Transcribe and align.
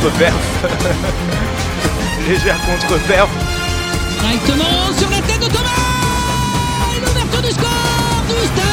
contre-perf. 0.00 0.34
légère 2.28 2.56
contre-perf. 2.66 3.28
Directement 4.20 4.92
sur 4.96 5.10
la 5.10 5.20
tête 5.20 5.40
de 5.40 5.46
Thomas 5.46 5.68
Et 6.94 7.00
l'ouverture 7.00 7.42
du 7.42 7.50
score 7.50 8.22
du 8.28 8.46
Stade 8.46 8.64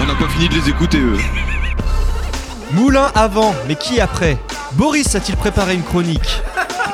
On 0.00 0.06
n'a 0.06 0.14
pas 0.14 0.28
fini 0.28 0.48
de 0.48 0.54
les 0.54 0.68
écouter 0.68 0.98
eux. 0.98 1.18
Moulin 2.72 3.10
avant, 3.14 3.54
mais 3.66 3.76
qui 3.76 4.00
après? 4.00 4.38
Boris 4.72 5.14
a-t-il 5.14 5.36
préparé 5.36 5.74
une 5.74 5.82
chronique? 5.82 6.42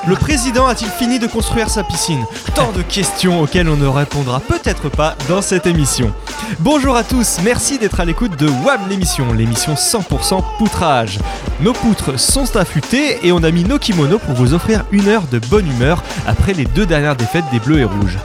Le 0.06 0.14
président 0.16 0.66
a-t-il 0.66 0.90
fini 0.90 1.18
de 1.18 1.26
construire 1.26 1.68
sa 1.70 1.82
piscine? 1.82 2.24
Tant 2.54 2.70
de 2.72 2.82
questions 2.82 3.40
auxquelles 3.40 3.68
on 3.68 3.76
ne 3.76 3.86
répondra 3.86 4.40
peut-être 4.40 4.88
pas 4.88 5.16
dans 5.28 5.42
cette 5.42 5.66
émission. 5.66 6.12
Bonjour 6.60 6.96
à 6.96 7.04
tous, 7.04 7.38
merci 7.42 7.78
d'être 7.78 8.00
à 8.00 8.04
l'écoute 8.04 8.38
de 8.38 8.48
WAM 8.48 8.80
l'émission, 8.88 9.32
l'émission 9.32 9.74
100% 9.74 10.42
poutrage. 10.58 11.18
Nos 11.60 11.72
poutres 11.72 12.18
sont 12.18 12.56
affûtées 12.56 13.26
et 13.26 13.32
on 13.32 13.42
a 13.42 13.50
mis 13.50 13.64
nos 13.64 13.78
kimonos 13.78 14.18
pour 14.18 14.34
vous 14.34 14.54
offrir 14.54 14.84
une 14.90 15.08
heure 15.08 15.24
de 15.30 15.38
bonne 15.38 15.68
humeur 15.68 16.02
après 16.26 16.52
les 16.52 16.64
deux 16.64 16.86
dernières 16.86 17.16
défaites 17.16 17.44
des 17.52 17.60
Bleus 17.60 17.80
et 17.80 17.84
Rouges. 17.84 18.18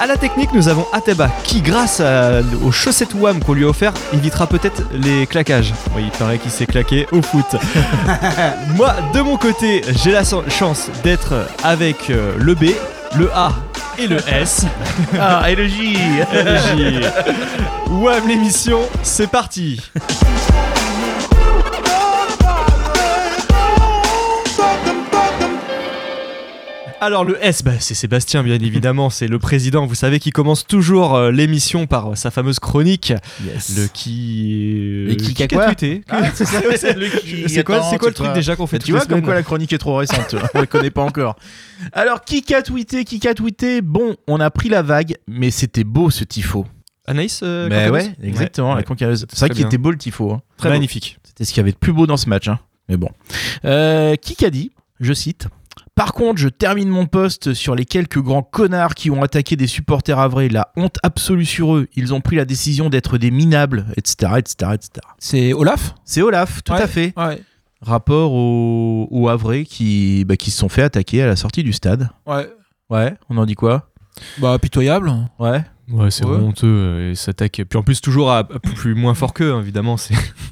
À 0.00 0.06
la 0.06 0.16
technique, 0.16 0.52
nous 0.52 0.68
avons 0.68 0.86
Ateba 0.92 1.28
qui, 1.44 1.60
grâce 1.62 2.02
aux 2.64 2.72
chaussettes 2.72 3.14
WAM 3.14 3.42
qu'on 3.42 3.54
lui 3.54 3.64
a 3.64 3.68
offert, 3.68 3.92
évitera 4.12 4.46
peut-être 4.46 4.82
les 4.92 5.26
claquages. 5.26 5.72
Oui, 5.94 6.02
il 6.06 6.10
paraît 6.18 6.38
qu'il 6.38 6.50
s'est 6.50 6.66
claqué 6.66 7.06
au 7.12 7.22
foot. 7.22 7.56
Moi, 8.74 8.94
de 9.14 9.20
mon 9.20 9.36
côté, 9.36 9.82
j'ai 10.02 10.12
la 10.12 10.22
chance 10.24 10.90
d'être 11.04 11.46
avec 11.62 12.10
euh, 12.10 12.34
le 12.38 12.54
B, 12.54 12.66
le 13.16 13.30
A 13.32 13.52
et 13.98 14.06
le 14.06 14.16
S. 14.28 14.64
Ah, 15.20 15.50
et 15.50 15.54
le 15.54 15.66
J 15.66 15.96
Et 16.32 16.42
le 16.42 16.56
J. 16.56 17.00
WAM 17.90 18.28
l'émission, 18.28 18.80
c'est 19.02 19.30
parti 19.30 19.80
Alors 27.00 27.24
le 27.24 27.36
S, 27.44 27.62
bah, 27.62 27.72
c'est 27.78 27.94
Sébastien 27.94 28.42
bien 28.42 28.54
évidemment, 28.54 29.10
c'est 29.10 29.28
le 29.28 29.38
président, 29.38 29.84
vous 29.86 29.94
savez, 29.94 30.18
qui 30.18 30.30
commence 30.30 30.66
toujours 30.66 31.14
euh, 31.14 31.30
l'émission 31.30 31.86
par 31.86 32.12
euh, 32.12 32.14
sa 32.14 32.30
fameuse 32.30 32.58
chronique, 32.58 33.12
le 33.76 33.86
qui... 33.88 35.04
Le 35.06 35.14
qui 35.14 35.42
a 35.42 35.46
quoi 35.48 35.66
tweeté. 35.66 36.02
Ah, 36.08 36.22
c'est 36.34 36.44
quoi, 37.64 37.78
le 37.78 38.12
truc 38.12 38.32
déjà 38.32 38.56
qu'on 38.56 38.66
fait 38.66 38.78
tu 38.78 38.92
vois 38.92 39.04
comme 39.04 39.22
quoi 39.22 39.34
la 39.34 39.42
chronique 39.42 39.72
est 39.74 39.78
trop 39.78 39.96
récente, 39.96 40.34
on 40.54 40.60
la 40.60 40.66
connaît 40.66 40.90
pas 40.90 41.02
encore. 41.02 41.36
Alors, 41.92 42.22
qui 42.24 42.42
a 42.54 42.62
tweeté, 42.62 43.04
qui 43.04 43.26
a 43.28 43.34
tweeté? 43.34 43.82
Bon, 43.82 44.16
on 44.26 44.40
a 44.40 44.50
pris 44.50 44.70
la 44.70 44.80
vague, 44.82 45.16
mais 45.28 45.50
c'était 45.50 45.84
beau 45.84 46.08
ce 46.10 46.24
tifo. 46.24 46.66
Anaïs 47.06 47.40
euh, 47.42 47.68
mais 47.68 47.88
ouais, 47.90 48.10
exactement, 48.22 48.74
Ouais, 48.74 48.82
la. 48.82 49.16
C'est 49.16 49.38
vrai 49.38 49.50
qu'il 49.50 49.64
était 49.64 49.78
beau 49.78 49.90
le 49.90 49.98
tifo. 49.98 50.32
hein. 50.32 50.42
Très 50.56 50.70
magnifique. 50.70 51.18
C'était 51.24 51.44
ce 51.44 51.50
qu'il 51.50 51.58
y 51.58 51.60
avait 51.60 51.72
de 51.72 51.76
plus 51.76 51.92
beau 51.92 52.06
dans 52.06 52.16
ce 52.16 52.28
match. 52.28 52.48
hein. 52.48 52.58
Mais 52.88 52.96
bon. 52.96 53.10
Euh, 53.64 54.16
qui 54.34 54.44
a 54.44 54.50
dit, 54.50 54.72
je 54.98 55.12
cite, 55.12 55.46
Par 55.96 56.12
contre, 56.12 56.38
je 56.38 56.48
termine 56.48 56.90
mon 56.90 57.06
poste 57.06 57.54
sur 57.54 57.74
les 57.74 57.86
quelques 57.86 58.20
grands 58.20 58.42
connards 58.42 58.94
qui 58.94 59.10
ont 59.10 59.22
attaqué 59.22 59.56
des 59.56 59.66
supporters 59.66 60.18
avrés. 60.18 60.50
La 60.50 60.68
honte 60.76 60.98
absolue 61.02 61.46
sur 61.46 61.74
eux. 61.74 61.88
Ils 61.96 62.12
ont 62.12 62.20
pris 62.20 62.36
la 62.36 62.44
décision 62.44 62.90
d'être 62.90 63.16
des 63.16 63.30
minables, 63.30 63.86
etc. 63.96 64.32
etc., 64.36 64.72
etc. 64.74 64.90
C'est 65.18 65.52
Olaf? 65.54 65.94
C'est 66.04 66.20
Olaf, 66.20 66.62
tout 66.62 66.74
Ouais. 66.74 66.82
à 66.82 66.86
fait. 66.86 67.14
Ouais. 67.16 67.40
Rapport 67.80 68.32
aux, 68.32 69.08
aux 69.10 69.28
Havrais 69.28 69.64
qui, 69.64 70.26
bah, 70.26 70.36
qui 70.36 70.50
se 70.50 70.58
sont 70.58 70.68
fait 70.68 70.82
attaquer 70.82 71.22
à 71.22 71.26
la 71.28 71.36
sortie 71.36 71.62
du 71.64 71.72
stade. 71.72 72.10
Ouais. 72.26 72.46
Ouais, 72.90 73.14
on 73.30 73.38
en 73.38 73.46
dit 73.46 73.54
quoi? 73.54 73.88
Bah, 74.38 74.58
pitoyable. 74.58 75.10
Ouais. 75.38 75.62
Ouais, 75.90 76.10
c'est 76.10 76.26
Ouais. 76.26 76.36
honteux, 76.36 76.66
euh, 76.66 77.10
et 77.12 77.14
s'attaque. 77.14 77.62
Puis 77.68 77.78
en 77.78 77.82
plus, 77.82 78.00
toujours 78.02 78.30
à, 78.32 78.38
à 78.40 78.44
plus 78.44 78.94
moins 78.94 79.14
fort 79.14 79.32
qu'eux, 79.32 79.52
hein, 79.54 79.60
évidemment. 79.62 79.96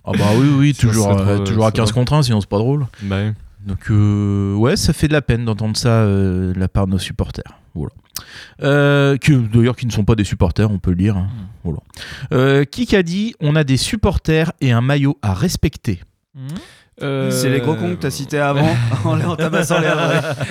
Ah 0.07 0.13
bah 0.17 0.25
oui, 0.39 0.49
oui, 0.57 0.75
Ça, 0.79 0.81
toujours, 0.87 1.19
euh, 1.19 1.39
toujours 1.45 1.65
à 1.67 1.69
c'est 1.71 1.77
15 1.77 1.91
trop- 1.91 2.01
contre 2.01 2.13
1, 2.15 2.23
sinon 2.23 2.41
c'est 2.41 2.49
pas 2.49 2.59
drôle. 2.59 2.87
Bah 3.03 3.17
ouais. 3.17 3.35
Donc 3.67 3.91
euh, 3.91 4.55
ouais, 4.55 4.77
ça 4.77 4.93
fait 4.93 5.09
de 5.09 5.13
la 5.13 5.23
peine 5.23 5.45
d'entendre 5.45 5.77
ça 5.77 5.89
euh, 6.03 6.53
de 6.53 6.59
la 6.61 6.69
part 6.69 6.87
de 6.87 6.93
nos 6.93 6.99
supporters. 6.99 7.59
Voilà. 7.75 7.93
Euh, 8.63 9.17
d'ailleurs 9.53 9.75
qui 9.77 9.87
ne 9.87 9.91
sont 9.93 10.05
pas 10.05 10.15
des 10.15 10.25
supporters, 10.25 10.71
on 10.71 10.79
peut 10.79 10.91
le 10.91 10.97
dire. 10.97 11.17
hein. 11.17 11.29
Voilà. 11.65 11.81
Euh, 12.33 12.65
qui 12.65 12.95
a 12.95 13.03
dit 13.03 13.35
on 13.41 13.57
a 13.57 13.65
des 13.65 13.77
supporters 13.77 14.53
et 14.61 14.71
un 14.73 14.81
maillot 14.81 15.19
à 15.23 15.35
respecter 15.35 16.01
Euh, 17.03 17.31
C'est 17.31 17.51
les 17.51 17.61
gros 17.61 17.75
cons 17.75 17.91
que 17.97 18.01
t'as 18.01 18.11
cités 18.11 18.39
avant 18.39 18.69
en, 19.05 19.21
en 19.21 19.35
tabassant 19.37 19.81
les. 19.81 19.89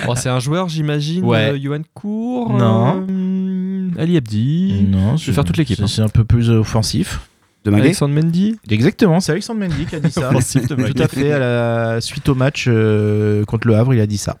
Oh, 0.08 0.14
c'est 0.14 0.28
un 0.28 0.40
joueur, 0.40 0.68
j'imagine. 0.68 1.24
Ouais. 1.24 1.52
euh, 1.52 1.58
Johan 1.58 1.80
Cour. 1.94 2.52
Non. 2.52 3.06
euh, 3.08 3.90
Ali 3.98 4.16
Abdi. 4.18 4.84
Non, 4.88 5.16
je 5.16 5.26
vais 5.26 5.32
faire 5.32 5.44
toute 5.44 5.56
l'équipe, 5.56 5.76
C'est 5.76 5.82
hein. 5.84 5.86
c'est 5.88 6.02
un 6.02 6.08
peu 6.08 6.24
plus 6.24 6.50
offensif. 6.50 7.20
De 7.64 7.70
Maguet 7.70 7.84
Alexandre 7.86 8.14
Mendy. 8.14 8.56
Exactement, 8.68 9.20
c'est 9.20 9.32
Alexandre 9.32 9.60
Mendy 9.60 9.86
qui 9.86 9.96
a 9.96 10.00
dit 10.00 10.10
ça. 10.12 10.30
Tout 10.32 11.02
à 11.02 11.08
fait, 11.08 11.32
à 11.32 11.38
la 11.38 12.00
suite 12.00 12.28
au 12.28 12.34
match 12.34 12.66
euh, 12.68 13.44
contre 13.46 13.66
le 13.68 13.74
Havre, 13.76 13.94
il 13.94 14.00
a 14.00 14.06
dit 14.06 14.18
ça. 14.18 14.36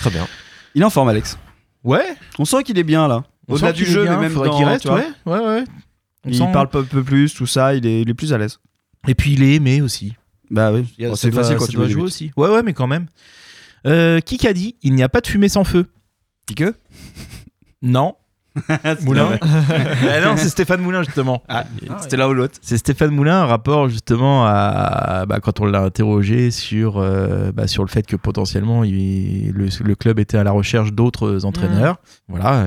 Très 0.00 0.10
bien. 0.10 0.26
Il 0.74 0.82
est 0.82 0.84
en 0.84 0.90
forme, 0.90 1.08
Alex. 1.08 1.38
Ouais, 1.84 2.04
On 2.38 2.44
sent 2.44 2.62
qu'il 2.64 2.78
est 2.78 2.84
bien 2.84 3.08
là. 3.08 3.24
on 3.48 3.54
Au-delà 3.54 3.72
du 3.72 3.84
jeu, 3.86 4.02
bien, 4.02 4.16
mais 4.16 4.28
même 4.28 4.34
dans. 4.34 4.56
qu'il 4.56 4.66
reste, 4.66 4.82
tu 4.82 4.88
vois, 4.88 4.98
ouais, 4.98 5.06
ouais, 5.26 5.38
ouais. 5.46 5.64
On 6.26 6.28
Il 6.30 6.36
sent- 6.36 6.50
parle 6.52 6.68
un 6.74 6.82
peu 6.82 7.02
plus, 7.04 7.32
tout 7.32 7.46
ça, 7.46 7.74
il 7.74 7.86
est, 7.86 8.02
il 8.02 8.10
est 8.10 8.14
plus 8.14 8.32
à 8.32 8.38
l'aise. 8.38 8.58
Et 9.08 9.14
puis 9.14 9.32
il 9.34 9.42
est 9.42 9.54
aimé 9.54 9.80
aussi. 9.80 10.14
Bah 10.50 10.72
oui, 10.72 10.84
Il 10.98 11.02
y 11.02 11.06
a- 11.06 11.10
Bon, 11.10 11.14
ça 11.14 11.22
c'est 11.22 11.30
doit- 11.30 11.42
facile 11.44 11.56
quand 11.56 11.66
tu 11.66 11.76
des 11.78 11.88
jouer 11.88 12.02
aussi. 12.02 12.30
Ouais, 12.36 12.48
ouais, 12.48 12.62
mais 12.62 12.72
quand 12.72 12.86
même. 12.88 13.06
Euh, 13.86 14.20
qui 14.20 14.46
a 14.48 14.52
dit 14.52 14.74
il 14.82 14.94
n'y 14.94 15.02
a 15.04 15.08
pas 15.08 15.20
de 15.20 15.26
fumée 15.28 15.48
sans 15.48 15.64
feu? 15.64 15.86
Piqueux? 16.46 16.74
Non. 17.82 18.16
Moulin. 19.02 19.28
Ah 19.42 20.20
non, 20.24 20.36
c'est 20.36 20.48
Stéphane 20.48 20.80
Moulin 20.80 21.02
justement. 21.02 21.42
C'était 22.00 22.16
l'un 22.16 22.28
ou 22.28 22.32
l'autre. 22.34 22.54
C'est 22.62 22.78
Stéphane 22.78 23.10
Moulin, 23.10 23.42
un 23.42 23.46
rapport 23.46 23.88
justement 23.88 24.44
à 24.46 25.24
bah, 25.28 25.40
quand 25.42 25.60
on 25.60 25.66
l'a 25.66 25.82
interrogé 25.82 26.50
sur, 26.50 26.98
euh, 26.98 27.52
bah, 27.52 27.66
sur 27.66 27.82
le 27.84 27.88
fait 27.88 28.06
que 28.06 28.16
potentiellement 28.16 28.84
il- 28.84 29.50
le, 29.50 29.68
le 29.84 29.94
club 29.94 30.18
était 30.18 30.38
à 30.38 30.44
la 30.44 30.52
recherche 30.52 30.92
d'autres 30.92 31.44
entraîneurs. 31.44 31.96
Voilà, 32.28 32.64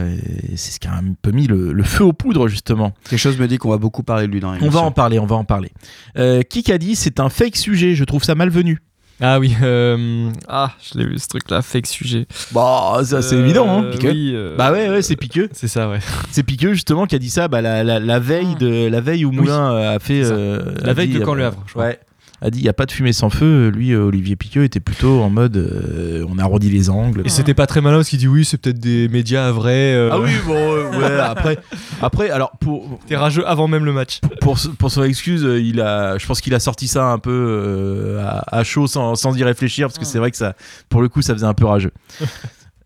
c'est 0.56 0.72
ce 0.74 0.80
qui 0.80 0.88
a 0.88 0.94
un 0.94 1.14
peu 1.22 1.32
mis 1.32 1.48
le, 1.48 1.74
le 1.74 1.84
feu 1.84 2.04
aux 2.04 2.14
poudres 2.14 2.48
justement. 2.48 2.94
Quelque 3.10 3.20
chose 3.20 3.38
me 3.40 3.48
dit 3.48 3.58
qu'on 3.58 3.70
va 3.70 3.78
beaucoup 3.78 4.04
parler 4.04 4.28
de 4.28 4.32
lui 4.32 4.40
dans 4.40 4.54
On 4.62 4.70
va 4.70 4.80
en 4.82 4.92
parler, 4.92 5.20
on 5.20 5.26
va 5.26 5.36
en 5.36 5.44
parler. 5.46 5.72
Euh, 6.18 6.42
qui 6.44 6.72
a 6.72 6.78
dit 6.78 6.96
c'est 6.96 7.20
un 7.20 7.30
fake 7.30 7.56
sujet, 7.56 7.96
je 7.96 8.04
trouve 8.04 8.24
ça 8.24 8.36
malvenu. 8.36 8.80
Ah 9.22 9.40
oui. 9.40 9.53
euh, 9.62 10.30
Ah, 10.47 10.72
je 10.81 10.97
l'ai 10.97 11.06
vu 11.06 11.19
ce 11.19 11.28
truc-là, 11.28 11.62
fake 11.62 11.88
sujet. 11.88 12.25
Bah, 12.53 13.00
ça 13.03 13.22
c'est 13.22 13.35
Euh, 13.35 13.40
évident. 13.44 13.68
Hein. 13.84 13.91
oui, 14.03 14.31
euh, 14.34 14.56
Bah 14.57 14.72
ouais, 14.72 14.90
ouais, 14.90 15.02
c'est 15.02 15.16
piqueux. 15.18 15.50
C'est 15.52 15.68
ça, 15.68 15.90
ouais. 15.90 16.00
C'est 16.31 16.44
Piqueux 16.44 16.74
justement 16.74 17.06
qui 17.06 17.16
a 17.16 17.19
dit 17.19 17.30
ça 17.30 17.47
bah, 17.47 17.62
la, 17.62 17.84
la, 17.84 18.00
la 18.00 18.19
veille 18.19 18.56
de 18.56 18.88
la 18.88 19.02
veille 19.02 19.25
où 19.25 19.31
Moulin 19.31 19.75
a 19.94 20.00
fait 20.00 20.22
euh, 20.24 20.59
La 20.84 20.94
veille 20.94 21.09
dit, 21.09 21.19
de 21.19 21.25
Caen 21.25 21.34
Le 21.34 21.46
Havre, 21.46 21.63
je 21.68 21.72
crois. 21.74 21.85
ouais 21.85 22.00
a 22.42 22.50
dit 22.50 22.60
il 22.60 22.66
y 22.66 22.70
a 22.70 22.74
pas 22.74 22.86
de 22.86 22.92
fumée 22.92 23.12
sans 23.14 23.30
feu. 23.30 23.70
Lui 23.70 23.92
euh, 23.92 24.04
Olivier 24.06 24.36
Piqueux 24.36 24.64
était 24.64 24.80
plutôt 24.80 25.22
en 25.22 25.30
mode 25.30 25.58
euh, 25.58 26.26
on 26.30 26.38
arrondit 26.38 26.70
les 26.70 26.90
angles. 26.90 27.22
Et 27.26 27.30
c'était 27.30 27.54
pas 27.54 27.68
très 27.68 27.82
malin 27.82 27.98
parce 27.98 28.10
qu'il 28.10 28.20
dit 28.20 28.28
oui, 28.28 28.46
c'est 28.46 28.58
peut-être 28.58 28.80
des 28.80 29.08
médias 29.10 29.52
vrais. 29.52 29.94
euh, 29.94 30.10
ah 30.12 30.20
oui 30.20 30.32
bon 30.46 30.56
euh, 30.56 31.00
ouais 31.00 31.20
après 31.20 31.58
après 32.02 32.30
alors 32.30 32.52
pour 32.60 33.00
T'es 33.08 33.16
rageux 33.18 33.46
avant 33.48 33.68
même 33.68 33.86
le 33.86 33.92
match. 33.94 34.22
pour 34.42 34.58
pour 34.78 34.92
son 34.92 35.04
excuse 35.04 35.44
euh, 35.46 35.60
il 35.62 35.82
a 35.82 36.18
je 36.18 36.26
pense 36.26 36.40
qu'il 36.42 36.54
a 36.56 36.60
sorti 36.60 36.88
ça 36.88 37.06
un 37.06 37.20
peu 37.20 37.32
euh, 37.32 38.24
à, 38.26 38.58
à 38.60 38.64
chaud 38.64 38.88
sans, 38.88 39.16
sans 39.16 39.36
y 39.38 39.44
réfléchir 39.44 39.88
parce 39.88 40.00
que 40.00 40.06
c'est 40.06 40.20
vrai 40.20 40.32
que 40.32 40.38
ça 40.38 40.56
pour 40.90 41.02
le 41.02 41.10
coup 41.10 41.22
ça 41.22 41.34
faisait 41.34 41.46
un 41.46 41.54
peu 41.54 41.66
rageux. 41.66 41.92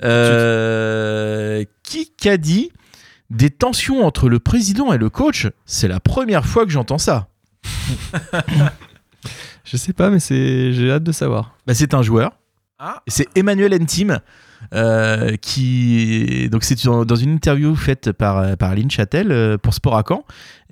Euh, 0.06 1.64
qui 1.84 2.12
a 2.28 2.36
dit 2.38 2.72
des 3.30 3.50
tensions 3.50 4.06
entre 4.06 4.28
le 4.28 4.40
président 4.40 4.92
et 4.92 4.98
le 4.98 5.10
coach 5.10 5.48
c'est 5.66 5.88
la 5.88 6.02
première 6.02 6.46
fois 6.46 6.66
que 6.66 6.72
j'entends 6.72 6.98
ça 6.98 7.30
Je 9.64 9.78
sais 9.78 9.94
pas, 9.94 10.10
mais 10.10 10.20
c'est 10.20 10.74
j'ai 10.74 10.92
hâte 10.92 11.04
de 11.04 11.12
savoir. 11.12 11.56
Bah, 11.68 11.74
c'est 11.74 11.94
un 11.94 12.02
joueur. 12.02 12.32
Ah. 12.80 13.02
C'est 13.08 13.28
Emmanuel 13.36 13.74
Entim. 13.74 14.20
euh, 14.74 15.36
qui 15.42 16.48
donc 16.50 16.64
c'est 16.64 16.82
dans 16.86 17.16
une 17.16 17.34
interview 17.34 17.76
faite 17.76 18.14
par 18.14 18.56
par 18.58 18.72
Aline 18.72 18.90
Châtel 18.90 19.32
euh, 19.32 19.58
pour 19.58 19.74
Sport 19.74 19.98
à 19.98 20.04
Caen 20.08 20.24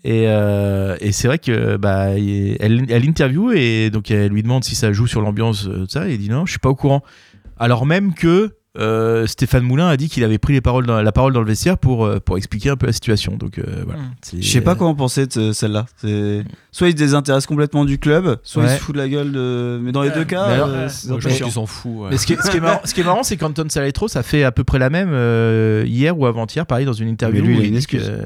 et, 0.06 0.28
euh, 0.28 0.96
et 1.02 1.12
c'est 1.12 1.28
vrai 1.28 1.40
que 1.40 1.76
bah 1.76 2.12
elle, 2.18 2.86
elle 2.90 3.06
interview 3.06 3.52
et 3.52 3.90
donc 3.90 4.10
elle 4.10 4.32
lui 4.32 4.44
demande 4.44 4.64
si 4.64 4.76
ça 4.76 4.94
joue 4.94 5.08
sur 5.08 5.22
l'ambiance 5.22 5.68
euh, 5.68 5.82
tout 5.82 5.90
ça 5.90 6.08
et 6.08 6.14
il 6.14 6.20
dit 6.20 6.30
non 6.30 6.46
je 6.46 6.52
suis 6.52 6.60
pas 6.60 6.70
au 6.70 6.76
courant 6.76 7.04
alors 7.60 7.86
même 7.86 8.14
que 8.14 8.56
euh, 8.78 9.28
Stéphane 9.28 9.64
Moulin 9.64 9.90
a 9.90 9.98
dit 9.98 10.08
qu'il 10.08 10.24
avait 10.24 10.38
pris 10.38 10.54
les 10.54 10.62
paroles 10.62 10.86
dans, 10.86 11.02
la 11.02 11.12
parole 11.12 11.34
dans 11.34 11.42
le 11.42 11.46
vestiaire 11.48 11.78
pour 11.78 12.06
euh, 12.06 12.20
pour 12.20 12.38
expliquer 12.38 12.70
un 12.70 12.78
peu 12.78 12.86
la 12.88 12.94
situation 12.94 13.36
donc 13.36 13.58
euh, 13.60 13.84
voilà 13.86 14.00
Mm. 14.00 14.12
C'est- 14.22 14.42
Je 14.42 14.50
sais 14.50 14.62
pas 14.62 14.76
comment 14.76 14.96
penser 14.96 15.28
de 15.28 15.34
ce- 15.34 15.52
celle-là. 15.54 15.86
Soit 16.72 16.88
il 16.88 16.92
se 16.92 16.96
désintéresse 16.98 17.46
complètement 17.46 17.84
du 17.84 18.00
club, 18.00 18.38
soit 18.44 18.64
il 18.64 18.68
Ouais. 18.68 18.76
se 18.78 18.82
fout 18.82 18.96
de 18.96 19.02
la 19.02 19.10
gueule 19.10 19.34
de. 19.34 19.78
Mais 19.84 19.92
dans 19.92 20.04
les 20.04 20.12
deux 20.12 20.24
cas, 20.24 20.44
alors, 20.44 20.70
euh, 20.70 20.86
un 20.88 21.20
je 21.20 21.44
pense 21.44 21.54
s'en 21.54 21.66
fout. 21.66 21.92
ouais. 22.04 22.08
Mais 22.12 22.18
ce 22.18 22.26
qui 22.26 22.32
est, 22.34 22.42
ce 22.42 22.50
qui 22.50 22.58
est 22.58 22.62
marrant, 22.62 22.80
ce 22.86 22.94
qui 22.94 23.02
est 23.02 23.04
marrant, 23.04 23.24
c'est 23.24 23.36
qu'Anton 23.36 23.66
Saletro, 23.68 24.08
ça 24.08 24.24
fait 24.24 24.44
à 24.44 24.54
peu 24.54 24.64
près 24.64 24.80
la 24.80 24.90
même 24.90 25.10
euh, 25.12 25.84
hier 25.86 26.18
ou 26.18 26.26
avant-hier, 26.26 26.66
pareil, 26.66 26.86
dans 26.86 26.94
une 26.94 27.10
interview. 27.10 27.42
Mais 27.42 27.48
lui, 27.48 27.54
il 27.56 27.60
où 27.60 27.64
a 27.64 27.66
une 27.66 27.72
dit 27.72 27.78
excuse. 27.78 28.08
que- 28.08 28.26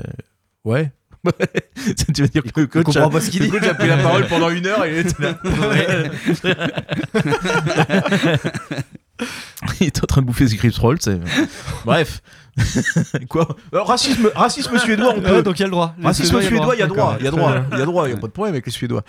Ouais. 0.69 0.91
tu 2.13 2.21
veux 2.21 2.27
dire 2.27 2.43
que 2.43 2.59
le 2.61 2.67
coach, 2.67 2.83
comprend 2.83 3.07
a, 3.07 3.09
pas 3.09 3.19
ce 3.21 3.31
qu'il 3.31 3.39
le 3.41 3.47
dit. 3.47 3.51
coach 3.51 3.67
a 3.67 3.73
pris 3.73 3.87
la 3.87 3.97
parole 3.97 4.27
pendant 4.27 4.51
une 4.51 4.67
heure 4.67 4.85
et 4.85 4.91
il 4.91 4.97
était 4.99 5.23
là. 5.23 5.39
il 9.79 9.87
est 9.87 10.03
en 10.03 10.07
train 10.07 10.21
de 10.21 10.27
bouffer 10.27 10.47
ses 10.47 10.57
Crips 10.57 10.77
Rolls. 10.77 10.97
c'est- 11.01 11.19
Bref. 11.85 12.21
Quoi 13.29 13.49
Euh, 13.73 13.81
racisme, 13.83 14.29
racisme 14.33 14.77
suédois, 14.77 15.13
on 15.17 15.21
peut. 15.21 15.29
Ouais, 15.35 15.43
donc 15.43 15.59
il 15.59 15.61
y 15.61 15.63
a 15.63 15.67
le 15.67 15.71
droit. 15.71 15.93
Les 15.99 16.05
Racisme 16.05 16.41
suédois, 16.41 16.75
il 16.75 16.79
y 16.79 16.83
a 16.83 16.87
droit, 16.87 17.15
il 17.19 17.25
y 17.25 17.27
a 17.27 17.31
droit, 17.31 17.55
il 17.71 17.77
y 17.77 17.81
a 17.81 17.85
droit, 17.85 18.07
il 18.07 18.11
y 18.11 18.13
a 18.13 18.17
pas 18.17 18.27
de 18.27 18.31
problème 18.31 18.53
avec 18.53 18.65
les 18.65 18.71
Suédois. 18.71 19.03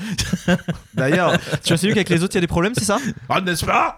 D'ailleurs, 0.94 1.32
Tu 1.62 1.72
as 1.72 1.76
vu 1.76 1.88
qu'avec 1.90 2.08
les 2.08 2.24
autres, 2.24 2.34
il 2.34 2.36
y 2.36 2.38
a 2.38 2.40
des 2.40 2.46
problèmes, 2.48 2.72
c'est 2.76 2.84
ça 2.84 2.98
Ah, 3.28 3.40
n'est-ce 3.40 3.64
pas 3.64 3.96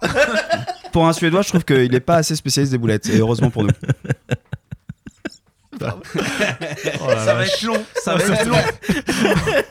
pour 0.93 1.07
un 1.07 1.13
Suédois, 1.15 1.41
je 1.43 1.49
trouve 1.49 1.65
qu'il 1.65 1.95
est 1.95 2.01
pas 2.01 2.17
assez 2.17 2.37
spécialiste 2.37 2.73
des 2.73 2.79
boulettes. 2.79 3.09
Et 3.09 3.19
heureusement 3.19 3.49
pour 3.51 3.65
nous. 3.65 3.71
Oh 7.01 7.11
Ça 7.25 7.35
va 7.35 7.45
être 7.45 7.63
long, 7.63 7.77
ça 8.05 8.15
va 8.17 8.25
être 8.25 8.47
long. 8.47 8.57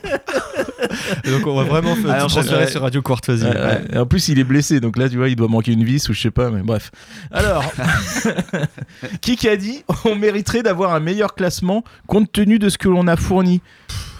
Donc 1.24 1.46
on 1.46 1.54
va 1.56 1.64
vraiment 1.64 1.94
faire 1.94 2.10
Alors, 2.10 2.28
transférer 2.28 2.66
je- 2.66 2.72
sur 2.72 2.82
Radio. 2.82 3.02
Ouais, 3.08 3.42
ouais. 3.42 3.84
Et 3.92 3.98
en 3.98 4.06
plus, 4.06 4.28
il 4.28 4.38
est 4.38 4.44
blessé, 4.44 4.80
donc 4.80 4.96
là, 4.96 5.08
tu 5.08 5.16
vois, 5.16 5.28
il 5.28 5.36
doit 5.36 5.48
manquer 5.48 5.72
une 5.72 5.84
vis 5.84 6.08
ou 6.08 6.12
je 6.12 6.20
sais 6.20 6.30
pas, 6.30 6.50
mais 6.50 6.62
bref. 6.62 6.90
Alors, 7.30 7.64
qui 9.20 9.36
qui 9.36 9.48
a 9.48 9.56
dit 9.56 9.84
on 10.04 10.14
mériterait 10.14 10.62
d'avoir 10.62 10.94
un 10.94 11.00
meilleur 11.00 11.34
classement 11.34 11.84
compte 12.06 12.30
tenu 12.32 12.58
de 12.58 12.68
ce 12.68 12.78
que 12.78 12.88
l'on 12.88 13.06
a 13.06 13.16
fourni? 13.16 13.60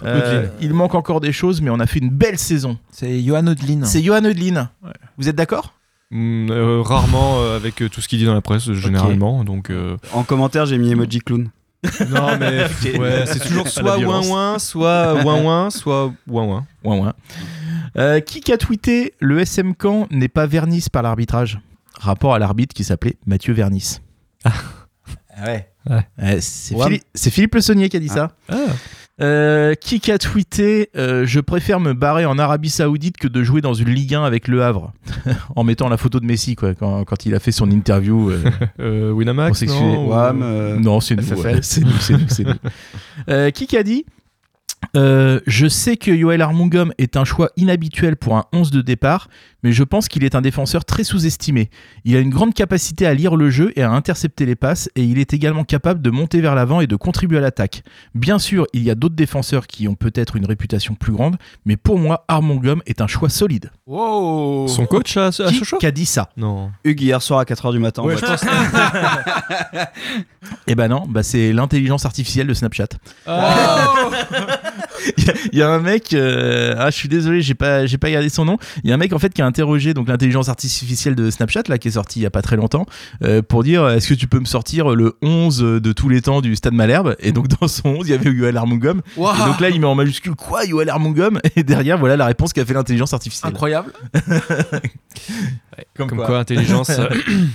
Euh. 0.05 0.47
Il 0.61 0.75
manque 0.75 0.95
encore 0.95 1.21
des 1.21 1.33
choses, 1.33 1.61
mais 1.61 1.71
on 1.71 1.81
a 1.81 1.87
fait 1.87 1.99
une 1.99 2.11
belle 2.11 2.39
saison. 2.39 2.79
C'est 2.91 3.21
Johan 3.21 3.47
Odlin. 3.47 3.85
C'est 3.85 4.03
Johan 4.03 4.25
Odlin. 4.25 4.71
Vous 5.17 5.29
êtes 5.29 5.37
d'accord? 5.37 5.75
Mm, 6.11 6.51
euh, 6.51 6.83
rarement 6.83 7.41
euh, 7.41 7.57
avec 7.57 7.83
euh, 7.83 7.89
tout 7.89 8.01
ce 8.01 8.09
qu'il 8.09 8.19
dit 8.19 8.25
dans 8.25 8.35
la 8.35 8.41
presse, 8.41 8.73
généralement. 8.73 9.45
Donc, 9.45 9.71
euh, 9.71 9.97
En 10.13 10.23
commentaire, 10.23 10.67
j'ai 10.67 10.79
mis 10.79 10.91
emoji 10.91 11.19
clown. 11.19 11.51
non, 12.09 12.37
mais 12.39 12.65
ouais, 12.99 13.27
c'est 13.27 13.39
toujours 13.39 13.69
soit 13.69 13.99
ouin 14.05 14.27
ouin, 14.27 14.59
soit 14.59 15.23
ouin 15.23 15.43
ouin, 15.43 15.71
soit 15.71 16.13
ouin 16.27 16.45
ouin. 16.45 16.67
Ouais, 16.85 17.01
ouais. 17.01 17.13
Euh, 17.97 18.21
qui 18.21 18.53
a 18.53 18.59
tweeté 18.59 19.15
le 19.21 19.39
SM 19.41 19.75
Camp 19.75 20.07
n'est 20.11 20.29
pas 20.29 20.47
Vernis 20.47 20.87
par 20.93 21.03
l'arbitrage? 21.03 21.61
Rapport 21.95 22.35
à 22.35 22.39
l'arbitre 22.39 22.75
qui 22.75 22.85
s'appelait 22.85 23.17
Mathieu 23.27 23.53
Vernis. 23.55 24.01
Ah 24.45 24.53
ouais. 25.47 25.69
Ouais. 25.89 26.41
c'est. 26.41 26.77
Philippe, 26.77 27.05
c'est 27.15 27.31
Philippe 27.31 27.55
Le 27.55 27.61
Saunier 27.61 27.89
qui 27.89 27.97
a 27.97 28.01
dit 28.01 28.09
ça. 28.09 28.33
Euh, 29.21 29.75
qui 29.75 30.13
a 30.13 30.19
tweeté 30.19 30.91
euh, 30.97 31.27
Je 31.27 31.41
préfère 31.41 31.81
me 31.81 31.93
barrer 31.93 32.25
en 32.25 32.39
Arabie 32.39 32.71
Saoudite 32.71 33.17
que 33.17 33.27
de 33.27 33.43
jouer 33.43 33.61
dans 33.61 33.75
une 33.75 33.89
Ligue 33.89 34.15
1 34.15 34.23
avec 34.23 34.47
Le 34.47 34.63
Havre. 34.63 34.93
en 35.57 35.65
mettant 35.65 35.89
la 35.89 35.97
photo 35.97 36.21
de 36.21 36.25
Messi, 36.27 36.55
quoi, 36.55 36.75
quand, 36.75 37.05
quand 37.05 37.27
il 37.27 37.35
a 37.35 37.41
fait 37.41 37.51
son 37.53 37.71
interview. 37.71 38.31
euh, 38.31 38.43
Euh, 38.81 39.11
Winamax, 39.11 39.63
non 39.65 40.07
ou- 40.07 40.11
Wam, 40.11 40.41
euh, 40.43 40.79
non, 40.79 41.01
c'est 41.01 41.17
nous. 41.17 41.43
Ouais. 41.43 41.59
C'est 41.63 41.81
nous, 41.85 41.91
c'est 42.01 42.13
nous, 42.15 42.29
c'est 42.29 42.45
nous. 42.45 42.53
Euh, 43.29 43.51
qui 43.51 43.77
a 43.77 43.83
dit 43.83 44.05
Euh, 44.97 45.41
Je 45.47 45.67
sais 45.67 45.97
que 45.97 46.13
Yoel 46.13 46.41
Armungom 46.41 46.93
est 46.99 47.17
un 47.17 47.25
choix 47.25 47.51
inhabituel 47.57 48.17
pour 48.17 48.37
un 48.37 48.45
11 48.53 48.71
de 48.71 48.81
départ, 48.83 49.29
mais 49.63 49.73
je 49.73 49.83
pense 49.85 50.09
qu'il 50.09 50.25
est 50.25 50.35
un 50.35 50.41
défenseur 50.41 50.85
très 50.85 51.05
sous-estimé. 51.05 51.71
Il 52.05 52.17
a 52.17 52.21
une 52.21 52.31
grande 52.31 52.55
capacité 52.55 53.07
à 53.07 53.15
lire 53.15 53.37
le 53.37 53.51
jeu 53.51 53.73
et 53.77 53.83
à 53.83 53.91
intercepter 53.91 54.47
les 54.47 54.57
passes, 54.57 54.89
et 54.97 55.03
il 55.03 55.19
est 55.19 55.33
également 55.33 55.65
capable 55.65 56.01
de 56.03 56.11
monter 56.11 56.41
vers 56.41 56.55
l'avant 56.55 56.81
et 56.81 56.87
de 56.87 56.97
contribuer 56.97 57.39
à 57.39 57.41
l'attaque. 57.41 57.83
Bien 58.15 58.39
sûr, 58.39 58.67
il 58.73 58.83
y 58.83 58.91
a 58.91 58.95
d'autres 58.95 59.15
défenseurs 59.17 59.67
qui 59.67 59.89
ont 59.89 59.95
peut-être 59.95 60.37
une 60.37 60.47
réputation 60.47 60.95
plus 60.95 61.13
grande, 61.13 61.37
mais 61.65 61.77
pour 61.77 61.99
moi, 61.99 62.25
Armungom 62.29 62.81
est 62.87 63.01
un 63.01 63.07
choix 63.07 63.29
solide. 63.29 63.71
Wow. 63.87 64.69
Son 64.69 64.87
coach 64.87 65.17
à, 65.17 65.27
à 65.29 65.31
Qui, 65.79 65.87
a 65.87 65.91
dit 65.91 66.07
ça? 66.07 66.31
Non. 66.37 66.71
Hugues 66.85 67.01
hier 67.03 67.23
soir 67.23 67.41
à 67.41 67.45
4h 67.45 67.73
du 67.73 67.79
matin. 67.79 68.03
Ouais, 68.03 68.17
je 68.17 68.25
pense- 68.25 68.45
Eh 70.67 70.75
ben 70.75 70.89
non, 70.89 71.05
bah 71.09 71.23
c'est 71.23 71.53
l'intelligence 71.53 72.05
artificielle 72.05 72.47
de 72.47 72.55
Snapchat. 72.55 72.89
Oh. 73.27 73.31
Il 75.19 75.25
y 75.25 75.31
a- 75.31 75.35
il 75.53 75.59
y, 75.59 75.63
a 75.63 75.69
un 75.71 75.79
mec, 75.81 76.13
euh, 76.15 76.75
ah 76.79 76.91
je 76.91 76.97
suis 76.97 77.09
désolé, 77.09 77.41
j'ai 77.43 77.55
pas, 77.55 77.87
j'ai 77.87 77.99
pas 77.99 78.11
gardé 78.11 78.29
son 78.29 78.45
nom. 78.45 78.59
Il 78.85 78.89
y 78.91 78.93
a 78.93 78.95
un 78.95 78.99
mec 78.99 79.13
en 79.13 79.19
fait 79.19 79.33
qui 79.33 79.43
a 79.43 79.47
interrogé 79.47 79.95
donc 79.95 80.09
l'intelligence 80.09 80.49
artificielle 80.49 81.15
de 81.15 81.31
Snapchat 81.31 81.63
là 81.69 81.79
qui 81.79 81.89
est 81.89 81.93
sorti 81.93 82.21
il 82.21 82.23
y 82.23 82.27
a 82.27 82.31
pas 82.31 82.43
très 82.43 82.57
longtemps 82.57 82.87
euh, 83.23 83.43
pour 83.43 83.63
dire 83.63 83.89
est-ce 83.89 84.09
que 84.09 84.15
tu 84.15 84.27
peux 84.27 84.39
me 84.41 84.45
sortir 84.45 84.91
le 84.95 85.17
11 85.23 85.59
de 85.59 85.93
tous 85.93 86.09
les 86.09 86.23
temps 86.23 86.41
du 86.41 86.55
Stade 86.57 86.75
Malherbe? 86.75 87.17
Et 87.21 87.33
donc 87.33 87.49
dans 87.49 87.69
son 87.69 87.89
11 87.89 88.09
il 88.09 88.11
y 88.11 88.15
avait 88.15 88.31
Yoel 88.31 88.57
Armungom 88.57 89.01
Wow. 89.17 89.31
et 89.35 89.45
donc 89.47 89.61
là 89.61 89.71
il 89.71 89.81
met 89.81 89.87
en 89.87 89.95
majuscule 89.95 90.35
quoi 90.35 90.65
Yoel 90.65 90.89
Armungom 90.91 91.39
et 91.57 91.63
derrière 91.63 91.99
voilà 91.99 92.17
la 92.17 92.27
réponse 92.27 92.53
qu'a 92.53 92.65
fait 92.65 92.75
l'intelligence 92.75 93.13
artificielle. 93.15 93.51
Incroyable. 93.51 93.93
Comme, 95.97 96.09
Comme 96.09 96.19
quoi. 96.19 96.27
quoi, 96.27 96.39
intelligence. 96.39 96.91
euh, 96.91 97.09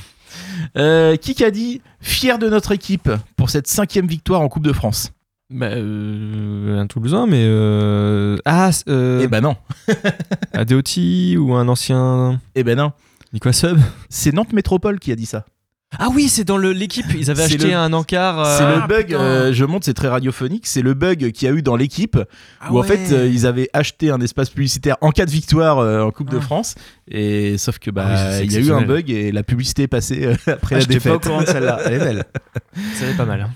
Euh, 0.78 1.18
qui 1.18 1.44
a 1.44 1.52
dit 1.52 1.82
fier 2.02 2.40
de 2.40 2.50
notre 2.50 2.72
équipe 2.72 3.10
pour 3.36 3.50
cette 3.52 3.68
cinquième 3.68 4.08
victoire 4.08 4.42
en 4.42 4.50
Coupe 4.50 4.64
de 4.66 4.74
France? 4.74 5.12
Bah, 5.54 5.68
euh, 5.68 6.80
un 6.80 6.88
Toulousain, 6.88 7.26
mais. 7.28 7.44
Euh... 7.46 8.38
Ah, 8.46 8.72
euh, 8.90 9.22
Eh 9.24 9.28
ben 9.28 9.42
non, 9.42 9.56
Adeoti 10.54 11.38
ou 11.38 11.54
un 11.54 11.68
ancien. 11.68 12.40
eh 12.56 12.64
ben 12.64 12.78
non, 12.78 12.92
Nicolas 13.34 13.54
Sub? 13.54 13.78
C'est 14.10 14.34
Nantes 14.34 14.54
Métropole 14.54 15.00
qui 15.00 15.12
a 15.12 15.16
dit 15.16 15.26
ça. 15.26 15.46
Ah 16.00 16.08
oui, 16.12 16.28
c'est 16.28 16.44
dans 16.44 16.58
le- 16.58 16.72
l'équipe. 16.72 17.06
Ils 17.16 17.30
avaient 17.30 17.44
C'est 17.48 17.54
acheté 17.54 17.68
le- 17.68 17.76
un 17.76 17.94
encart. 17.94 18.40
euh, 18.40 18.58
C'est 18.58 18.64
Ah, 18.64 18.76
le 18.82 18.88
bug, 18.88 19.06
putain. 19.10 19.20
euh, 19.20 19.54
je 19.54 19.64
montre, 19.64 19.86
c'est 19.86 19.94
très 19.94 20.08
radiophonique, 20.08 20.66
c'est 20.66 20.82
le 20.82 20.96
bug 20.96 21.30
qu'il 21.32 21.48
y 21.48 21.52
a 21.52 21.54
eu 21.54 21.62
dans 21.62 21.76
l'équipe, 21.76 22.18
Ah 22.60 22.74
où 22.74 22.80
en 22.80 22.84
fait 22.84 23.12
euh, 23.12 23.28
ils 23.32 23.46
avaient 23.46 23.70
acheté 23.74 24.10
un 24.10 24.20
espace 24.20 24.50
publicitaire 24.50 24.98
en 25.02 25.12
cas 25.12 25.28
de 25.28 25.32
victoire 25.32 25.78
euh, 25.78 26.02
en 26.02 26.10
Coupe 26.10 26.32
de 26.32 26.38
Ah. 26.40 26.42
France, 26.42 26.74
et 27.08 27.60
sauf 27.60 27.78
que 27.78 27.92
bah 27.92 28.06
Ah 28.08 28.38
oui, 28.40 28.46
il 28.46 28.54
y 28.54 28.58
a 28.58 28.60
eu 28.62 28.72
un 28.72 28.82
bug 28.82 29.12
et 29.12 29.32
la 29.32 29.44
publicité 29.44 29.84
est 29.84 29.88
passée 29.88 30.26
euh, 30.26 30.34
après 30.52 30.78
Ah, 30.78 30.80
la 30.80 30.80
J'étais 30.80 31.00
pas 31.00 31.12
au 31.12 31.18
défaite. 31.20 31.28
courant 31.28 31.42
de 31.44 31.48
celle-là. 31.48 31.80
Elle 31.86 31.94
est 31.94 32.00
belle. 32.00 32.24
Ça 32.96 33.06
pas 33.16 33.26
mal. 33.26 33.42
hein. 33.42 33.50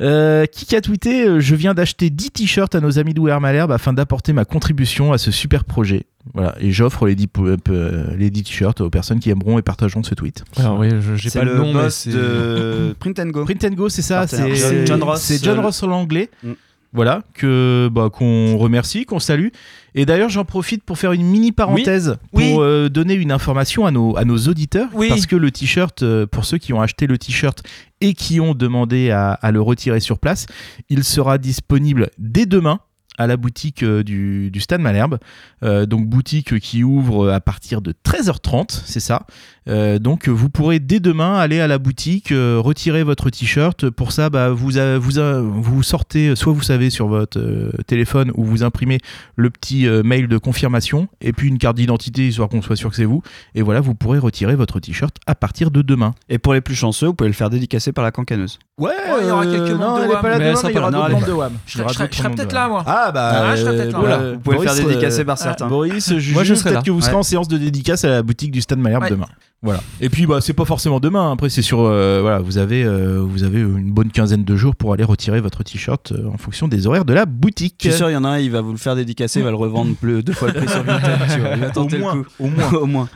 Euh, 0.00 0.46
qui 0.46 0.76
a 0.76 0.80
tweeté 0.80 1.26
euh, 1.26 1.40
Je 1.40 1.54
viens 1.56 1.74
d'acheter 1.74 2.08
10 2.10 2.30
t-shirts 2.30 2.74
à 2.76 2.80
nos 2.80 2.98
amis 3.00 3.14
d'Ouer 3.14 3.36
Malherbe 3.40 3.72
afin 3.72 3.92
d'apporter 3.92 4.32
ma 4.32 4.44
contribution 4.44 5.12
à 5.12 5.18
ce 5.18 5.30
super 5.32 5.64
projet. 5.64 6.06
Voilà, 6.34 6.54
et 6.60 6.70
j'offre 6.72 7.06
les 7.06 7.14
10 7.16 7.26
pou- 7.26 7.46
euh, 7.46 8.04
les 8.16 8.30
10 8.30 8.44
t-shirts 8.44 8.80
aux 8.80 8.90
personnes 8.90 9.18
qui 9.18 9.30
aimeront 9.30 9.58
et 9.58 9.62
partageront 9.62 10.02
ce 10.02 10.14
tweet. 10.14 10.44
Alors 10.56 10.78
oui, 10.78 10.90
je- 11.00 11.16
j'ai 11.16 11.30
pas 11.30 11.42
le, 11.42 11.56
nom, 11.56 11.72
mais 11.72 11.90
c'est. 11.90 12.10
de 12.10 12.94
Print 13.00 13.18
and 13.18 13.26
Go. 13.30 13.44
Print 13.44 13.64
and 13.64 13.70
Go, 13.74 13.88
c'est 13.88 14.02
ça, 14.02 14.26
c'est 14.26 14.86
John- 14.86 15.02
Ross, 15.02 15.20
c'est 15.20 15.42
John 15.42 15.58
Ross 15.58 15.82
l'anglais. 15.82 16.28
Mm. 16.44 16.52
Voilà, 16.94 17.22
que 17.34 17.90
bah, 17.92 18.08
qu'on 18.10 18.56
remercie, 18.56 19.04
qu'on 19.04 19.18
salue. 19.18 19.48
Et 19.94 20.06
d'ailleurs, 20.06 20.30
j'en 20.30 20.46
profite 20.46 20.82
pour 20.82 20.96
faire 20.98 21.12
une 21.12 21.26
mini 21.26 21.52
parenthèse 21.52 22.16
Oui. 22.32 22.52
pour 22.52 22.62
euh, 22.62 22.88
donner 22.88 23.12
une 23.14 23.30
information 23.30 23.84
à 23.84 23.90
nos, 23.90 24.16
à 24.16 24.24
nos 24.24 24.38
auditeurs. 24.38 24.88
Oui. 24.94 25.08
Parce 25.10 25.26
que 25.26 25.36
le 25.36 25.50
t-shirt, 25.50 26.02
euh, 26.02 26.26
pour 26.26 26.46
ceux 26.46 26.56
qui 26.56 26.72
ont 26.72 26.80
acheté 26.80 27.06
le 27.06 27.18
t-shirt 27.18 27.62
et 28.00 28.14
qui 28.14 28.40
ont 28.40 28.54
demandé 28.54 29.10
à, 29.10 29.32
à 29.32 29.50
le 29.50 29.60
retirer 29.60 30.00
sur 30.00 30.18
place, 30.18 30.46
il 30.88 31.04
sera 31.04 31.36
disponible 31.36 32.08
dès 32.16 32.46
demain 32.46 32.80
à 33.18 33.26
la 33.26 33.36
boutique 33.36 33.82
euh, 33.82 34.02
du, 34.04 34.50
du 34.50 34.60
Stade 34.60 34.80
Malherbe. 34.80 35.18
Donc 35.62 36.06
boutique 36.06 36.58
qui 36.60 36.84
ouvre 36.84 37.30
à 37.30 37.40
partir 37.40 37.82
de 37.82 37.92
13h30, 37.92 38.80
c'est 38.86 39.00
ça. 39.00 39.26
Euh, 39.68 39.98
donc 39.98 40.28
vous 40.28 40.48
pourrez 40.48 40.78
dès 40.80 41.00
demain 41.00 41.34
aller 41.36 41.60
à 41.60 41.66
la 41.66 41.78
boutique, 41.78 42.32
euh, 42.32 42.58
retirer 42.62 43.02
votre 43.02 43.28
t-shirt. 43.30 43.90
Pour 43.90 44.12
ça, 44.12 44.30
bah, 44.30 44.50
vous, 44.50 44.78
a- 44.78 44.98
vous, 44.98 45.18
a- 45.18 45.40
vous 45.40 45.82
sortez, 45.82 46.34
soit 46.36 46.52
vous 46.52 46.62
savez 46.62 46.90
sur 46.90 47.06
votre 47.08 47.38
euh, 47.38 47.70
téléphone 47.86 48.32
ou 48.34 48.44
vous 48.44 48.62
imprimez 48.62 48.98
le 49.36 49.50
petit 49.50 49.86
euh, 49.86 50.02
mail 50.02 50.28
de 50.28 50.38
confirmation 50.38 51.08
et 51.20 51.32
puis 51.32 51.48
une 51.48 51.58
carte 51.58 51.76
d'identité 51.76 52.28
histoire 52.28 52.48
qu'on 52.48 52.62
soit 52.62 52.76
sûr 52.76 52.90
que 52.90 52.96
c'est 52.96 53.04
vous. 53.04 53.22
Et 53.54 53.62
voilà, 53.62 53.80
vous 53.80 53.94
pourrez 53.94 54.18
retirer 54.18 54.54
votre 54.56 54.80
t-shirt 54.80 55.14
à 55.26 55.34
partir 55.34 55.70
de 55.70 55.82
demain. 55.82 56.14
Et 56.28 56.38
pour 56.38 56.54
les 56.54 56.60
plus 56.60 56.74
chanceux, 56.74 57.06
vous 57.08 57.14
pouvez 57.14 57.28
le 57.28 57.34
faire 57.34 57.50
dédicacer 57.50 57.92
par 57.92 58.04
la 58.04 58.10
cancaneuse. 58.10 58.58
Ouais, 58.78 58.90
il 59.20 59.26
y 59.26 59.30
aura 59.30 59.44
quelques 59.44 59.70
membres 59.72 59.98
non, 59.98 60.04
de 60.06 60.08
WAM. 60.12 60.22
pas 60.22 60.28
là 60.30 60.38
Mais 60.38 60.50
demain, 60.50 60.60
mais 60.64 60.70
il 60.70 60.74
y 60.74 60.78
aura 60.78 60.90
d'autres 60.90 61.10
membres 61.10 61.26
de 61.26 61.32
WAM. 61.32 61.52
Je 61.66 61.80
aura 61.82 61.92
serai- 61.92 62.04
d'autres 62.04 62.16
je 62.16 62.22
serai 62.22 62.30
peut-être 62.34 62.52
là, 62.52 62.68
moi. 62.68 62.82
Ah 62.86 63.10
bah, 63.12 63.30
Ah, 63.34 63.56
je 63.56 63.62
serai 63.62 63.76
peut-être 63.76 63.92
là. 63.92 63.98
voilà. 63.98 64.32
Vous 64.32 64.38
pouvez 64.38 64.56
le 64.58 64.62
faire 64.62 64.74
dédicacer 64.74 65.20
euh, 65.20 65.24
par 65.24 65.38
certains. 65.38 65.66
Boris, 65.66 66.16
je 66.18 66.32
Moi, 66.32 66.44
je 66.44 66.54
serai 66.54 66.70
peut-être 66.70 66.84
que 66.84 66.90
vous 66.90 67.00
serez 67.00 67.14
en 67.16 67.22
séance 67.22 67.48
de 67.48 67.58
dédicace 67.58 68.04
à 68.04 68.08
la 68.08 68.22
boutique 68.22 68.52
du 68.52 68.60
Stade 68.60 68.78
Malherbe 68.78 69.08
demain. 69.10 69.26
Voilà. 69.62 69.80
Et 70.00 70.08
puis 70.08 70.24
bah 70.26 70.40
c'est 70.40 70.52
pas 70.52 70.64
forcément 70.64 71.00
demain. 71.00 71.32
Après 71.32 71.48
c'est 71.50 71.62
sur 71.62 71.80
euh, 71.80 72.20
voilà 72.20 72.38
vous 72.38 72.58
avez 72.58 72.84
euh, 72.84 73.18
vous 73.20 73.42
avez 73.42 73.60
une 73.60 73.90
bonne 73.90 74.12
quinzaine 74.12 74.44
de 74.44 74.56
jours 74.56 74.76
pour 74.76 74.92
aller 74.92 75.02
retirer 75.02 75.40
votre 75.40 75.64
t-shirt 75.64 76.12
euh, 76.12 76.28
en 76.32 76.38
fonction 76.38 76.68
des 76.68 76.86
horaires 76.86 77.04
de 77.04 77.12
la 77.12 77.26
boutique. 77.26 77.74
Je 77.82 77.88
suis 77.88 77.96
sûr, 77.96 78.08
il 78.08 78.12
y 78.12 78.16
en 78.16 78.22
a 78.24 78.28
un, 78.28 78.38
il 78.38 78.52
va 78.52 78.60
vous 78.60 78.70
le 78.70 78.78
faire 78.78 78.94
dédicacer, 78.94 79.40
il 79.40 79.44
va 79.44 79.50
le 79.50 79.56
revendre 79.56 79.96
plus, 79.96 80.22
deux 80.22 80.32
fois 80.32 80.48
le 80.52 80.54
prix 80.54 80.68
sur 80.68 80.84
Vinted. 80.84 81.18
tu 81.34 81.40
vois. 81.40 81.50
Il 81.54 81.60
va 81.60 81.70
tenter 81.70 81.96
Au 81.96 82.00
moins, 82.00 82.14
le 82.14 82.22
coup. 82.22 82.30
au 82.38 82.46
moins. 82.48 82.72
Au 82.74 82.86
moins. 82.86 83.08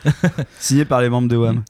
Signé 0.59 0.85
par 0.85 1.01
les 1.01 1.09
membres 1.09 1.29
de 1.29 1.37
WAM. 1.37 1.63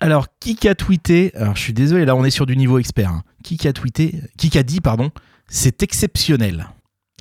Alors 0.00 0.26
qui 0.38 0.56
a 0.68 0.74
tweeté 0.76 1.32
Alors 1.34 1.56
je 1.56 1.60
suis 1.62 1.72
désolé 1.72 2.04
là 2.04 2.14
on 2.14 2.24
est 2.24 2.30
sur 2.30 2.46
du 2.46 2.56
niveau 2.56 2.78
expert. 2.78 3.10
hein. 3.10 3.22
Qui 3.42 3.66
a 3.66 3.72
tweeté 3.72 4.20
Qui 4.38 4.56
a 4.56 4.62
dit 4.62 4.80
pardon 4.80 5.10
C'est 5.48 5.82
exceptionnel. 5.82 6.68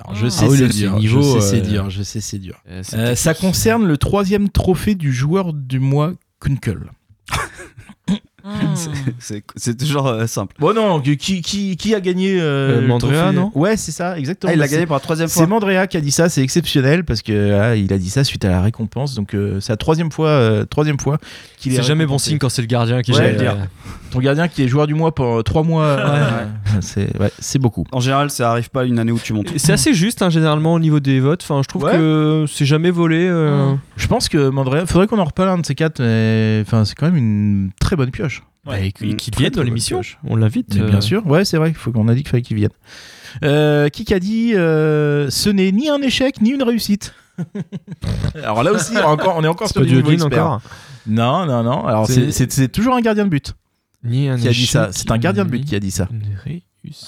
Alors, 0.03 0.13
je 0.15 0.25
Ah 0.25 0.29
sais 0.29 0.45
oui, 0.47 0.57
c'est 0.57 0.67
dur. 0.67 0.97
niveau, 0.97 1.21
je 1.21 1.39
sais 1.39 1.49
c'est 1.49 1.61
dur. 1.61 1.89
Je 1.89 2.03
sais 2.03 2.19
c'est 2.21 2.37
dur. 2.37 2.61
Euh, 2.69 2.81
c'est 2.83 2.97
Euh, 2.97 3.15
ça 3.15 3.33
concerne 3.33 3.87
le 3.87 3.97
troisième 3.97 4.49
trophée 4.49 4.93
du 4.93 5.13
joueur 5.13 5.53
du 5.53 5.79
mois 5.79 6.11
Kunkel. 6.39 6.89
C'est- 9.19 9.43
C'est 9.55 9.77
toujours 9.77 10.07
euh, 10.07 10.27
simple. 10.27 10.55
Bon 10.59 10.73
non, 10.73 10.99
qui, 11.01 11.17
qui, 11.41 11.75
qui 11.77 11.95
a 11.95 11.99
gagné 11.99 12.39
euh, 12.39 12.77
Euh, 12.77 12.81
le 12.81 12.87
Mandrea, 12.87 13.11
trophée 13.13 13.35
non? 13.35 13.51
Ouais, 13.55 13.75
c'est 13.77 13.91
ça, 13.91 14.17
exactement. 14.19 14.51
Ah, 14.51 14.55
il 14.55 14.59
Bah, 14.59 14.65
a 14.65 14.67
gagné 14.67 14.81
c'est- 14.81 14.85
pour 14.85 14.95
la 14.95 14.99
troisième 14.99 15.27
C'est 15.27 15.39
fois. 15.39 15.47
Mandrea 15.47 15.87
qui 15.87 15.97
a 15.97 16.01
dit 16.01 16.11
ça, 16.11 16.29
c'est 16.29 16.41
exceptionnel 16.41 17.03
parce 17.03 17.21
que 17.21 17.53
ah, 17.59 17.75
il 17.75 17.91
a 17.91 17.97
dit 17.97 18.09
ça 18.09 18.23
suite 18.23 18.45
à 18.45 18.49
la 18.49 18.61
récompense. 18.61 19.15
Donc 19.15 19.33
euh, 19.33 19.59
c'est 19.59 19.73
la 19.73 19.77
troisième 19.77 20.11
fois, 20.11 20.27
euh, 20.29 20.65
troisième 20.65 20.99
fois 20.99 21.17
qu'il 21.57 21.73
est. 21.73 21.77
C'est 21.77 21.83
jamais 21.83 22.05
bon 22.05 22.17
signe 22.17 22.37
quand 22.37 22.49
c'est 22.49 22.61
le 22.61 22.67
gardien 22.67 23.01
qui 23.01 23.11
Ouais, 23.13 23.37
gère. 23.37 23.57
Ton 24.11 24.19
gardien 24.19 24.47
qui 24.47 24.63
est 24.63 24.67
joueur 24.67 24.87
du 24.87 24.93
mois 24.93 25.13
pendant 25.13 25.41
trois 25.43 25.63
mois, 25.63 25.97
c'est 26.81 27.17
ouais, 27.19 27.31
c'est 27.39 27.59
beaucoup. 27.59 27.85
En 27.91 27.99
général, 27.99 28.29
ça 28.29 28.51
arrive 28.51 28.69
pas 28.69 28.85
une 28.85 28.99
année 28.99 29.11
où 29.11 29.19
tu 29.19 29.33
montes. 29.33 29.51
C'est 29.57 29.73
assez 29.73 29.93
juste 29.93 30.21
hein, 30.21 30.29
généralement 30.29 30.73
au 30.73 30.79
niveau 30.79 30.99
des 30.99 31.19
votes. 31.19 31.41
Enfin, 31.43 31.61
je 31.63 31.67
trouve 31.67 31.83
Ouais. 31.83 31.91
que 31.93 32.45
c'est 32.47 32.65
jamais 32.65 32.91
volé. 32.91 33.27
euh, 33.27 33.73
Je 33.97 34.07
pense 34.07 34.29
que 34.29 34.49
Mandrea, 34.49 34.85
faudrait 34.85 35.07
qu'on 35.07 35.19
en 35.19 35.25
reparle 35.25 35.49
un 35.49 35.57
de 35.57 35.65
ces 35.65 35.75
quatre, 35.75 35.99
mais 36.01 36.59
enfin 36.65 36.85
c'est 36.85 36.95
quand 36.95 37.05
même 37.07 37.15
une 37.17 37.71
très 37.79 37.95
bonne 37.95 38.11
pioche. 38.11 38.34
Bah, 38.65 38.79
et 38.79 38.91
qu'il 38.91 39.13
Mm. 39.13 39.15
qu'il 39.17 39.33
Très, 39.33 39.41
vienne 39.43 39.51
très 39.51 39.61
dans 39.61 39.65
l'émission. 39.65 40.01
On 40.23 40.35
l'invite. 40.35 40.73
Mais 40.75 40.81
euh, 40.81 40.87
Bien 40.89 41.01
sûr, 41.01 41.25
ouais, 41.27 41.45
c'est 41.45 41.57
vrai, 41.57 41.69
il 41.69 41.75
faut 41.75 41.91
qu'on 41.91 42.07
a 42.07 42.13
dit 42.15 42.21
qu'il 42.23 42.29
fallait 42.29 42.43
qu'il 42.43 42.57
vienne. 42.57 42.69
Euh, 43.43 43.89
qui 43.89 44.11
a 44.13 44.19
dit 44.19 44.53
euh, 44.55 45.29
ce 45.29 45.49
n'est 45.49 45.71
ni 45.71 45.89
un 45.89 46.01
échec 46.01 46.41
ni 46.41 46.51
une 46.51 46.63
réussite. 46.63 47.13
Alors 48.35 48.63
là 48.63 48.71
aussi, 48.71 48.97
encore, 48.97 49.35
on 49.37 49.43
est 49.43 49.47
encore 49.47 49.69
sur 49.69 49.81
du 49.85 50.01
niveau 50.01 50.23
encore. 50.25 50.61
Non, 51.07 51.45
non, 51.45 51.63
non. 51.63 51.85
Alors 51.85 52.07
C'est- 52.07 52.71
toujours 52.71 52.95
un 52.95 53.01
gardien 53.01 53.25
de 53.25 53.29
but 53.29 53.53
Ni 54.03 54.29
un 54.29 54.37
qui 54.37 54.47
a 54.47 54.51
dit 54.51 54.65
ça. 54.65 54.89
C'est 54.91 55.11
un 55.11 55.17
gardien 55.17 55.45
de 55.45 55.49
but 55.49 55.63
qui 55.65 55.75
a 55.75 55.79
dit 55.79 55.91
ça. 55.91 56.07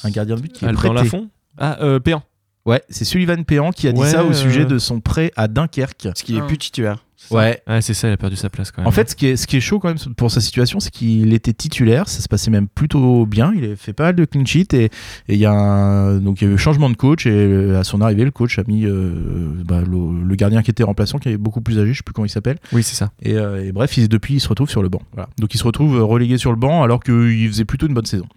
Un 0.04 0.10
gardien 0.10 0.36
de 0.36 0.42
but 0.42 0.52
qui 0.54 0.66
est 0.66 0.68
Ah, 0.68 0.72
dans 0.72 0.78
prêté. 0.78 0.94
la 0.96 1.04
fond 1.06 1.30
Ah, 1.58 1.78
euh, 1.82 2.00
Péan. 2.00 2.24
Ouais, 2.66 2.84
c'est 2.90 3.06
Sullivan 3.06 3.46
Péan 3.46 3.72
qui 3.72 3.88
a 3.88 3.94
dit 3.94 4.02
Ouais, 4.02 4.10
ça 4.10 4.26
au 4.26 4.34
sujet 4.34 4.62
euh, 4.64 4.66
de 4.66 4.78
son 4.78 5.00
prêt 5.00 5.32
à 5.38 5.48
Dunkerque. 5.48 6.04
Parce 6.04 6.22
qu'il 6.24 6.36
est 6.36 6.42
plus 6.46 6.58
titulaire. 6.58 7.06
Ouais. 7.32 7.62
Ouais, 7.68 7.82
c'est 7.82 7.94
ça, 7.94 8.08
il 8.08 8.12
a 8.12 8.18
perdu 8.18 8.36
sa 8.36 8.50
place 8.50 8.72
quand 8.72 8.82
même. 8.82 8.88
En 8.88 8.92
fait, 8.92 9.10
ce 9.10 9.16
qui, 9.16 9.28
est, 9.28 9.36
ce 9.38 9.48
qui 9.48 9.58
est 9.58 9.62
chaud 9.62 9.80
quand 9.80 9.88
même 9.90 9.98
pour 10.16 10.32
sa 10.32 10.40
situation, 10.42 10.80
c'est 10.80 10.92
qu'il 10.92 11.34
était 11.34 11.54
titulaire, 11.54 12.08
ça 12.08 12.22
se 12.22 12.28
passait 12.28 12.52
même 12.52 12.68
plutôt 12.68 13.26
bien, 13.26 13.52
il 13.56 13.72
a 13.72 13.76
fait 13.76 13.94
pas 13.94 14.06
mal 14.06 14.16
de 14.16 14.26
clean 14.26 14.46
sheet 14.46 14.74
et 14.74 14.90
il 15.28 15.38
y 15.38 15.46
a 15.46 15.52
un, 15.52 16.18
donc 16.20 16.42
il 16.42 16.48
y 16.48 16.52
a 16.52 16.54
eu 16.54 16.58
changement 16.58 16.90
de 16.90 16.96
coach 16.96 17.26
et 17.26 17.32
euh, 17.32 17.80
à 17.80 17.84
son 17.84 18.02
arrivée, 18.02 18.24
le 18.24 18.32
coach 18.32 18.60
a 18.60 18.64
mis 18.68 18.86
euh, 18.86 19.52
bah, 19.66 19.82
le, 19.82 20.24
le 20.24 20.36
gardien 20.36 20.62
qui 20.62 20.72
était 20.72 20.84
remplaçant, 20.84 21.18
qui 21.18 21.30
est 21.30 21.38
beaucoup 21.38 21.62
plus 21.62 21.80
âgé, 21.80 21.92
je 21.94 21.98
sais 21.98 22.04
plus 22.04 22.14
comment 22.14 22.26
il 22.26 22.30
s'appelle. 22.30 22.58
oui, 22.72 22.84
c'est 22.84 22.96
ça. 22.96 23.12
Et, 23.22 23.34
euh, 23.36 23.66
et 23.66 23.72
bref, 23.72 23.98
il, 23.98 24.08
depuis, 24.08 24.36
il 24.36 24.40
se 24.40 24.48
retrouve 24.50 24.70
sur 24.70 24.84
le 24.84 24.90
banc. 24.90 25.02
Voilà. 25.14 25.30
Donc 25.40 25.54
il 25.54 25.58
se 25.58 25.64
retrouve 25.64 26.00
relégué 26.04 26.38
sur 26.38 26.52
le 26.52 26.58
banc 26.58 26.84
alors 26.84 27.04
qu'il 27.04 27.48
faisait 27.48 27.66
plutôt 27.66 27.88
une 27.88 27.94
bonne 27.94 28.06
saison. 28.06 28.28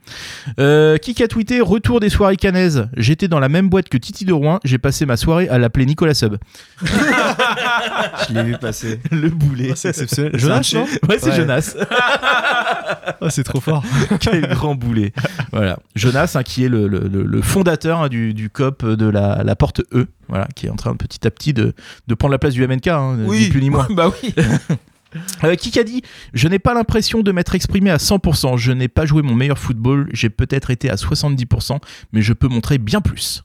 Euh, 0.59 0.97
qui 0.97 1.23
a 1.23 1.29
tweeté 1.29 1.61
Retour 1.61 2.01
des 2.01 2.09
soirées 2.09 2.37
canaises. 2.37 2.89
J'étais 2.97 3.29
dans 3.29 3.41
la 3.41 3.49
même 3.49 3.69
boîte 3.69 3.89
que 3.89 3.99
Titi 3.99 4.25
de 4.25 4.33
Rouen. 4.33 4.59
J'ai 4.65 4.79
passé 4.79 5.05
ma 5.05 5.17
soirée 5.17 5.49
à 5.49 5.59
l'appeler 5.59 5.85
Nicolas 5.87 6.15
Sub. 6.15 6.37
Je 8.29 8.35
l'ai 8.35 8.43
vu 8.45 8.57
le 9.11 9.29
boulet. 9.31 9.73
C'est 9.77 9.89
exceptionnel. 9.91 10.33
Jonas, 10.39 10.71
non 10.75 10.87
Ouais, 11.09 11.19
c'est 11.19 11.31
Ouais. 11.31 11.37
Jonas. 11.37 11.77
Ah, 13.23 13.29
C'est 13.29 13.45
trop 13.45 13.61
fort. 13.61 13.85
Quel 14.21 14.49
grand 14.49 14.75
boulet. 14.75 15.13
Voilà. 15.53 15.79
Jonas, 15.95 16.33
hein, 16.37 16.43
qui 16.43 16.65
est 16.65 16.69
le, 16.69 16.89
le- 16.89 17.07
le- 17.09 17.25
le 17.25 17.43
fondateur 17.43 18.01
hein, 18.01 18.09
du, 18.09 18.33
du 18.35 18.49
COP 18.51 18.85
de 18.87 19.07
la, 19.07 19.43
la 19.45 19.57
porte 19.57 19.83
E. 19.93 20.07
Voilà, 20.29 20.49
qui 20.55 20.67
est 20.67 20.71
en 20.71 20.77
train 20.77 20.95
petit 20.97 21.27
à 21.27 21.31
petit 21.31 21.53
de, 21.53 21.75
de 22.07 22.15
prendre 22.15 22.33
la 22.33 22.39
place 22.39 22.55
du 22.55 22.67
MNK, 22.67 22.87
hein, 22.89 23.17
ni 23.19 23.49
plus 23.49 23.61
ni 23.61 23.69
moins. 23.71 23.87
bah 23.91 24.11
oui. 24.23 24.35
Euh, 25.45 25.57
qui 25.57 25.77
a 25.79 25.83
dit 25.85 26.03
Je 26.35 26.47
n'ai 26.49 26.59
pas 26.61 26.73
l'impression 26.73 27.21
de 27.23 27.33
m'être 27.33 27.55
exprimé 27.55 27.91
à 27.91 27.97
100%. 27.97 28.57
Je 28.57 28.73
n'ai 28.73 28.89
pas 28.89 29.07
joué 29.07 29.23
mon 29.23 29.35
meilleur 29.35 29.59
football. 29.59 30.09
J'ai 30.13 30.31
peut-être 30.31 30.71
été 30.71 30.89
à 30.89 30.95
70%, 30.95 31.79
mais 32.13 32.23
je 32.23 32.33
peux 32.33 32.49
montrer 32.49 32.79
bien 32.79 33.01
plus. 33.01 33.43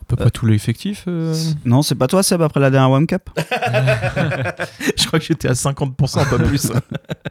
On 0.00 0.04
peut 0.04 0.16
pas 0.16 0.30
tout 0.30 0.46
l'effectif. 0.46 1.04
euh, 1.08 1.34
Non, 1.64 1.82
c'est 1.82 1.94
pas 1.94 2.06
toi, 2.06 2.22
Seb, 2.22 2.42
après 2.42 2.60
la 2.60 2.70
dernière 2.70 2.90
One 2.90 3.06
Cup 3.06 3.30
Je 4.96 5.06
crois 5.06 5.18
que 5.18 5.24
j'étais 5.24 5.48
à 5.48 5.52
50%, 5.52 6.28
pas 6.28 6.38
plus. 6.38 6.70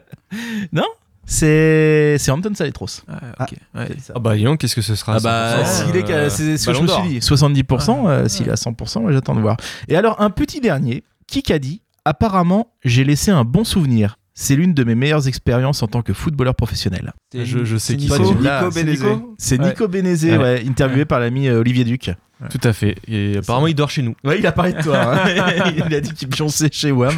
non 0.72 0.86
C'est 1.26 2.16
c'est 2.18 2.30
Anton 2.30 2.54
Saletros. 2.54 3.02
Ah, 3.08 3.20
ok. 3.40 3.54
Ouais. 3.74 3.86
qui 3.86 3.92
a 3.92 3.94
dit 3.94 4.00
ça. 4.00 4.12
Ah 4.16 4.18
bah 4.18 4.36
dis 4.36 4.44
donc, 4.44 4.60
qu'est-ce 4.60 4.74
que 4.74 4.82
ce 4.82 4.94
sera 4.94 5.16
Ah 5.16 5.20
bah, 5.20 5.62
100%, 5.64 5.86
s'il 5.86 5.96
est 5.96 6.10
euh, 6.10 6.28
c'est 6.30 6.56
ce 6.56 6.66
que 6.66 6.72
je 6.74 6.82
me 6.82 6.88
suis 6.88 7.08
dit. 7.08 7.18
70%, 7.20 8.08
euh, 8.08 8.28
s'il 8.28 8.48
est 8.48 8.52
à 8.52 8.54
100%, 8.54 9.02
ouais, 9.02 9.12
j'attends 9.12 9.34
de 9.34 9.40
voir. 9.40 9.56
Et 9.88 9.96
alors, 9.96 10.20
un 10.20 10.30
petit 10.30 10.60
dernier, 10.60 11.04
qui 11.26 11.52
a 11.52 11.58
dit 11.58 11.82
Apparemment, 12.04 12.72
j'ai 12.84 13.04
laissé 13.04 13.30
un 13.30 13.44
bon 13.44 13.64
souvenir. 13.64 14.18
C'est 14.34 14.56
l'une 14.56 14.74
de 14.74 14.82
mes 14.82 14.94
meilleures 14.94 15.28
expériences 15.28 15.82
en 15.82 15.88
tant 15.88 16.02
que 16.02 16.12
footballeur 16.12 16.54
professionnel. 16.54 17.12
Je, 17.34 17.64
je 17.64 17.76
sais 17.76 17.96
qui 17.96 18.04
Nico. 18.04 18.16
c'est. 18.16 18.22
Nico 18.22 18.42
Là, 18.42 18.68
c'est 18.70 18.84
Benezé. 18.84 19.06
C'est 19.38 19.60
Ouais. 19.60 19.68
Nico 19.68 19.88
Benezé, 19.88 20.32
Ouais. 20.32 20.38
ouais, 20.38 20.64
interviewé 20.68 21.04
par 21.04 21.20
l'ami 21.20 21.48
euh, 21.48 21.60
Olivier 21.60 21.84
Duc. 21.84 22.10
Tout 22.50 22.58
à 22.64 22.72
fait. 22.72 22.96
Et 23.06 23.36
apparemment, 23.38 23.68
il 23.68 23.74
dort 23.76 23.88
chez 23.88 24.02
nous. 24.02 24.16
Ouais, 24.24 24.40
il 24.40 24.46
a 24.48 24.50
parlé 24.50 24.72
de 24.72 24.82
toi. 24.82 25.14
hein. 25.14 25.72
il 25.88 25.94
a 25.94 26.00
dit 26.00 26.12
qu'il 26.12 26.26
pionçait 26.26 26.70
chez 26.72 26.90
WAM. 26.90 27.14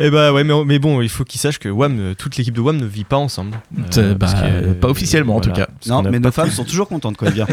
Et 0.00 0.08
bah 0.08 0.32
ouais, 0.32 0.42
mais, 0.42 0.54
mais 0.64 0.78
bon, 0.78 1.02
il 1.02 1.10
faut 1.10 1.24
qu'il 1.24 1.38
sache 1.38 1.58
que 1.58 1.68
WAM, 1.68 1.98
euh, 2.00 2.14
toute 2.14 2.38
l'équipe 2.38 2.54
de 2.54 2.62
WAM 2.62 2.78
ne 2.78 2.86
vit 2.86 3.04
pas 3.04 3.18
ensemble. 3.18 3.58
Euh, 3.98 4.14
bah, 4.14 4.28
que, 4.32 4.72
pas 4.72 4.88
officiellement, 4.88 5.36
en 5.36 5.40
tout 5.40 5.52
cas. 5.52 5.68
Non, 5.86 6.02
mais 6.02 6.18
nos 6.18 6.32
femmes 6.32 6.48
sont 6.50 6.64
toujours 6.64 6.88
contentes 6.88 7.18
quand 7.18 7.28
vient. 7.30 7.46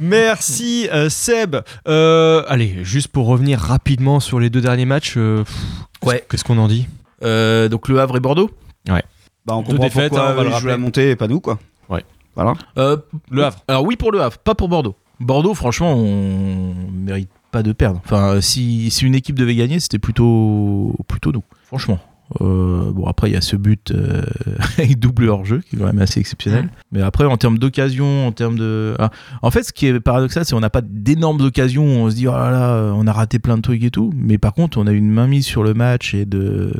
Merci 0.00 0.88
euh, 0.92 1.08
Seb. 1.08 1.56
Euh, 1.88 2.42
allez, 2.48 2.78
juste 2.82 3.08
pour 3.08 3.26
revenir 3.26 3.58
rapidement 3.60 4.20
sur 4.20 4.40
les 4.40 4.50
deux 4.50 4.60
derniers 4.60 4.86
matchs. 4.86 5.14
euh, 5.16 5.44
pff, 5.44 5.56
Ouais. 6.04 6.24
Qu'est-ce 6.28 6.44
qu'on 6.44 6.58
en 6.58 6.68
dit? 6.68 6.86
Euh, 7.22 7.68
donc 7.68 7.88
le 7.88 8.00
Havre 8.00 8.16
et 8.16 8.20
Bordeaux? 8.20 8.50
Bah, 8.86 9.56
on 9.56 9.62
comprend 9.62 9.84
défaites, 9.84 10.10
pourquoi 10.10 10.28
hein, 10.28 10.34
on 10.38 10.50
va 10.50 10.60
le 10.60 10.68
la 10.68 10.76
montée 10.76 11.10
et 11.10 11.16
pas 11.16 11.26
nous, 11.26 11.40
quoi. 11.40 11.58
Ouais. 11.88 12.04
Voilà. 12.36 12.54
Euh, 12.78 12.96
Le 13.30 13.44
Havre. 13.44 13.58
Alors 13.66 13.84
oui 13.84 13.96
pour 13.96 14.12
le 14.12 14.20
Havre, 14.20 14.38
pas 14.38 14.54
pour 14.54 14.68
Bordeaux. 14.68 14.94
Bordeaux, 15.20 15.54
franchement, 15.54 15.94
on 15.94 16.74
mérite 16.92 17.30
pas 17.50 17.62
de 17.62 17.72
perdre. 17.72 18.00
Enfin, 18.04 18.40
si, 18.40 18.90
si 18.90 19.04
une 19.04 19.14
équipe 19.14 19.36
devait 19.36 19.54
gagner, 19.54 19.80
c'était 19.80 19.98
plutôt 19.98 20.94
plutôt 21.08 21.32
nous. 21.32 21.44
Franchement. 21.64 21.98
Euh, 22.40 22.90
bon 22.92 23.06
après 23.06 23.28
il 23.30 23.34
y 23.34 23.36
a 23.36 23.40
ce 23.40 23.56
but 23.56 23.90
euh, 23.90 24.22
avec 24.78 24.98
double 24.98 25.28
hors 25.28 25.44
jeu 25.44 25.60
qui 25.68 25.76
est 25.76 25.78
quand 25.78 25.86
même 25.86 25.98
assez 26.00 26.18
exceptionnel. 26.20 26.68
Mais 26.92 27.02
après 27.02 27.24
en 27.24 27.36
termes 27.36 27.58
d'occasion, 27.58 28.26
en 28.26 28.32
termes 28.32 28.58
de, 28.58 28.94
ah, 28.98 29.10
en 29.42 29.50
fait 29.50 29.62
ce 29.64 29.72
qui 29.72 29.86
est 29.86 30.00
paradoxal 30.00 30.44
c'est 30.44 30.54
qu'on 30.54 30.60
n'a 30.60 30.70
pas 30.70 30.80
d'énormes 30.82 31.40
occasions. 31.42 31.84
où 31.84 32.04
On 32.06 32.10
se 32.10 32.16
dit 32.16 32.26
oh 32.28 32.32
là 32.32 32.50
là, 32.50 32.92
on 32.96 33.06
a 33.06 33.12
raté 33.12 33.38
plein 33.38 33.56
de 33.56 33.62
trucs 33.62 33.82
et 33.84 33.90
tout. 33.90 34.12
Mais 34.16 34.38
par 34.38 34.54
contre 34.54 34.78
on 34.78 34.86
a 34.86 34.92
une 34.92 35.10
main 35.10 35.26
mise 35.26 35.44
sur 35.44 35.62
le 35.62 35.74
match 35.74 36.14
et 36.14 36.24
de, 36.24 36.72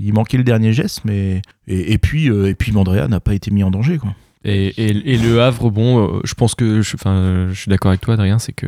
il 0.00 0.12
manquait 0.14 0.38
le 0.38 0.44
dernier 0.44 0.72
geste. 0.72 1.02
Mais 1.04 1.42
et, 1.68 1.92
et 1.92 1.98
puis 1.98 2.30
euh, 2.30 2.48
et 2.48 2.54
puis 2.54 2.72
Mandrea 2.72 3.08
n'a 3.08 3.20
pas 3.20 3.34
été 3.34 3.50
mis 3.50 3.62
en 3.62 3.70
danger 3.70 3.98
quoi. 3.98 4.14
Et, 4.46 4.66
et- 4.76 5.14
et 5.14 5.16
le 5.16 5.40
Havre, 5.40 5.70
bon, 5.70 6.20
je 6.22 6.34
pense 6.34 6.54
que, 6.54 6.82
je, 6.82 6.96
enfin, 6.96 7.48
je 7.50 7.58
suis 7.58 7.70
d'accord 7.70 7.88
avec 7.90 8.02
toi, 8.02 8.12
Adrien, 8.12 8.38
c'est 8.38 8.52
que 8.52 8.66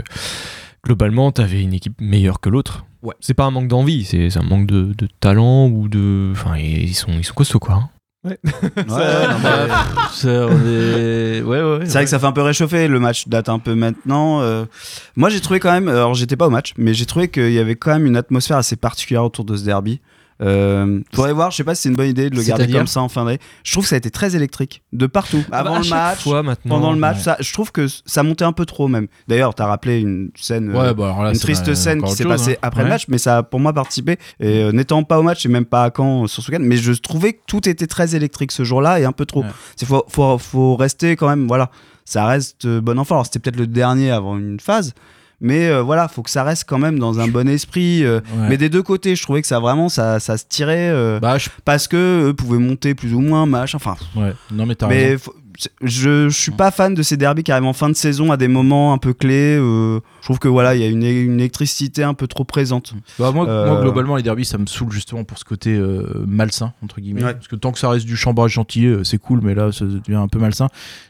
globalement, 0.87 1.33
t'avais 1.33 1.61
une 1.62 1.75
équipe 1.75 2.00
meilleure 2.00 2.40
que 2.40 2.49
l'autre. 2.49 2.85
Ouais. 3.02 3.14
C'est 3.21 3.35
pas 3.35 3.45
un 3.45 3.50
manque 3.50 3.69
d'envie, 3.69 4.05
c'est 4.05 4.37
un 4.37 4.43
manque 4.43 4.66
de, 4.66 4.93
de 4.97 5.09
talent 5.21 5.66
ou 5.69 5.88
de, 5.88 6.31
enfin, 6.33 6.57
ils 6.57 6.95
sont, 6.95 7.12
ils 7.12 7.25
sont 7.25 7.35
costauds 7.35 7.59
quoi. 7.59 7.75
hein. 7.75 7.90
Ouais. 8.25 8.38
C'est 10.12 10.37
vrai 10.37 12.05
que 12.05 12.11
ça 12.11 12.19
fait 12.19 12.26
un 12.26 12.33
peu 12.33 12.43
réchauffer, 12.43 12.88
le 12.88 12.99
match 12.99 13.28
date 13.28 13.49
un 13.49 13.59
peu 13.59 13.75
maintenant. 13.75 14.40
euh. 14.40 14.64
Moi 15.16 15.28
j'ai 15.28 15.40
trouvé 15.40 15.61
quand 15.61 15.71
même, 15.73 15.88
alors 15.88 16.14
j'étais 16.14 16.37
pas 16.37 16.47
au 16.47 16.50
match, 16.50 16.73
mais 16.76 16.95
j'ai 16.95 17.07
trouvé 17.07 17.28
qu'il 17.28 17.52
y 17.52 17.59
avait 17.59 17.76
quand 17.76 17.93
même 17.93 18.07
une 18.07 18.16
atmosphère 18.16 18.57
assez 18.57 18.76
particulière 18.76 19.25
autour 19.25 19.45
de 19.45 19.57
ce 19.57 19.64
derby. 19.64 20.00
Euh, 20.43 21.00
faudrait 21.14 21.33
voir, 21.33 21.50
je 21.50 21.57
sais 21.57 21.64
pas 21.64 21.75
si 21.75 21.83
c'est 21.83 21.88
une 21.88 21.97
bonne 21.97 22.09
idée 22.09 22.31
de 22.31 22.37
le 22.37 22.43
garder 22.43 22.69
comme 22.71 22.87
ça 22.87 23.00
en 23.00 23.09
fin 23.09 23.25
d'année. 23.25 23.38
Je 23.64 23.73
trouve 23.73 23.85
que 23.85 23.88
ça 23.88 23.95
a 23.95 23.99
été 23.99 24.11
très 24.11 24.37
électrique, 24.37 24.83
de 24.93 25.07
partout. 25.07 25.43
Ah 25.47 25.62
bah, 25.62 25.71
Avant 25.71 25.78
le 25.78 25.88
match, 25.88 26.19
fois 26.19 26.43
pendant 26.69 26.93
le 26.93 26.99
match, 26.99 27.19
ouais. 27.19 27.23
ça, 27.23 27.37
je 27.40 27.52
trouve 27.52 27.73
que 27.73 27.87
ça 27.88 28.23
montait 28.23 28.45
un 28.45 28.52
peu 28.52 28.66
trop 28.66 28.88
même. 28.88 29.07
D'ailleurs, 29.28 29.55
t'as 29.55 29.66
rappelé 29.66 30.00
une 30.00 30.31
scène, 30.37 30.71
euh, 30.71 30.88
Ouais, 30.88 30.95
bah 30.95 31.16
là, 31.23 31.33
une 31.33 31.38
triste 31.38 31.75
scène 31.75 32.02
qui 32.02 32.12
s'est 32.12 32.25
passée 32.25 32.52
hein. 32.55 32.61
après 32.62 32.83
le 32.83 32.88
match, 32.88 33.07
mais 33.09 33.19
ça 33.19 33.38
a 33.38 33.43
pour 33.43 33.61
moi 33.61 33.73
participé. 33.73 34.19
Et 34.40 34.62
euh, 34.62 34.73
n'étant 34.73 35.02
pas 35.05 35.19
au 35.19 35.23
match 35.23 35.45
et 35.47 35.49
même 35.49 35.64
pas 35.64 35.85
à 35.85 35.90
Caen 35.95 36.25
euh, 36.25 36.26
sur 36.26 36.43
ce 36.43 36.50
week-end, 36.50 36.64
mais 36.64 36.76
je 36.76 36.93
trouvais 36.93 37.35
que 37.35 37.40
tout 37.47 37.69
était 37.69 37.87
très 37.87 38.14
électrique 38.14 38.52
ce 38.52 38.64
jour-là 38.64 39.00
et 39.00 39.05
un 39.05 39.12
peu 39.12 39.26
trop. 39.26 39.45
C'est 39.76 39.87
faut, 39.87 40.05
faut, 40.09 40.38
faut 40.38 40.76
rester 40.76 41.16
quand 41.16 41.28
même, 41.28 41.47
voilà, 41.47 41.71
ça 42.05 42.25
reste 42.26 42.64
euh, 42.64 42.81
bon 42.81 42.99
enfant. 42.99 43.16
Alors 43.16 43.26
c'était 43.26 43.38
peut-être 43.38 43.59
le 43.59 43.66
dernier 43.66 44.11
avant 44.11 44.38
une 44.38 44.61
phase, 44.61 44.95
mais 45.40 45.69
euh, 45.69 45.83
voilà, 45.83 46.09
faut 46.09 46.23
que 46.23 46.31
ça 46.31 46.45
reste 46.45 46.64
quand 46.66 46.78
même 46.78 46.99
dans 46.99 47.21
un 47.21 47.28
bon 47.28 47.49
esprit. 47.49 48.05
euh, 48.05 48.21
Ouais. 48.37 48.49
Mais 48.49 48.57
des 48.57 48.69
deux 48.69 48.83
côtés, 48.83 49.14
je 49.16 49.23
trouvais 49.23 49.43
que 49.43 49.49
ça 49.49 49.61
vraiment, 49.61 49.88
ça, 49.88 50.19
ça 50.21 50.37
se 50.38 50.45
tirait 50.49 50.90
euh, 50.90 51.21
Bah, 51.21 51.38
je... 51.38 51.49
parce 51.64 51.88
que 51.88 52.28
eux 52.28 52.35
pouvaient 52.35 52.59
monter 52.59 52.95
plus 52.95 53.12
ou 53.14 53.21
moins, 53.21 53.47
machin. 53.47 53.76
Enfin, 53.76 53.97
ouais. 54.16 54.33
Non, 54.50 54.64
mais 54.66 54.75
t'as 54.75 54.87
raison. 54.88 55.09
mais 55.12 55.19
faut- 55.19 55.35
c'est- 55.59 55.71
je, 55.81 56.28
je 56.28 56.37
suis 56.38 56.50
pas 56.52 56.71
fan 56.71 56.93
de 56.95 57.02
ces 57.02 57.16
derbies 57.16 57.43
qui 57.43 57.50
arrivent 57.50 57.64
en 57.64 57.73
fin 57.73 57.88
de 57.88 57.95
saison 57.95 58.31
à 58.31 58.37
des 58.37 58.47
moments 58.49 58.93
un 58.93 58.99
peu 58.99 59.14
clés. 59.14 59.57
je 59.57 60.00
trouve 60.23 60.38
que 60.38 60.49
voilà, 60.49 60.75
il 60.75 60.83
y 60.83 60.85
a 60.85 60.88
une, 60.88 61.02
une 61.02 61.40
électricité 61.40 62.02
un 62.02 62.12
peu 62.14 62.26
trop 62.26 62.45
présente. 62.45 62.93
Bah, 63.19 63.31
moi, 63.33 63.47
moi, 63.47 63.81
globalement, 63.81 64.16
les 64.16 64.23
derbies, 64.23 64.45
ça 64.45 64.59
me 64.59 64.66
saoule 64.66 64.93
justement 64.93 65.25
pour 65.25 65.38
ce 65.38 65.45
côté 65.45 65.78
malsain, 66.26 66.73
entre 66.83 67.00
guillemets. 67.00 67.25
Ouais. 67.25 67.35
Parce 67.35 67.49
que 67.49 67.57
tant 67.57 67.73
que 67.73 67.78
ça 67.78 67.88
reste 67.88 68.05
du 68.07 68.16
chambrage 68.16 68.52
gentil, 68.52 68.87
c'est 69.05 69.19
cool, 69.19 69.40
mais 69.43 69.55
là, 69.55 69.73
ça 69.73 69.85
devient 69.87 70.16
un 70.16 70.28
peu 70.28 70.38
malsain. 70.38 70.69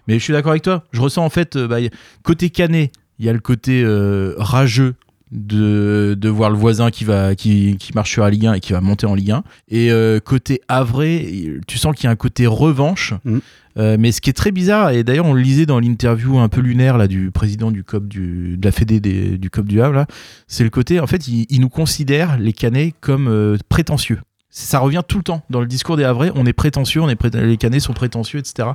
Mais 0.08 0.14
je 0.18 0.22
suis 0.24 0.32
d'accord 0.32 0.50
avec 0.50 0.62
toi. 0.62 0.84
Je 0.92 1.00
ressens 1.00 1.24
en 1.24 1.30
fait, 1.30 1.56
bah, 1.58 1.78
côté 2.22 2.50
canet, 2.50 2.92
il 3.18 3.26
y 3.26 3.28
a 3.28 3.32
le 3.32 3.40
côté 3.40 3.82
euh, 3.84 4.34
rageux. 4.38 4.94
De, 5.32 6.14
de 6.16 6.28
voir 6.28 6.50
le 6.50 6.56
voisin 6.56 6.92
qui 6.92 7.02
va 7.04 7.34
qui, 7.34 7.76
qui 7.80 7.92
marche 7.94 8.12
sur 8.12 8.22
la 8.22 8.30
Ligue 8.30 8.46
1 8.46 8.54
et 8.54 8.60
qui 8.60 8.72
va 8.72 8.80
monter 8.80 9.06
en 9.06 9.14
Ligue 9.16 9.32
1 9.32 9.42
et 9.68 9.90
euh, 9.90 10.20
côté 10.20 10.60
Avré 10.68 11.58
tu 11.66 11.78
sens 11.78 11.96
qu'il 11.96 12.04
y 12.04 12.06
a 12.06 12.12
un 12.12 12.16
côté 12.16 12.46
revanche 12.46 13.12
Mhm. 13.24 13.40
Euh, 13.76 13.96
mais 13.98 14.12
ce 14.12 14.20
qui 14.20 14.30
est 14.30 14.34
très 14.34 14.52
bizarre 14.52 14.90
et 14.90 15.02
d'ailleurs 15.02 15.26
on 15.26 15.34
le 15.34 15.40
lisait 15.42 15.66
dans 15.66 15.80
l'interview 15.80 16.38
un 16.38 16.48
peu 16.48 16.60
lunaire 16.60 16.96
là 16.96 17.08
du 17.08 17.32
président 17.32 17.72
du 17.72 17.82
COP 17.82 18.06
du, 18.06 18.56
de 18.56 18.64
la 18.64 18.70
Fédé 18.70 19.00
des- 19.00 19.36
du 19.36 19.50
COP 19.50 19.66
du 19.66 19.82
Havre 19.82 20.06
c'est 20.46 20.62
le 20.62 20.70
côté, 20.70 21.00
en 21.00 21.08
fait, 21.08 21.26
ils 21.26 21.60
nous 21.60 21.68
considèrent, 21.68 22.38
les 22.38 22.52
Canets, 22.52 22.94
comme 23.00 23.26
euh, 23.26 23.56
prétentieux. 23.68 24.20
ça 24.48 24.78
revient 24.78 25.02
tout 25.06 25.18
le 25.18 25.24
temps 25.24 25.42
dans 25.50 25.60
le 25.60 25.66
discours 25.66 25.96
des 25.96 26.04
Havrais. 26.04 26.30
On 26.36 26.46
est 26.46 26.52
prétentieux, 26.54 27.02
on 27.02 27.08
est 27.08 27.16
pré- 27.16 27.30
les 27.34 27.56
Canets 27.56 27.80
sont 27.80 27.92
prétentieux, 27.94 28.38
etc. 28.38 28.68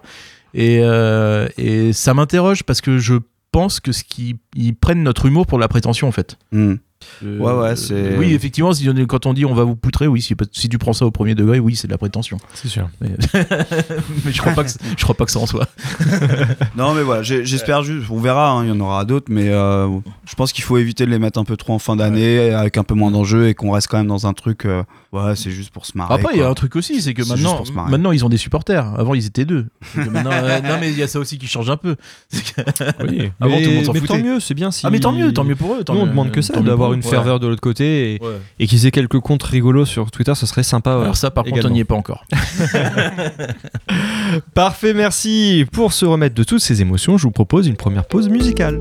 Et, 0.54 0.82
et 1.58 1.94
ça 1.94 2.14
m'interroge 2.14 2.64
parce 2.64 2.82
que 2.82 2.98
je 2.98 3.14
pense 3.52 3.80
que 3.80 3.92
ce 3.92 4.04
qu'ils 4.04 4.38
ils 4.56 4.76
prennent 4.76 5.04
notre 5.04 5.26
humour 5.26 5.48
pour 5.48 5.60
la 5.60 5.68
prétention 5.68 6.08
en 6.08 6.12
fait. 6.12 6.38
Hmm. 6.52 6.76
Euh, 7.24 7.38
Ouais, 7.40 7.54
ouais, 7.54 7.76
c'est- 7.76 8.18
Oui, 8.18 8.34
effectivement, 8.34 8.74
si 8.74 8.88
on 8.90 8.96
est- 8.96 9.06
quand 9.06 9.26
on 9.26 9.34
dit 9.34 9.46
on 9.46 9.54
va 9.54 9.64
vous 9.64 9.76
poutrer, 9.76 10.08
oui, 10.08 10.22
si, 10.22 10.36
si 10.52 10.70
tu 10.70 10.78
prends 10.78 10.94
ça 10.94 11.06
au 11.06 11.12
premier 11.12 11.36
degré, 11.36 11.60
oui, 11.60 11.76
c'est 11.76 11.88
de 11.88 11.92
la 11.92 11.98
prétention. 11.98 12.38
C'est 12.54 12.68
sûr. 12.68 12.90
Mais, 13.00 13.10
mais 14.26 14.32
je 14.32 14.40
crois 14.42 14.54
pas 14.54 14.64
que 14.64 14.70
je 14.98 15.04
crois 15.04 15.16
pas 15.16 15.26
que 15.26 15.32
ça 15.32 15.40
en 15.40 15.46
soit. 15.46 15.68
Non, 16.76 16.94
mais 16.94 17.04
voilà, 17.04 17.22
j'espère 17.24 17.84
juste, 17.84 18.10
on 18.10 18.20
verra, 18.20 18.52
hein, 18.52 18.64
il 18.64 18.70
y 18.70 18.72
en 18.72 18.80
aura 18.80 19.06
d'autres, 19.06 19.28
mais 19.30 19.50
euh, 19.50 19.88
je 20.28 20.36
pense 20.36 20.54
qu'il 20.54 20.64
faut 20.64 20.78
éviter 20.78 21.06
de 21.06 21.12
les 21.12 21.20
mettre 21.20 21.40
un 21.40 21.44
peu 21.44 21.58
trop 21.58 21.74
en 21.74 21.80
fin 21.80 21.96
d'année, 21.96 22.52
avec 22.54 22.78
un 22.78 22.84
peu 22.84 22.94
moins 22.96 23.12
d'enjeux 23.12 23.48
et 23.48 23.54
qu'on 23.54 23.72
reste 23.72 23.88
quand 23.88 23.98
même 23.98 24.08
dans 24.08 24.26
un 24.28 24.34
truc. 24.34 24.66
euh, 24.66 24.84
ouais, 25.12 25.36
c'est 25.36 25.52
juste 25.52 25.72
pour 25.72 25.86
se 25.86 25.98
marrer. 25.98 26.14
Après, 26.16 26.34
il 26.34 26.40
y 26.40 26.44
a 26.44 26.50
un 26.50 26.54
truc 26.54 26.76
aussi, 26.76 27.02
c'est 27.02 27.14
que 27.14 27.24
maintenant, 27.28 27.64
maintenant 27.88 28.12
ils 28.12 28.24
ont 28.26 28.30
des 28.30 28.38
supporters. 28.38 28.86
Avant, 28.98 29.14
ils 29.14 29.26
étaient 29.26 29.46
deux. 29.46 29.68
Maintenant, 29.96 30.32
euh, 30.32 30.62
non, 30.62 30.78
mais 30.80 30.92
il 30.92 30.98
y 30.98 31.04
a 31.04 31.08
ça 31.08 31.20
aussi 31.20 31.38
qui 31.38 31.48
change 31.48 31.70
un 31.70 31.78
peu. 31.78 31.96
C'est 32.30 32.54
que- 32.54 32.62
Oui. 33.08 33.32
Avant, 33.40 33.56
mais, 33.56 33.64
tout 33.64 33.70
le 33.70 33.76
monde 33.76 33.86
s'en 33.86 33.94
mais 33.94 34.00
foutait. 34.00 34.18
tant 34.20 34.24
mieux, 34.24 34.40
c'est 34.40 34.54
bien 34.54 34.72
si. 34.72 34.86
Ah, 34.86 34.90
mais 34.90 35.00
tant 35.00 35.12
mieux, 35.12 35.34
tant 35.34 35.44
mieux 35.44 35.56
pour 35.56 35.74
eux. 35.76 35.84
tant 35.84 35.94
Nous, 35.94 36.00
on 36.02 36.04
mieux- 36.06 36.10
demande 36.12 36.32
que 36.32 36.42
ça, 36.42 36.60
d'avoir 36.62 36.91
une 36.94 37.04
ferveur 37.04 37.40
de 37.40 37.48
l'autre 37.48 37.62
côté 37.62 38.16
et, 38.16 38.22
Ouais. 38.24 38.38
et 38.60 38.68
qu'ils 38.68 38.86
aient 38.86 38.92
quelques 38.92 39.20
comptes 39.20 39.44
rigolos 39.44 39.86
sur 39.86 40.12
Twitter, 40.12 40.36
ça 40.36 40.46
serait 40.46 40.64
sympa. 40.64 40.94
Alors 41.02 41.18
ça, 41.18 41.32
par 41.32 41.44
contre, 41.44 41.56
également. 41.58 41.72
on 41.72 41.74
n'y 41.74 41.80
est 41.82 41.86
pas 41.86 41.96
encore. 41.96 42.26
Parfait, 44.54 44.94
merci. 44.94 45.66
Pour 45.72 45.94
se 45.94 46.06
remettre 46.06 46.36
de 46.36 46.44
toutes 46.44 46.62
ces 46.62 46.82
émotions, 46.82 47.18
je 47.18 47.24
vous 47.24 47.32
propose 47.32 47.68
une 47.68 47.76
première 47.76 48.06
pause 48.06 48.30
musicale. 48.30 48.80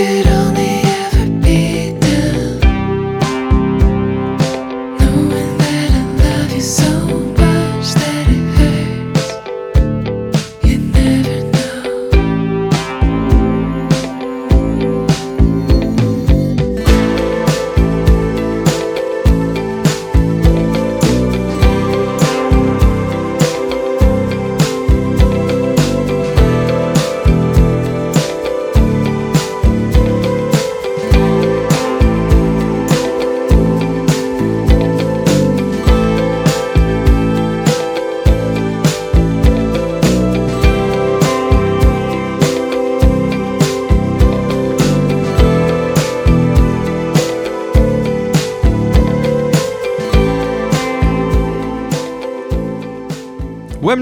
it 0.00 0.26
up. 0.28 0.37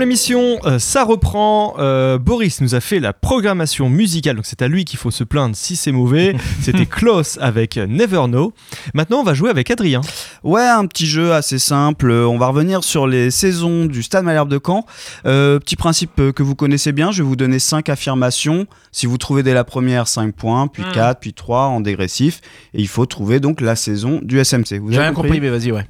L'émission, 0.07 0.61
euh, 0.65 0.79
ça 0.79 1.03
reprend. 1.03 1.75
Euh, 1.81 2.17
Boris 2.17 2.61
nous 2.61 2.77
a 2.77 2.81
fait 2.81 3.01
la 3.01 3.13
programmation 3.13 3.91
musicale, 3.91 4.37
donc 4.37 4.47
c'est 4.47 4.63
à 4.63 4.69
lui 4.69 4.85
qu'il 4.85 5.01
faut 5.01 5.11
se 5.11 5.25
plaindre 5.25 5.57
si 5.57 5.75
c'est 5.75 5.91
mauvais. 5.91 6.37
C'était 6.63 6.87
Klaus 6.87 7.39
avec 7.41 7.77
Never 7.77 8.27
Know. 8.29 8.53
Maintenant, 8.95 9.19
on 9.19 9.23
va 9.25 9.35
jouer 9.35 9.51
avec 9.51 9.69
Adrien. 9.69 10.03
Ouais, 10.45 10.63
un 10.63 10.87
petit 10.87 11.07
jeu 11.07 11.33
assez 11.33 11.59
simple. 11.59 12.09
Euh, 12.13 12.25
On 12.25 12.39
va 12.39 12.47
revenir 12.47 12.85
sur 12.85 13.09
les 13.09 13.33
saisons 13.33 13.87
du 13.87 14.05
Stade 14.05 14.25
Malherbe 14.25 14.49
de 14.49 14.61
Caen. 14.65 14.87
Euh, 15.27 15.59
petit 15.59 15.75
principe 15.75 16.31
que 16.33 16.43
vous 16.45 16.55
connaissez 16.55 16.93
bien, 16.93 17.11
je 17.11 17.25
vais 17.25 17.29
vous 17.29 17.35
donner 17.35 17.59
5 17.59 17.89
affirmations. 17.89 18.67
Si 18.93 19.07
vous 19.07 19.19
trouvez 19.19 19.43
dès 19.43 19.55
la 19.55 19.65
première, 19.65 20.07
5 20.07 20.33
points, 20.37 20.69
puis 20.69 20.85
4, 20.95 21.19
puis 21.19 21.33
3 21.33 21.63
en 21.63 21.81
dégressif. 21.81 22.41
Et 22.75 22.81
il 22.81 22.89
faut 22.89 23.07
trouver 23.07 23.41
donc 23.41 23.61
la 23.61 23.75
saison 23.75 24.21
du 24.23 24.39
SMC. 24.39 24.81
J'ai 24.89 25.01
rien 25.01 25.13
compris, 25.13 25.41
mais 25.41 25.51
vas-y, 25.51 25.73
ouais. 25.73 25.85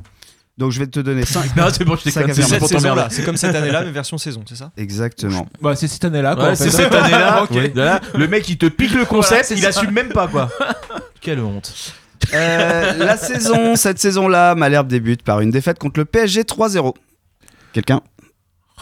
Donc 0.58 0.72
je 0.72 0.78
vais 0.78 0.86
te 0.86 1.00
donner 1.00 1.24
5. 1.24 1.54
Non, 1.56 1.66
c'est 1.70 1.84
bon, 1.84 1.96
je. 1.96 2.08
C'est 2.08 3.24
comme 3.24 3.36
cette 3.36 3.54
année-là, 3.54 3.84
mais 3.84 3.90
version 3.90 4.16
saison, 4.16 4.42
c'est 4.48 4.56
ça? 4.56 4.72
Exactement. 4.76 5.46
Bah, 5.60 5.76
c'est 5.76 5.88
cette 5.88 6.04
année-là, 6.04 6.34
quoi. 6.34 6.48
Ouais, 6.50 6.56
c'est 6.56 6.70
cette 6.70 6.94
année-là. 6.94 7.42
Ok. 7.44 7.50
Oui. 7.52 7.72
Là, 7.74 8.00
le 8.14 8.26
mec, 8.26 8.48
il 8.48 8.56
te 8.56 8.66
pique 8.66 8.94
le 8.94 9.04
concept, 9.04 9.44
c'est 9.46 9.54
il 9.54 9.62
ça. 9.62 9.68
assume 9.68 9.90
même 9.90 10.08
pas, 10.08 10.28
quoi. 10.28 10.48
Quelle 11.20 11.40
honte. 11.40 11.92
Euh, 12.32 12.92
la 12.94 13.16
saison, 13.16 13.76
cette 13.76 13.98
saison-là, 13.98 14.54
Malherbe 14.54 14.88
débute 14.88 15.22
par 15.22 15.40
une 15.40 15.50
défaite 15.50 15.78
contre 15.78 16.00
le 16.00 16.04
PSG 16.06 16.42
3-0. 16.42 16.94
Quelqu'un? 17.72 18.00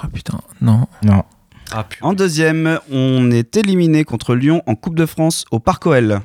Ah 0.01 0.09
putain, 0.13 0.41
non. 0.61 0.87
Non. 1.03 1.25
Ah, 1.73 1.87
En 2.03 2.13
deuxième, 2.13 2.79
on 2.91 3.31
est 3.31 3.57
éliminé 3.57 4.05
contre 4.05 4.35
Lyon 4.35 4.63
en 4.67 4.75
Coupe 4.77 4.95
de 4.95 5.07
France 5.07 5.45
au 5.51 5.59
Parc 5.59 5.87
OL. 5.87 6.21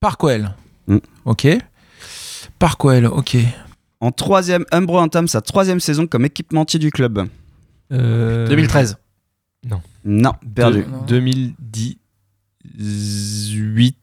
Parcoel. 0.00 0.54
Hmm. 0.86 0.98
Ok. 1.24 1.46
Parcoel, 2.58 3.06
ok. 3.06 3.36
En 4.00 4.12
troisième, 4.12 4.64
Umbro 4.72 4.98
entame 4.98 5.28
sa 5.28 5.40
troisième 5.40 5.80
saison 5.80 6.06
comme 6.06 6.24
équipementier 6.24 6.78
du 6.78 6.90
club. 6.90 7.26
Euh, 7.92 8.46
2013. 8.48 8.98
Non, 10.04 10.32
perdu. 10.54 10.84
de- 11.08 11.10
2018, 12.78 13.96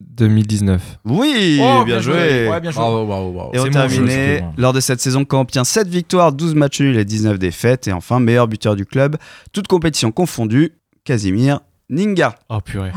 2019. 0.00 0.98
Oui, 1.04 1.60
Oh, 1.62 1.84
bien, 1.84 2.00
joué. 2.00 2.48
Ouais, 2.48 2.60
bien 2.60 2.70
joué. 2.70 2.80
Bravo, 2.80 3.06
bravo, 3.06 3.32
bravo. 3.32 3.50
Et 3.54 3.58
on 3.58 3.64
C'est 3.64 3.70
mon 3.70 3.88
jeu, 3.88 4.40
lors 4.56 4.72
de 4.72 4.80
cette 4.80 5.00
saison 5.00 5.24
quand 5.24 5.38
on 5.38 5.42
obtient 5.42 5.64
7 5.64 5.88
victoires, 5.88 6.32
12 6.32 6.54
matchs 6.54 6.80
nuls 6.80 6.96
et 6.96 7.04
19 7.04 7.38
défaites. 7.38 7.88
Et 7.88 7.92
enfin, 7.92 8.20
meilleur 8.20 8.48
buteur 8.48 8.76
du 8.76 8.86
club, 8.86 9.16
toute 9.52 9.66
compétition 9.68 10.12
confondue, 10.12 10.72
Casimir 11.04 11.60
Ninga. 11.90 12.34
Oh 12.48 12.60
purée. 12.60 12.92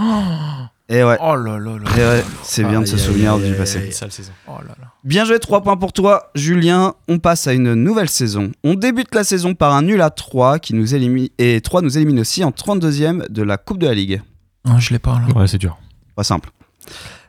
Et 0.91 1.03
ouais, 1.03 1.17
Oh 1.21 1.35
là 1.35 1.59
là 1.59 1.77
là. 1.77 1.97
et 1.97 1.99
ouais, 2.19 2.25
c'est 2.41 2.63
bien 2.63 2.81
de 2.81 2.85
se 2.85 2.97
souvenir 2.97 3.37
du 3.37 3.53
passé. 3.53 3.77
aïe. 3.77 3.93
Sale 3.93 4.11
saison. 4.11 4.31
Oh 4.47 4.53
là 4.59 4.75
là. 4.81 4.87
Bien 5.03 5.23
joué, 5.23 5.37
3 5.39 5.61
points 5.61 5.77
pour 5.77 5.93
toi, 5.93 6.31
Julien. 6.33 6.95
On 7.07 7.19
passe 7.19 7.45
à 7.47 7.53
une 7.53 7.75
nouvelle 7.75 8.09
saison. 8.09 8.51
On 8.63 8.73
débute 8.73 9.13
la 9.13 9.23
saison 9.23 9.53
par 9.53 9.73
un 9.75 9.83
nul 9.83 10.01
à 10.01 10.09
3 10.09 10.57
qui 10.57 10.73
nous 10.73 10.95
élimine 10.95 11.27
et 11.37 11.61
3 11.61 11.81
nous 11.83 11.95
élimine 11.97 12.19
aussi 12.19 12.43
en 12.43 12.49
32e 12.49 13.29
de 13.29 13.43
la 13.43 13.57
Coupe 13.57 13.77
de 13.77 13.85
la 13.87 13.93
Ligue. 13.93 14.21
Non, 14.65 14.79
je 14.79 14.91
l'ai 14.91 14.99
pas 14.99 15.19
là. 15.27 15.39
Ouais, 15.39 15.47
c'est 15.47 15.59
dur. 15.59 15.77
Pas 16.15 16.23
simple. 16.23 16.49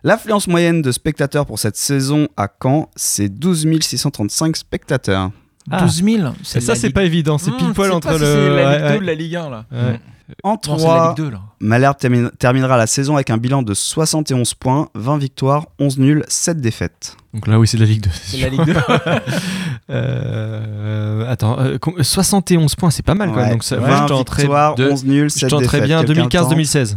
L'affluence 0.04 0.48
moyenne 0.48 0.80
de 0.80 0.90
spectateurs 0.90 1.44
pour 1.44 1.58
cette 1.58 1.76
saison 1.76 2.28
à 2.38 2.48
Caen, 2.62 2.88
c'est 2.96 3.28
12 3.28 3.66
635 3.82 4.56
spectateurs. 4.56 5.30
Ah. 5.70 5.82
12 5.82 6.02
000. 6.02 6.28
Et 6.54 6.60
ça, 6.60 6.74
c'est 6.74 6.88
pas 6.90 7.04
évident. 7.04 7.36
C'est 7.36 7.50
Mmh, 7.50 7.56
pile 7.58 7.72
poil 7.74 7.92
entre 7.92 8.12
le. 8.12 8.18
C'est 8.18 8.48
la 8.48 8.72
Ligue 8.72 8.82
ouais, 8.82 8.88
2 8.88 8.94
ouais. 8.94 9.00
de 9.00 9.04
la 9.06 9.14
Ligue 9.14 9.36
1 9.36 9.50
là. 9.50 9.64
Ouais. 9.70 10.00
En 10.42 10.52
Non, 10.52 10.58
c'est 10.62 10.70
la 10.70 10.76
3, 10.78 11.08
Ligue 11.08 11.16
2 11.16 11.30
là. 11.30 11.40
Malherbe 11.60 11.96
termine- 11.98 12.30
terminera 12.38 12.76
la 12.76 12.86
saison 12.86 13.14
avec 13.16 13.30
un 13.30 13.36
bilan 13.38 13.62
de 13.62 13.74
71 13.74 14.54
points, 14.54 14.88
20 14.94 15.18
victoires, 15.18 15.66
11 15.78 15.98
nuls, 15.98 16.24
7 16.28 16.60
défaites. 16.60 17.16
Donc 17.34 17.46
là, 17.46 17.58
oui, 17.58 17.66
c'est 17.68 17.76
de 17.76 17.82
la 17.84 17.88
Ligue 17.88 18.02
2. 18.02 18.10
C'est 18.12 18.38
la 18.38 18.48
Ligue 18.48 18.64
2. 18.64 18.74
Euh, 19.90 21.30
attends, 21.30 21.58
euh, 21.58 21.78
com- 21.78 22.00
71 22.00 22.74
points, 22.76 22.90
c'est 22.90 23.02
pas 23.02 23.14
mal 23.14 23.30
quand. 23.30 23.36
Ouais, 23.40 23.50
Donc 23.50 23.64
ça, 23.64 23.76
20 23.76 23.86
moi, 23.86 23.96
je 24.02 24.06
tenterais, 24.06 24.42
victoires, 24.42 24.74
de- 24.76 24.88
11 24.90 25.04
nuls, 25.04 25.30
je 25.30 25.38
7 25.40 25.50
tenterais 25.50 25.80
défaites. 25.80 25.84
bien 25.84 26.04
Quelqu'un 26.04 26.22
tente 26.44 26.52
2015-2016. 26.54 26.96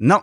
Non, 0.00 0.20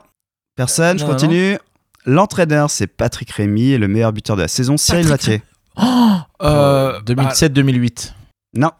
personne, 0.55 0.97
je 0.97 1.03
Non, 1.03 1.09
non, 1.09 1.13
continue. 1.15 1.57
L'entraîneur, 2.05 2.69
c'est 2.69 2.87
Patrick 2.87 3.31
Rémy 3.31 3.71
et 3.71 3.77
le 3.77 3.87
meilleur 3.87 4.13
buteur 4.13 4.35
de 4.37 4.43
la 4.43 4.47
saison, 4.47 4.77
Cyril 4.77 5.07
Patrick 5.07 5.41
Vattier. 5.77 6.23
Euh, 6.41 7.01
2007-2008. 7.01 8.13
Non, 8.55 8.71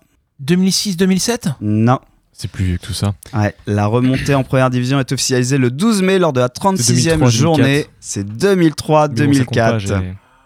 2006-2007 0.42 1.54
non. 1.60 2.00
C'est 2.38 2.52
plus 2.52 2.66
vieux 2.66 2.78
que 2.78 2.86
tout 2.86 2.94
ça. 2.94 3.14
Ouais, 3.34 3.56
la 3.66 3.86
remontée 3.86 4.36
en 4.36 4.44
première 4.44 4.70
division 4.70 5.00
est 5.00 5.10
officialisée 5.14 5.58
le 5.58 5.72
12 5.72 6.02
mai 6.02 6.20
lors 6.20 6.34
de 6.34 6.42
la 6.42 6.50
36e 6.50 7.04
2003, 7.18 7.30
journée. 7.30 7.86
C'est 8.02 8.28
2003-2004. 8.28 10.04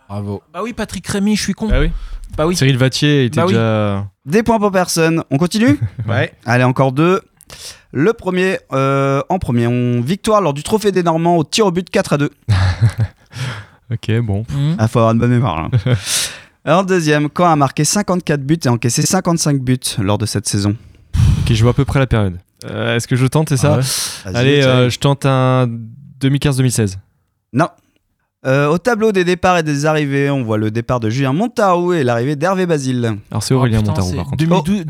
Bravo. 0.08 0.44
Bah 0.54 0.62
oui, 0.64 0.74
Patrick 0.74 1.08
Rémy, 1.08 1.36
je 1.36 1.42
suis 1.42 1.54
con. 1.54 1.68
Ah 1.72 1.80
oui 1.80 1.92
Bah 2.38 2.46
oui. 2.46 2.56
Cyril 2.56 2.78
Vattier 2.78 3.26
était 3.26 3.38
Bah 3.38 3.46
oui. 3.48 3.54
déjà. 3.54 4.08
Des 4.26 4.44
points 4.44 4.60
pour 4.60 4.72
personne. 4.72 5.24
On 5.32 5.38
continue 5.38 5.80
Ouais. 6.08 6.32
Allez, 6.46 6.64
encore 6.64 6.92
deux. 6.92 7.22
Le 7.92 8.14
premier, 8.14 8.60
euh, 8.72 9.24
en 9.30 9.40
premier, 9.40 9.66
on 9.66 10.02
victoire 10.02 10.42
lors 10.42 10.54
du 10.54 10.62
trophée 10.62 10.92
des 10.92 11.02
Normands 11.02 11.38
au 11.38 11.44
tir 11.44 11.66
au 11.66 11.72
but 11.72 11.90
4 11.90 12.14
à 12.14 12.18
2. 12.18 12.30
Ok, 13.92 14.12
bon. 14.22 14.46
Mmh. 14.50 14.76
Ah, 14.78 14.88
faut 14.88 15.00
avoir 15.00 15.14
une 15.14 15.20
bonne 15.20 15.32
mémoire. 15.32 15.68
là. 15.68 15.96
en 16.78 16.84
deuxième, 16.84 17.28
Caen 17.36 17.50
a 17.50 17.56
marqué 17.56 17.84
54 17.84 18.42
buts 18.44 18.60
et 18.64 18.70
encaissé 18.70 19.02
55 19.02 19.60
buts 19.62 19.80
lors 19.98 20.20
de 20.20 20.28
cette 20.28 20.48
saison. 20.48 20.76
Ok, 21.50 21.56
je 21.56 21.62
vois 21.64 21.72
à 21.72 21.74
peu 21.74 21.86
près 21.86 22.00
la 22.00 22.06
période. 22.08 22.38
Euh, 22.66 22.96
Est-ce 22.96 23.08
que 23.08 23.16
je 23.16 23.26
tente, 23.26 23.50
c'est 23.50 23.58
ça 23.58 23.80
Ah 24.26 24.30
ouais. 24.32 24.36
Allez, 24.38 24.62
euh, 24.64 24.90
je 24.90 25.00
tente 25.00 25.26
un 25.26 25.68
2015-2016. 26.22 26.98
Non. 27.54 27.70
Euh, 28.46 28.68
au 28.68 28.78
tableau 28.78 29.12
des 29.12 29.24
départs 29.24 29.58
et 29.58 29.64
des 29.64 29.86
arrivées, 29.88 30.30
on 30.30 30.44
voit 30.44 30.58
le 30.58 30.70
départ 30.70 31.00
de 31.00 31.10
Julien 31.10 31.34
Montarou 31.34 31.94
et 31.94 32.04
l'arrivée 32.04 32.36
d'Hervé 32.36 32.66
Basile. 32.68 33.18
Alors 33.32 33.42
c'est 33.44 33.54
Aurélien 33.54 33.80
Oh, 33.80 33.82
putain, 33.82 33.92
Montarou 33.94 34.10
c'est 34.12 34.16
par 34.16 34.26
contre. 34.26 34.38
2012 34.38 34.82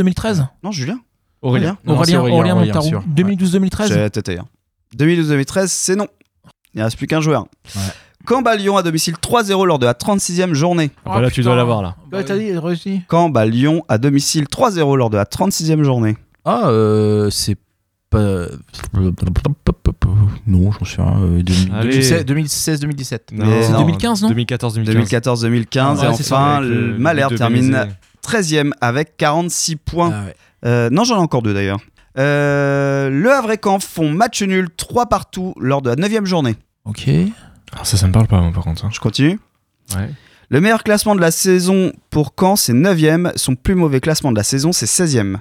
2012-2013 0.00 0.46
Non, 0.64 0.72
Julien 0.72 0.98
Aurélien. 1.40 1.78
Aurélien, 1.86 2.18
Aurélien, 2.20 2.34
Aurélien 2.36 2.54
Montarou. 2.56 2.88
sûr. 2.88 3.04
2012-2013 3.14 3.88
J'ai 3.88 4.10
têté. 4.10 4.38
hein. 4.38 4.46
2012-2013, 4.98 5.66
c'est 5.68 5.96
non. 5.96 6.08
Il 6.74 6.78
ne 6.80 6.84
reste 6.84 6.96
plus 6.98 7.06
qu'un 7.06 7.20
joueur. 7.20 7.46
Ouais. 7.76 7.82
Lyon 8.56 8.76
à 8.76 8.82
domicile 8.82 9.14
3-0 9.14 9.66
lors 9.66 9.78
de 9.78 9.86
la 9.86 9.94
36e 9.94 10.52
journée. 10.54 10.90
Ah, 11.06 11.14
bah 11.14 11.20
là, 11.22 11.30
tu 11.30 11.42
dois 11.42 11.56
l'avoir 11.56 11.82
là. 11.82 11.96
Bah, 12.10 12.18
Ouais, 12.18 12.24
t'as 12.24 12.36
dit, 12.36 12.56
réussi. 12.56 13.02
Lyon 13.46 13.84
à 13.88 13.98
domicile 13.98 14.44
3-0 14.44 14.96
lors 14.96 15.10
de 15.10 15.16
la 15.16 15.24
36e 15.24 15.82
journée. 15.82 16.16
Ah, 16.44 16.68
euh, 16.68 17.30
c'est 17.30 17.56
pas. 18.10 18.46
Non, 20.46 20.70
j'en 20.72 20.84
sais 20.84 21.02
rien. 21.02 21.20
euh, 21.20 21.42
2000 21.42 21.72
Allez. 21.74 22.00
2016-2017. 22.24 23.18
Non, 23.32 23.46
Mais 23.46 23.62
C'est 23.62 23.72
non. 23.72 23.80
2015, 23.80 24.22
non 24.22 24.30
2014-2015. 24.30 24.84
2014-2015 24.84 25.98
Ah, 26.00 26.04
et 26.04 26.08
ouais, 26.08 26.14
c'est 26.16 26.22
ça, 26.22 26.36
enfin 26.36 26.56
Avec 26.56 26.70
le- 26.70 26.74
le 26.86 26.92
le 26.92 26.98
Malherbe 26.98 27.34
termine 27.36 27.70
Bénézet. 27.70 27.88
13e 28.22 28.72
avec 28.80 29.16
46 29.16 29.76
points. 29.76 30.10
Ah 30.14 30.24
ouais. 30.26 30.34
Euh, 30.66 30.90
non, 30.90 31.04
j'en 31.04 31.16
ai 31.16 31.20
encore 31.20 31.42
deux 31.42 31.54
d'ailleurs. 31.54 31.78
Euh, 32.18 33.10
le 33.10 33.30
Havre 33.30 33.52
et 33.52 33.58
Caen 33.62 33.78
font 33.78 34.10
match 34.10 34.42
nul 34.42 34.68
3 34.76 35.06
partout 35.06 35.54
lors 35.58 35.82
de 35.82 35.90
la 35.90 35.96
9e 35.96 36.24
journée. 36.24 36.56
Ok. 36.84 37.08
Alors 37.72 37.86
ça, 37.86 37.96
ça 37.96 38.06
me 38.06 38.12
parle 38.12 38.26
pas, 38.26 38.40
moi, 38.40 38.52
par 38.52 38.64
contre. 38.64 38.84
hein. 38.84 38.90
Je 38.92 39.00
continue. 39.00 39.38
Ouais. 39.96 40.10
Le 40.50 40.60
meilleur 40.60 40.82
classement 40.82 41.14
de 41.14 41.20
la 41.20 41.30
saison 41.30 41.92
pour 42.10 42.32
Caen, 42.38 42.56
c'est 42.56 42.72
9e. 42.72 43.32
Son 43.36 43.54
plus 43.54 43.74
mauvais 43.74 44.00
classement 44.00 44.30
de 44.32 44.36
la 44.36 44.42
saison, 44.42 44.72
c'est 44.72 44.86
16e. 44.86 45.36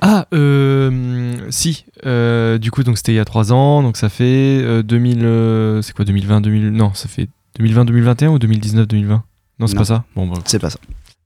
Ah, 0.00 0.26
euh, 0.32 1.36
si. 1.50 1.84
Euh, 2.06 2.56
du 2.56 2.70
coup, 2.70 2.82
donc 2.82 2.96
c'était 2.96 3.12
il 3.12 3.16
y 3.16 3.20
a 3.20 3.24
3 3.26 3.52
ans, 3.52 3.82
donc 3.82 3.98
ça 3.98 4.08
fait 4.08 4.24
euh, 4.62 4.82
2000. 4.82 5.20
euh, 5.24 5.82
c'est 5.82 5.94
quoi 5.94 6.06
2020 6.06 6.40
2000 6.40 6.70
Non, 6.70 6.94
ça 6.94 7.08
fait 7.08 7.28
2020-2021 7.60 8.28
ou 8.28 8.38
2019-2020 8.38 9.06
Non, 9.58 9.66
c'est 9.66 9.74
Non. 9.74 9.78
pas 9.80 9.84
ça. 9.84 10.04
Bon, 10.14 10.26
bah, 10.26 10.38
C'est 10.46 10.58
pas 10.58 10.70
ça. 10.70 10.78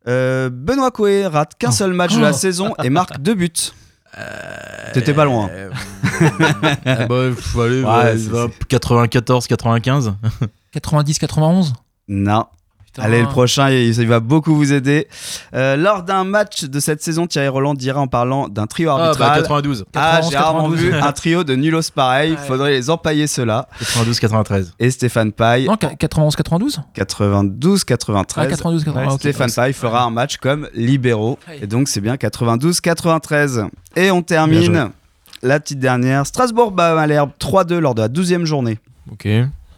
Euh, 0.09 0.51
Benoît 0.53 0.91
Coué 0.91 1.27
rate 1.27 1.53
qu'un 1.59 1.69
Oh. 1.69 1.73
seul 1.73 1.93
match 1.93 2.17
de 2.17 2.21
la 2.23 2.33
saison 2.33 2.75
et 2.83 2.91
marque 2.91 3.21
deux 3.21 3.35
buts. 3.35 3.53
T'étais 4.93 5.15
pas 5.15 5.25
loin. 5.25 5.49
Euh, 5.51 5.71
ah 6.85 7.07
bah, 7.07 7.31
faut 7.37 7.61
aller, 7.63 7.83
Ouais, 7.83 7.85
bah, 7.85 8.17
c'est- 8.19 8.29
bah, 8.31 8.47
94, 8.69 9.47
95. 9.47 10.15
90-91 10.75 11.73
Non. 12.09 12.47
Putain. 12.93 13.03
Allez, 13.05 13.21
le 13.23 13.29
prochain, 13.29 13.71
il, 13.71 13.97
il 13.97 14.07
va 14.09 14.19
beaucoup 14.19 14.55
vous 14.57 14.73
aider. 14.73 15.07
Euh, 15.55 15.77
lors 15.77 16.03
d'un 16.03 16.25
match 16.25 16.65
de 16.65 16.81
cette 16.81 17.01
saison, 17.03 17.27
Thierry 17.29 17.47
Roland 17.47 17.75
dira 17.75 18.01
en 18.01 18.09
parlant 18.09 18.49
d'un 18.49 18.67
trio 18.67 18.91
Ah, 18.91 18.97
bah, 18.97 19.05
arbitral. 19.07 19.43
92. 19.43 19.85
Ah, 19.95 20.19
91, 20.21 20.31
j'ai 20.33 20.37
rarement 20.39 20.59
92. 20.65 20.81
vu 20.85 20.95
un 20.95 21.13
trio 21.13 21.45
de 21.45 21.55
nulos 21.55 21.91
pareil. 21.95 22.33
Ouais. 22.33 22.37
Faudrait 22.49 22.71
les 22.73 22.91
empailler 22.91 23.29
ceux-là. 23.29 23.69
92, 23.79 24.19
93. 24.19 24.75
Et 24.81 24.91
Stéphane 24.91 25.31
Paille, 25.31 25.67
Non, 25.67 25.75
91-92 25.75 26.81
92, 26.95 27.83
Ah, 27.83 27.85
93. 27.87 28.49
92 28.49 28.81
Ouais, 28.81 28.85
93 28.93 29.19
Stéphane 29.19 29.51
Paille 29.53 29.73
fera 29.73 30.03
un 30.03 30.11
match 30.11 30.39
comme 30.39 30.69
libéraux. 30.75 31.39
Ouais. 31.47 31.61
Et 31.63 31.67
donc, 31.69 31.89
c'est 31.89 32.01
bien 32.01 32.17
92-93. 32.17 33.69
Et 33.97 34.11
on 34.11 34.23
termine 34.23 34.91
la 35.43 35.61
petite 35.61 35.79
dernière. 35.79 36.27
Strasbourg 36.27 36.73
bat 36.73 36.95
Malherbe 36.95 37.31
3-2 37.41 37.79
lors 37.79 37.95
de 37.95 38.03
la 38.03 38.09
12e 38.09 38.45
journée. 38.45 38.79
ok. 39.13 39.29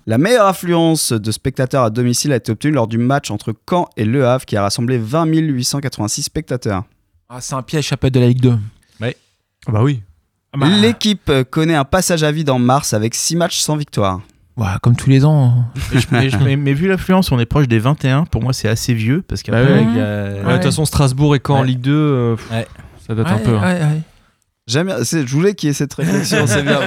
La 0.06 0.18
meilleure 0.18 0.46
affluence 0.46 1.12
de 1.12 1.30
spectateurs 1.30 1.84
à 1.84 1.90
domicile 1.90 2.32
a 2.32 2.36
été 2.36 2.50
obtenue 2.52 2.72
lors 2.72 2.88
du 2.88 2.98
match 2.98 3.30
entre 3.30 3.54
Caen 3.68 3.88
et 3.96 4.04
Le 4.04 4.26
Havre 4.26 4.44
qui 4.44 4.56
a 4.56 4.62
rassemblé 4.62 4.98
20 4.98 5.26
886 5.26 6.22
spectateurs. 6.24 6.84
Ah, 7.28 7.40
c'est 7.40 7.54
un 7.54 7.62
piège, 7.62 7.90
être 7.92 8.06
de 8.14 8.20
la 8.20 8.26
Ligue 8.28 8.40
2. 8.40 8.58
Ah 9.68 9.70
bah 9.70 9.82
oui. 9.84 10.02
Bah, 10.56 10.66
L'équipe 10.66 11.30
connaît 11.50 11.76
un 11.76 11.84
passage 11.84 12.24
à 12.24 12.32
vide 12.32 12.50
en 12.50 12.58
mars 12.58 12.94
avec 12.94 13.14
6 13.14 13.36
matchs 13.36 13.60
sans 13.60 13.76
victoire. 13.76 14.20
ouais, 14.56 14.66
comme 14.82 14.96
tous 14.96 15.08
les 15.08 15.24
ans. 15.24 15.44
hein. 15.44 15.64
mais, 15.94 16.00
je- 16.00 16.06
mais 16.10 16.30
je- 16.30 16.36
mais- 16.38 16.56
mais 16.56 16.72
vu 16.74 16.88
l'affluence, 16.88 17.30
on 17.30 17.38
est 17.38 17.46
proche 17.46 17.68
des 17.68 17.78
21. 17.78 18.24
Pour 18.24 18.42
moi, 18.42 18.52
c'est 18.52 18.68
assez 18.68 18.92
vieux 18.92 19.22
parce 19.22 19.42
qu'après, 19.44 19.64
Bah 19.64 19.70
ouais. 19.70 19.86
Ouais, 19.86 20.42
De 20.48 20.52
toute 20.54 20.64
façon, 20.64 20.84
Strasbourg 20.84 21.36
et 21.36 21.40
Caen 21.46 21.58
en 21.58 21.60
Ouais. 21.60 21.68
Ligue 21.68 21.80
2, 21.80 21.92
euh, 21.92 22.34
pff, 22.36 22.50
Ouais. 22.50 22.66
Ça 23.06 23.14
date 23.14 23.26
Ouais, 23.28 23.32
un 23.34 23.38
peu. 23.38 23.56
hein. 23.56 23.62
ouais, 23.62 23.80
ouais. 23.80 24.00
J'aime 24.66 24.86
bien, 24.88 25.04
c'est- 25.04 25.24
je 25.26 25.32
voulais 25.32 25.54
qu'il 25.54 25.68
y 25.68 25.70
ait 25.70 25.74
cette 25.74 25.94
réflexion, 25.94 26.44
c'est 26.48 26.62
bien. 26.64 26.80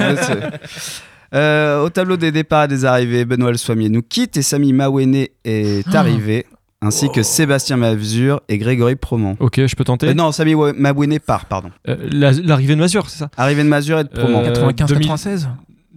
Euh, 1.36 1.82
au 1.84 1.90
tableau 1.90 2.16
des 2.16 2.32
départs 2.32 2.64
et 2.64 2.68
des 2.68 2.84
arrivées, 2.84 3.24
Benoît 3.24 3.50
Le 3.52 3.58
Soimier 3.58 3.88
nous 3.88 4.02
quitte 4.02 4.36
et 4.36 4.42
Samy 4.42 4.72
Mawene 4.72 5.26
est 5.44 5.84
Ah. 5.92 5.98
arrivé, 6.00 6.46
ainsi 6.80 7.10
que 7.10 7.22
Sébastien 7.22 7.76
Mazur 7.76 8.40
et 8.48 8.56
Grégory 8.58 8.96
Promont. 8.96 9.36
Ok, 9.40 9.60
je 9.66 9.76
peux 9.76 9.84
tenter. 9.84 10.08
Euh, 10.08 10.14
non, 10.14 10.32
Samy 10.32 10.54
Wa- 10.54 10.72
Mawene 10.72 11.18
part, 11.20 11.44
pardon. 11.46 11.70
Euh, 11.88 11.96
la- 12.10 12.32
L'arrivée 12.32 12.74
de 12.74 12.80
Mazur, 12.80 13.08
c'est 13.10 13.18
ça? 13.18 13.28
Arrivée 13.36 13.62
de 13.64 13.68
Mazur 13.68 13.98
et 14.00 14.04
de 14.04 14.08
Promont. 14.08 14.40
Euh, 14.40 14.46
95, 14.46 14.88
2000. 14.88 15.06
96 15.06 15.48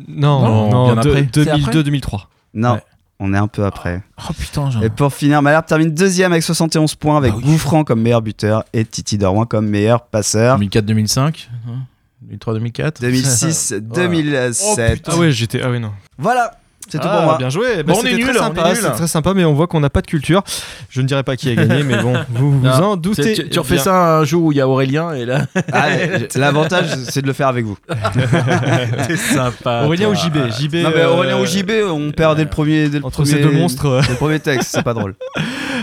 Non, 0.08 0.42
Non, 0.42 0.70
non, 0.70 0.84
bien 0.94 0.98
après. 0.98 1.30
C'est 1.34 1.42
après 1.50 1.72
2002-2003. 1.72 2.30
non, 2.54 2.74
ouais. 2.74 2.82
on 3.20 3.34
est 3.34 3.38
un 3.38 3.48
peu 3.48 3.66
après. 3.66 4.02
Oh 4.30 4.34
putain, 4.38 4.70
j'ai- 4.72 4.86
Et 4.86 4.90
pour 4.90 5.14
finir, 5.14 5.42
Malherbe 5.42 5.66
termine 5.66 5.94
deuxième 5.94 6.32
avec 6.32 6.44
71 6.44 6.96
points, 6.96 7.18
avec 7.18 7.34
Ah 7.36 7.38
oui. 7.38 7.44
Gouffran 7.44 7.84
comme 7.84 8.02
meilleur 8.02 8.22
buteur 8.22 8.64
et 8.74 8.86
Titi 8.86 9.18
Dormois 9.18 9.46
comme 9.46 9.68
meilleur 9.68 10.02
passeur. 10.06 10.58
2004-2005 10.58 11.50
hein 11.68 11.80
2003-2004 12.28 13.02
2006, 13.02 13.74
2007. 13.80 15.04
Ah 15.08 15.16
ouais, 15.18 15.32
j'étais. 15.32 15.62
Ah 15.64 15.70
ouais, 15.72 15.80
non. 15.80 15.92
Voilà, 16.18 16.52
c'est 16.90 16.98
tout 17.00 17.08
Ah, 17.10 17.16
pour 17.18 17.26
moi. 17.26 17.38
Bien 17.38 17.50
joué. 17.50 17.82
Bon, 17.84 17.94
on 17.94 17.96
c'était 18.02 18.10
est 18.16 18.20
très 18.20 18.32
nul, 18.34 18.38
on 18.38 18.44
sympa, 18.44 18.62
est 18.62 18.74
nul. 18.74 18.78
C'est 18.82 18.92
très 18.92 19.08
sympa, 19.08 19.34
mais 19.34 19.46
on 19.46 19.54
voit 19.54 19.68
qu'on 19.68 19.80
n'a 19.80 19.90
pas 19.90 20.02
de 20.02 20.08
culture. 20.08 20.44
Je 20.90 21.02
ne 21.02 21.08
dirais 21.08 21.24
pas 21.24 21.38
qui 21.38 21.50
a 21.50 21.56
gagné, 21.56 21.84
mais 21.84 21.98
bon, 22.02 22.14
vous 22.30 22.60
vous 22.60 22.66
Non, 22.66 22.72
en 22.72 22.98
doutez. 22.98 23.34
Tu, 23.36 23.50
tu 23.50 23.60
refais 23.60 23.76
bien. 23.76 23.84
ça 23.84 24.18
un 24.18 24.24
jour 24.26 24.44
où 24.44 24.52
il 24.52 24.58
y 24.58 24.62
a 24.62 24.68
Aurélien 24.68 25.14
et 25.14 25.26
là 25.26 25.46
Ah, 25.72 25.88
L'avantage, 26.36 26.88
c'est 27.10 27.22
de 27.22 27.28
le 27.28 27.34
faire 27.34 27.48
avec 27.48 27.64
vous. 27.66 27.78
c'est 29.08 29.18
sympa. 29.18 29.84
Aurélien 29.86 30.10
ou. 30.10 30.16
JB 30.16 30.36
JB. 30.60 30.76
non, 30.76 30.90
mais 30.94 31.02
euh, 31.02 31.10
Aurélien 31.14 31.40
ou 31.40 31.46
JB, 31.46 31.72
on 31.90 32.12
perd 32.12 32.36
dès 32.38 32.44
le 32.44 32.50
premier. 32.50 32.90
Dès 32.90 33.00
le 33.00 33.06
Entre 33.06 33.22
premier- 33.24 33.32
ces 33.32 33.40
deux 33.42 33.52
monstres. 33.52 33.86
euh, 33.86 34.02
Le 34.10 34.16
premier 34.16 34.40
texte, 34.40 34.72
c'est 34.74 34.84
pas 34.84 34.94
drôle. 34.94 35.16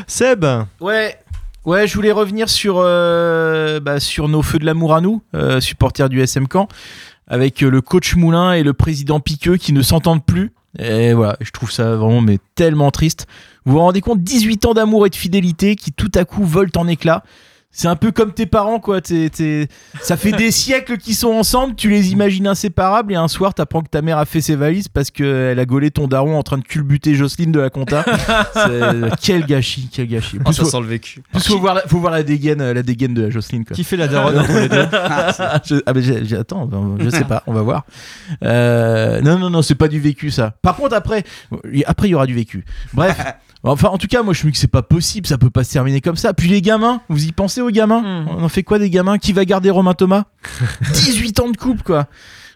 Seb. 0.07 0.45
Ouais. 0.81 1.17
Ouais, 1.67 1.89
je 1.89 1.95
voulais 1.97 2.13
revenir 2.13 2.49
sur, 2.49 2.77
euh, 2.79 3.81
bah, 3.81 3.99
sur 3.99 4.29
nos 4.29 4.41
feux 4.41 4.61
de 4.61 4.65
l'amour 4.65 4.95
à 4.95 5.01
nous, 5.01 5.21
euh, 5.35 5.61
supporters 5.61 6.09
du 6.09 6.21
SM 6.21 6.47
Camp, 6.47 6.69
avec 7.27 7.61
euh, 7.65 7.69
le 7.69 7.81
coach 7.81 8.15
Moulin 8.15 8.53
et 8.53 8.63
le 8.63 8.73
président 8.73 9.19
Piqueux 9.19 9.57
qui 9.57 9.73
ne 9.73 9.83
s'entendent 9.83 10.25
plus. 10.25 10.53
Et 10.79 11.13
voilà, 11.13 11.37
je 11.41 11.51
trouve 11.51 11.73
ça 11.73 11.97
vraiment 11.97 12.21
mais 12.21 12.39
tellement 12.55 12.93
triste. 12.93 13.27
Vous 13.65 13.73
vous 13.73 13.79
rendez 13.81 14.01
compte 14.01 14.23
18 14.23 14.65
ans 14.67 14.75
d'amour 14.75 15.09
et 15.09 15.11
de 15.11 15.17
fidélité 15.17 15.75
qui 15.75 15.91
tout 15.91 16.13
à 16.15 16.25
coup 16.25 16.45
volent 16.45 16.71
en 16.77 16.87
éclats. 16.87 17.25
C'est 17.73 17.89
un 17.89 17.97
peu 17.97 18.11
comme 18.11 18.33
tes 18.33 18.47
parents, 18.47 18.81
quoi. 18.81 19.03
T'es- 19.03 19.29
t'es- 19.29 19.69
Ça 20.01 20.17
fait 20.17 20.33
des 20.33 20.51
siècles 20.51 20.97
qu'ils 20.97 21.15
sont 21.15 21.29
ensemble, 21.33 21.75
tu 21.75 21.91
les 21.91 22.11
imagines 22.13 22.47
inséparables, 22.47 23.13
et 23.13 23.17
un 23.17 23.29
soir, 23.29 23.53
t'apprends 23.53 23.83
que 23.83 23.91
ta 23.91 24.01
mère 24.01 24.17
a 24.17 24.25
fait 24.25 24.41
ses 24.41 24.57
valises 24.57 24.89
parce 24.89 25.11
qu'elle 25.11 25.59
a 25.59 25.65
gaulé 25.67 25.91
ton 25.91 26.09
daron 26.09 26.39
en 26.39 26.43
train 26.43 26.57
de 26.57 26.63
culbuter 26.65 27.15
Jocelyne 27.15 27.53
de 27.53 27.61
la 27.61 27.69
compta. 27.69 28.03
C'est- 28.55 29.11
quel 29.21 29.45
gâchis, 29.45 29.91
quel 29.93 30.07
gâchis. 30.09 30.39
En 30.41 30.45
plus, 30.45 30.57
faut, 30.57 30.65
sent 30.65 30.81
le 30.81 30.87
vécu. 30.87 31.23
plus, 31.33 31.43
faut 31.43 31.59
voir, 31.59 31.75
la, 31.75 31.83
faut 31.83 31.99
voir 31.99 32.13
la 32.13 32.23
dégaine, 32.23 32.63
euh, 32.63 32.73
la 32.73 32.83
dégaine 32.83 33.13
de 33.13 33.23
la 33.23 33.31
Jocelyne. 33.31 33.67
Quoi. 33.67 33.75
Qui 33.77 33.85
fait 33.85 33.99
la 33.99 34.09
daronne 34.09 34.39
entre 34.39 34.53
les 34.53 34.69
deux 34.71 34.87
Je- 35.69 35.83
ah, 35.85 35.93
mais 35.93 36.01
j'ai- 36.03 36.25
j'ai- 36.25 36.37
attends, 36.39 36.65
ben, 36.65 36.97
je 36.99 37.11
sais 37.11 37.25
pas, 37.25 37.43
on 37.47 37.53
va 37.53 37.61
voir. 37.61 37.85
Euh, 38.43 39.21
non, 39.21 39.39
non, 39.39 39.51
non, 39.51 39.61
c'est 39.61 39.75
pas 39.75 39.89
du 39.89 40.01
vécu 40.01 40.31
ça. 40.31 40.55
Par 40.63 40.77
contre, 40.77 40.95
après, 40.95 41.25
après 41.87 42.09
il 42.09 42.13
y 42.13 42.15
aura 42.15 42.27
du 42.27 42.35
vécu. 42.35 42.65
Bref. 42.95 43.19
Enfin, 43.73 43.89
en 43.89 43.99
tout 43.99 44.07
cas, 44.07 44.23
moi 44.23 44.33
je 44.35 44.41
me 44.47 44.51
dis 44.51 44.53
que 44.53 44.59
c'est 44.59 44.67
pas 44.67 44.83
possible, 44.83 45.27
ça 45.27 45.39
peut 45.39 45.51
pas 45.51 45.65
se 45.65 45.73
terminer 45.73 46.01
comme 46.01 46.17
ça. 46.17 46.33
Puis 46.35 46.49
les 46.49 46.63
gamins, 46.63 47.01
vous 47.09 47.25
y 47.27 47.33
pensez 47.33 47.61
aux 47.61 47.71
gamins 47.71 48.01
Hmm. 48.03 48.29
On 48.29 48.45
en 48.45 48.49
fait 48.49 48.63
quoi 48.63 48.79
des 48.79 48.91
gamins 48.91 49.19
Qui 49.19 49.33
va 49.33 49.45
garder 49.45 49.71
Romain 49.71 49.95
Thomas 49.95 50.25
18 50.93 51.41
ans 51.41 51.51
de 51.51 51.57
couple, 51.57 51.83
quoi. 51.83 52.07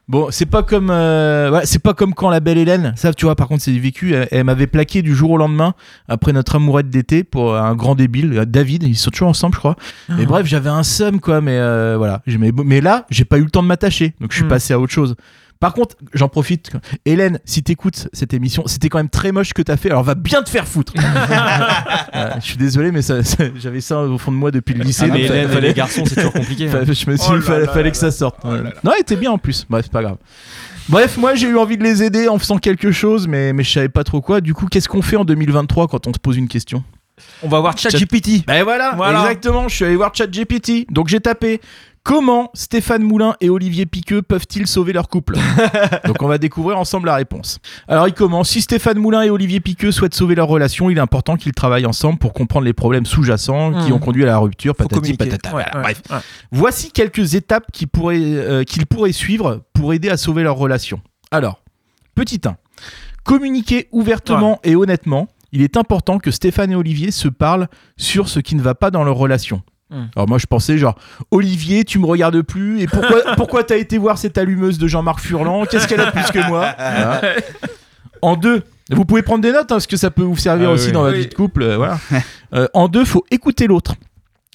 Bon, 0.09 0.27
c'est 0.33 0.47
pas 0.47 0.65
comme, 0.65 0.91
euh, 0.91 1.53
ouais, 1.53 1.61
c'est 1.67 1.79
pas 1.79 1.95
comme 1.95 2.15
quand 2.15 2.31
la 2.31 2.41
belle 2.41 2.59
Hélène. 2.59 2.93
Ça, 2.97 3.15
tu 3.15 3.27
vois, 3.27 3.37
par 3.37 3.47
contre, 3.47 3.63
c'est 3.63 3.71
vécu. 3.71 4.13
Elle, 4.13 4.27
elle 4.33 4.43
m'avait 4.45 4.67
plaqué 4.67 5.03
du 5.03 5.15
jour 5.15 5.31
au 5.31 5.37
lendemain 5.37 5.75
après 6.09 6.33
notre 6.33 6.57
amourette 6.57 6.91
d'été 6.91 7.23
pour 7.23 7.57
un 7.57 7.77
grand 7.77 7.95
débile, 7.95 8.37
euh, 8.39 8.45
David. 8.45 8.83
Ils 8.83 8.97
sont 8.97 9.11
toujours 9.13 9.29
ensemble, 9.29 9.55
je 9.55 9.61
crois. 9.61 9.77
Mais 10.09 10.27
bref, 10.27 10.47
j'avais 10.47 10.69
un 10.71 10.83
seum, 10.83 11.21
quoi. 11.21 11.41
Mais 11.41 11.57
euh, 11.59 11.95
voilà. 11.97 12.23
Mais 12.27 12.81
là, 12.81 13.07
j'ai 13.11 13.25
pas 13.25 13.39
eu 13.39 13.45
le 13.45 13.51
temps 13.51 13.63
de 13.63 13.69
m'attacher. 13.69 14.15
Donc, 14.21 14.33
je 14.33 14.37
suis 14.39 14.45
Hmm. 14.45 14.49
passé 14.49 14.75
à 14.75 14.81
autre 14.81 14.93
chose. 14.93 15.15
Par 15.61 15.75
contre, 15.75 15.97
j'en 16.15 16.29
profite. 16.29 16.71
Hélène, 17.05 17.39
si 17.45 17.63
t'écoutes 17.63 18.09
cette 18.15 18.33
émission, 18.33 18.63
c'était 18.67 18.89
quand 18.89 18.97
même 18.99 19.11
très 19.11 19.31
moche 19.31 19.49
ce 19.51 19.55
que 19.55 19.61
t'as 19.63 19.77
fait. 19.77 19.91
Alors, 19.91 20.03
va 20.03 20.15
bien 20.15 20.43
te 20.43 20.49
faire 20.51 20.67
foutre. 20.67 20.95
Euh, 22.15 22.31
je 22.41 22.45
suis 22.45 22.57
désolé, 22.57 22.91
mais 22.93 23.03
ça- 23.03 23.23
ça- 23.23 23.45
j'avais 23.57 23.81
ça 23.81 24.01
au 24.01 24.19
fond 24.19 24.33
de 24.33 24.37
moi 24.37 24.51
depuis 24.51 24.75
le 24.75 24.83
lycée. 24.85 25.05
Ah, 25.07 25.13
mais 25.13 25.23
Hélène 25.23 25.49
fallait- 25.49 25.69
les 25.69 25.75
garçons, 25.75 26.03
c'est 26.07 26.17
toujours 26.17 26.33
compliqué. 26.33 26.69
hein. 26.69 26.81
Je 26.85 26.91
me 27.11 27.17
suis 27.17 27.29
Oh 27.31 27.33
dit, 27.35 27.39
là 27.39 27.41
fallait, 27.43 27.67
là 27.67 27.73
fallait 27.73 27.85
là 27.85 27.91
que 27.91 27.97
ça 27.97 28.11
sorte. 28.11 28.39
Oh 28.45 28.51
là 28.51 28.63
là. 28.63 28.71
Non, 28.83 28.93
il 28.97 29.01
était 29.01 29.17
bien 29.17 29.31
en 29.31 29.39
plus. 29.39 29.65
Bref, 29.71 29.85
c'est 29.85 29.93
pas 29.93 30.03
grave. 30.03 30.17
Bref, 30.89 31.17
moi 31.19 31.35
j'ai 31.37 31.47
eu 31.49 31.57
envie 31.57 31.77
de 31.79 31.85
les 31.85 32.03
aider 32.03 32.27
en 32.29 32.39
faisant 32.39 32.59
quelque 32.59 32.91
chose, 32.91 33.29
mais, 33.29 33.53
mais 33.53 33.63
je 33.63 33.71
savais 33.71 33.89
pas 33.89 34.03
trop 34.03 34.21
quoi. 34.21 34.41
Du 34.41 34.55
coup, 34.55 34.67
qu'est-ce 34.67 34.89
qu'on 34.89 35.03
fait 35.03 35.17
en 35.17 35.25
2023 35.25 35.87
quand 35.89 36.07
on 36.09 36.13
se 36.13 36.19
pose 36.19 36.37
une 36.37 36.49
question? 36.49 36.83
On 37.43 37.49
va 37.49 37.61
voir 37.61 37.77
ChatGPT. 37.79 38.45
Ben 38.47 38.65
voilà, 38.65 38.95
Voilà. 38.97 39.21
exactement. 39.23 39.69
Je 39.69 39.77
suis 39.77 39.85
allé 39.85 39.95
voir 39.97 40.13
ChatGPT. 40.15 40.87
Donc 40.91 41.09
j'ai 41.09 41.21
tapé 41.21 41.61
Comment 42.03 42.51
Stéphane 42.55 43.03
Moulin 43.03 43.37
et 43.43 43.51
Olivier 43.51 43.85
Piqueux 43.85 44.23
peuvent-ils 44.23 44.67
sauver 44.67 44.93
leur 44.95 45.09
couple 45.09 45.37
Donc 46.07 46.23
on 46.23 46.29
va 46.29 46.39
découvrir 46.39 46.79
ensemble 46.79 47.07
la 47.07 47.15
réponse. 47.17 47.59
Alors 47.89 48.09
il 48.09 48.15
commence. 48.15 48.49
Si 48.49 48.63
Stéphane 48.63 48.99
Moulin 48.99 49.23
et 49.23 49.31
Olivier 49.31 49.61
Piqueux 49.61 49.93
souhaitent 49.93 50.15
sauver 50.15 50.35
leur 50.35 50.49
relation, 50.49 50.89
il 50.89 50.97
est 50.97 51.01
important 51.01 51.37
qu'ils 51.37 51.53
travaillent 51.53 51.85
ensemble 51.87 52.19
pour 52.19 52.33
comprendre 52.33 52.65
les 52.65 52.73
problèmes 52.73 53.05
sous-jacents 53.05 53.73
qui 53.73 53.89
Mhm. 53.89 53.93
ont 53.93 53.99
conduit 53.99 54.23
à 54.23 54.27
la 54.27 54.39
rupture. 54.39 54.73
Faut 54.77 54.85
Patati 54.85 54.95
communiquer. 55.01 55.27
patata. 55.27 55.55
Ouais, 55.55 55.65
Voilà, 55.73 55.77
ouais, 55.89 55.95
bref. 55.95 56.03
ouais. 56.11 56.27
Voici 56.53 56.91
quelques 56.91 57.35
étapes 57.35 57.67
qui 57.71 57.87
pourraient, 57.87 58.19
euh, 58.19 58.65
qu'ils 58.65 58.87
pourraient 58.87 59.13
suivre 59.13 59.63
pour 59.75 59.93
aider 59.93 60.09
à 60.09 60.17
sauver 60.17 60.43
leur 60.43 60.57
relation. 60.57 61.03
Alors, 61.31 61.63
petit 62.15 62.41
1. 62.45 62.57
Communiquer 63.25 63.89
ouvertement 63.93 64.59
et 64.65 64.75
honnêtement. 64.75 65.29
Il 65.53 65.63
est 65.63 65.77
important 65.77 66.19
que 66.19 66.31
Stéphane 66.31 66.71
et 66.73 66.77
Olivier 66.77 67.11
se 67.11 67.29
parlent 67.29 67.69
sur 67.97 68.29
ce 68.29 68.41
qui 68.41 68.55
ne 68.55 68.63
va 68.63 68.75
pas 68.75 68.91
dans 68.91 69.05
leur 69.05 69.17
relation. 69.17 69.63
Hmm. 69.91 70.05
Alors 70.15 70.29
moi 70.29 70.39
je 70.39 70.47
pensais 70.47 70.79
genre 70.79 70.95
Olivier 71.33 71.85
tu 71.85 71.99
me 71.99 72.07
regardes 72.07 72.41
plus 72.43 72.81
et 72.81 72.87
pourquoi 72.87 73.23
pourquoi 73.37 73.65
t'as 73.65 73.77
été 73.77 73.99
voir 73.99 74.19
cette 74.19 74.39
allumeuse 74.39 74.79
de 74.79 74.87
Jean-Marc 74.87 75.21
Furlan? 75.21 75.65
Qu'est-ce 75.67 75.89
qu'elle 75.89 76.01
a 76.01 76.07
de 76.07 76.11
plus 76.13 76.31
que 76.31 76.47
moi? 76.47 76.75
Voilà. 76.79 77.21
En 78.23 78.37
deux 78.37 78.63
vous 78.93 79.05
pouvez 79.05 79.23
prendre 79.23 79.41
des 79.43 79.53
notes 79.53 79.63
hein, 79.63 79.77
parce 79.77 79.87
que 79.87 79.97
ça 79.97 80.11
peut 80.11 80.23
vous 80.23 80.37
servir 80.37 80.69
Ah 80.71 80.73
aussi 80.73 80.87
oui. 80.87 80.93
dans 80.93 81.05
la 81.05 81.13
Oui. 81.13 81.21
vie 81.21 81.27
de 81.29 81.35
couple 81.35 81.63
euh, 81.63 81.77
voilà. 81.77 81.99
Euh, 82.53 82.67
en 82.75 82.89
deux 82.89 83.05
faut 83.05 83.25
écouter 83.31 83.69
l'autre 83.69 83.95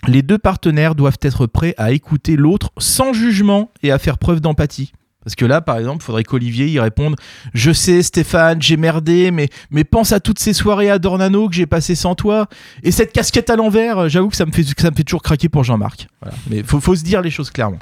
les 0.08 0.22
deux 0.22 0.38
partenaires 0.38 0.96
doivent 0.96 1.18
être 1.22 1.48
prêts 1.48 1.74
à 1.78 1.92
écouter 1.92 2.36
l'autre 2.36 2.70
sans 2.78 3.14
jugement 3.14 3.72
et 3.84 3.92
à 3.92 3.98
faire 3.98 4.18
preuve 4.18 4.40
d'empathie. 4.42 4.92
Parce 5.26 5.36
que 5.36 5.44
là, 5.44 5.60
par 5.60 5.78
exemple, 5.78 6.04
il 6.04 6.06
faudrait 6.06 6.24
qu'Olivier 6.24 6.68
y 6.68 6.80
réponde 6.80 7.16
Je 7.54 7.72
sais, 7.72 8.04
Stéphane, 8.04 8.62
j'ai 8.62 8.78
merdé, 8.78 9.32
mais, 9.32 9.50
mais 9.72 9.84
pense 9.84 10.12
à 10.12 10.20
toutes 10.20 10.40
ces 10.40 10.54
soirées 10.54 10.92
à 10.92 11.00
Dornano 11.00 11.50
que 11.50 11.56
j'ai 11.56 11.66
passées 11.66 11.96
sans 11.96 12.14
toi. 12.14 12.48
Et 12.84 12.92
cette 12.92 13.12
casquette 13.12 13.50
à 13.50 13.56
l'envers, 13.56 13.98
euh, 13.98 14.08
j'avoue 14.08 14.30
que 14.30 14.36
ça 14.36 14.46
me, 14.46 14.52
fait, 14.52 14.64
ça 14.64 14.92
me 14.92 14.96
fait 14.96 15.04
toujours 15.04 15.24
craquer 15.24 15.50
pour 15.50 15.64
Jean-Marc. 15.64 16.08
Mais 16.50 16.62
faut, 16.62 16.80
faut 16.80 16.96
se 16.96 17.04
dire 17.04 17.22
les 17.22 17.32
choses 17.32 17.50
clairement. 17.50 17.80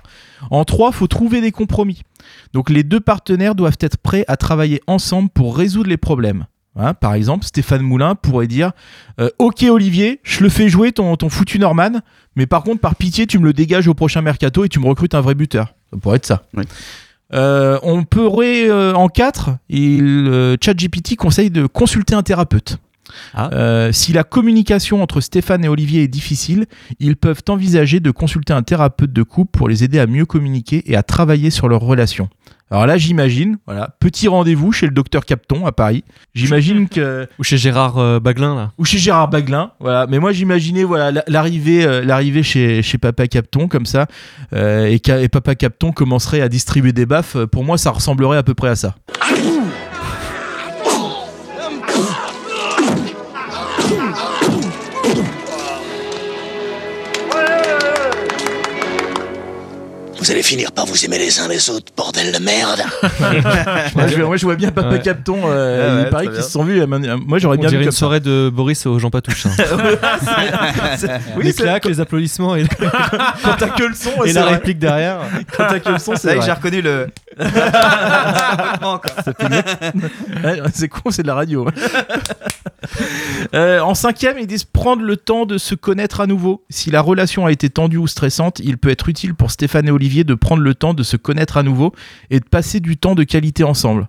En 0.51 0.63
trois, 0.63 0.93
faut 0.93 1.07
trouver 1.07 1.41
des 1.41 1.51
compromis. 1.51 2.01
Donc 2.53 2.69
les 2.69 2.83
deux 2.83 3.01
partenaires 3.01 3.55
doivent 3.55 3.77
être 3.81 3.97
prêts 3.97 4.23
à 4.27 4.37
travailler 4.37 4.81
ensemble 4.87 5.29
pour 5.29 5.57
résoudre 5.57 5.89
les 5.89 5.97
problèmes. 5.97 6.45
Hein, 6.75 6.93
par 6.95 7.13
exemple, 7.13 7.45
Stéphane 7.45 7.81
Moulin 7.81 8.15
pourrait 8.15 8.47
dire 8.47 8.71
euh, 9.19 9.29
Ok, 9.37 9.63
Olivier, 9.63 10.19
je 10.23 10.41
le 10.41 10.49
fais 10.49 10.69
jouer 10.69 10.91
ton, 10.91 11.15
ton 11.17 11.29
foutu 11.29 11.59
Norman, 11.59 11.99
mais 12.35 12.47
par 12.47 12.63
contre, 12.63 12.81
par 12.81 12.95
pitié, 12.95 13.27
tu 13.27 13.37
me 13.37 13.43
le 13.43 13.53
dégages 13.53 13.87
au 13.87 13.93
prochain 13.93 14.21
mercato 14.21 14.65
et 14.65 14.69
tu 14.69 14.79
me 14.79 14.87
recrutes 14.87 15.13
un 15.13 15.21
vrai 15.21 15.35
buteur. 15.35 15.75
Ça 15.91 15.99
pourrait 15.99 16.17
être 16.17 16.25
ça. 16.25 16.43
Oui. 16.55 16.63
Euh, 17.33 17.79
on 17.83 18.03
pourrait, 18.03 18.69
euh, 18.69 18.93
en 18.93 19.07
4, 19.07 19.51
il, 19.69 20.03
euh, 20.03 20.55
ChatGPT 20.61 21.15
conseille 21.15 21.49
de 21.49 21.65
consulter 21.65 22.15
un 22.15 22.23
thérapeute. 22.23 22.77
Ah. 23.33 23.49
Euh, 23.53 23.91
si 23.91 24.13
la 24.13 24.23
communication 24.23 25.01
entre 25.01 25.21
Stéphane 25.21 25.63
et 25.65 25.67
Olivier 25.67 26.03
est 26.03 26.07
difficile, 26.07 26.65
ils 26.99 27.15
peuvent 27.15 27.41
envisager 27.49 27.99
de 27.99 28.11
consulter 28.11 28.53
un 28.53 28.63
thérapeute 28.63 29.13
de 29.13 29.23
couple 29.23 29.51
pour 29.57 29.69
les 29.69 29.83
aider 29.83 29.99
à 29.99 30.07
mieux 30.07 30.25
communiquer 30.25 30.83
et 30.91 30.95
à 30.95 31.03
travailler 31.03 31.49
sur 31.49 31.67
leur 31.67 31.81
relation. 31.81 32.29
Alors 32.71 32.87
là, 32.87 32.97
j'imagine, 32.97 33.57
voilà, 33.67 33.89
petit 33.99 34.27
rendez-vous 34.27 34.71
chez 34.71 34.87
le 34.87 34.93
docteur 34.93 35.25
Capton 35.25 35.65
à 35.65 35.71
Paris. 35.71 36.03
J'imagine 36.33 36.87
que 36.89 37.27
Ou 37.37 37.43
chez 37.43 37.57
Gérard 37.57 37.97
euh, 37.99 38.19
Baglin, 38.19 38.55
là. 38.55 38.71
ou 38.77 38.85
chez 38.85 38.97
Gérard 38.97 39.27
Baglin, 39.27 39.71
voilà. 39.79 40.07
Mais 40.09 40.17
moi, 40.19 40.31
j'imaginais 40.31 40.83
voilà 40.83 41.11
la- 41.11 41.23
l'arrivée, 41.27 41.85
euh, 41.85 42.03
l'arrivée 42.03 42.41
chez, 42.43 42.81
chez 42.81 42.97
Papa 42.97 43.27
Capton 43.27 43.67
comme 43.67 43.85
ça, 43.85 44.07
euh, 44.53 44.85
et, 44.87 45.27
Papa 45.29 45.55
Capton 45.55 45.91
commencerait 45.91 46.41
à 46.41 46.49
distribuer 46.49 46.93
des 46.93 47.05
baffes. 47.05 47.37
Pour 47.51 47.63
moi, 47.63 47.77
ça 47.77 47.91
ressemblerait 47.91 48.37
à 48.37 48.43
peu 48.43 48.53
près 48.55 48.69
à 48.69 48.75
ça. 48.75 48.95
Vous 49.37 49.63
allez 60.33 60.43
finir 60.43 60.71
par 60.71 60.85
vous 60.85 61.05
aimer 61.05 61.17
les 61.17 61.39
uns 61.39 61.47
les 61.47 61.69
autres, 61.69 61.91
bordel 61.95 62.31
de 62.31 62.39
merde. 62.39 62.81
moi, 63.95 64.07
je, 64.07 64.21
moi, 64.21 64.37
je 64.37 64.45
vois 64.45 64.55
bien 64.55 64.71
Papa 64.71 64.89
Ouais. 64.89 64.99
Capton. 65.01 65.37
euh, 65.45 65.89
Ouais, 65.89 65.95
ouais, 65.97 66.03
il 66.05 66.09
paraît 66.09 66.25
très 66.25 66.33
qu'ils 66.35 66.43
se 66.43 66.49
sont 66.51 66.63
vus. 66.63 66.81
euh, 66.81 66.87
Moi, 66.87 67.39
j'aurais 67.39 67.57
bien 67.57 67.69
vu 67.69 67.83
une 67.83 67.91
soirée 67.91 68.19
de 68.19 68.49
Boris 68.53 68.85
aux 68.85 68.99
Jean 68.99 69.09
Patouche. 69.09 69.45
hein. 69.45 69.51
Oui, 71.37 71.43
les 71.45 71.53
claques, 71.53 71.85
les 71.85 71.99
applaudissements 71.99 72.55
et, 72.55 72.65
quand 73.43 73.55
t'as 73.57 73.69
que 73.69 73.83
le 73.83 73.95
son, 73.95 74.23
et 74.23 74.27
c'est 74.27 74.33
la 74.33 74.41
vrai. 74.43 74.53
réplique 74.55 74.79
derrière. 74.79 75.19
Quand 75.55 75.65
t'as 75.67 75.79
que 75.79 75.89
le 75.89 75.99
son, 75.99 76.15
C'est 76.15 76.41
j'ai 76.41 76.51
reconnu 76.51 76.81
le. 76.81 77.07
C'est 80.73 80.87
con, 80.87 81.11
c'est 81.11 81.23
de 81.23 81.27
la 81.27 81.35
radio. 81.35 81.67
Euh, 83.53 83.81
en 83.81 83.93
cinquième, 83.93 84.39
ils 84.39 84.47
disent 84.47 84.63
prendre 84.63 85.03
le 85.03 85.17
temps 85.17 85.45
de 85.45 85.57
se 85.57 85.75
connaître 85.75 86.21
à 86.21 86.27
nouveau. 86.27 86.63
Si 86.69 86.89
la 86.89 87.01
relation 87.01 87.45
a 87.45 87.51
été 87.51 87.69
tendue 87.69 87.97
ou 87.97 88.07
stressante, 88.07 88.59
il 88.59 88.77
peut 88.77 88.89
être 88.89 89.09
utile 89.09 89.35
pour 89.35 89.51
Stéphane 89.51 89.87
et 89.87 89.91
Olivier 89.91 90.23
de 90.23 90.33
prendre 90.33 90.63
le 90.63 90.73
temps 90.73 90.93
de 90.93 91.03
se 91.03 91.17
connaître 91.17 91.57
à 91.57 91.63
nouveau 91.63 91.93
et 92.31 92.39
de 92.39 92.45
passer 92.45 92.79
du 92.79 92.97
temps 92.97 93.15
de 93.15 93.23
qualité 93.23 93.63
ensemble. 93.63 94.07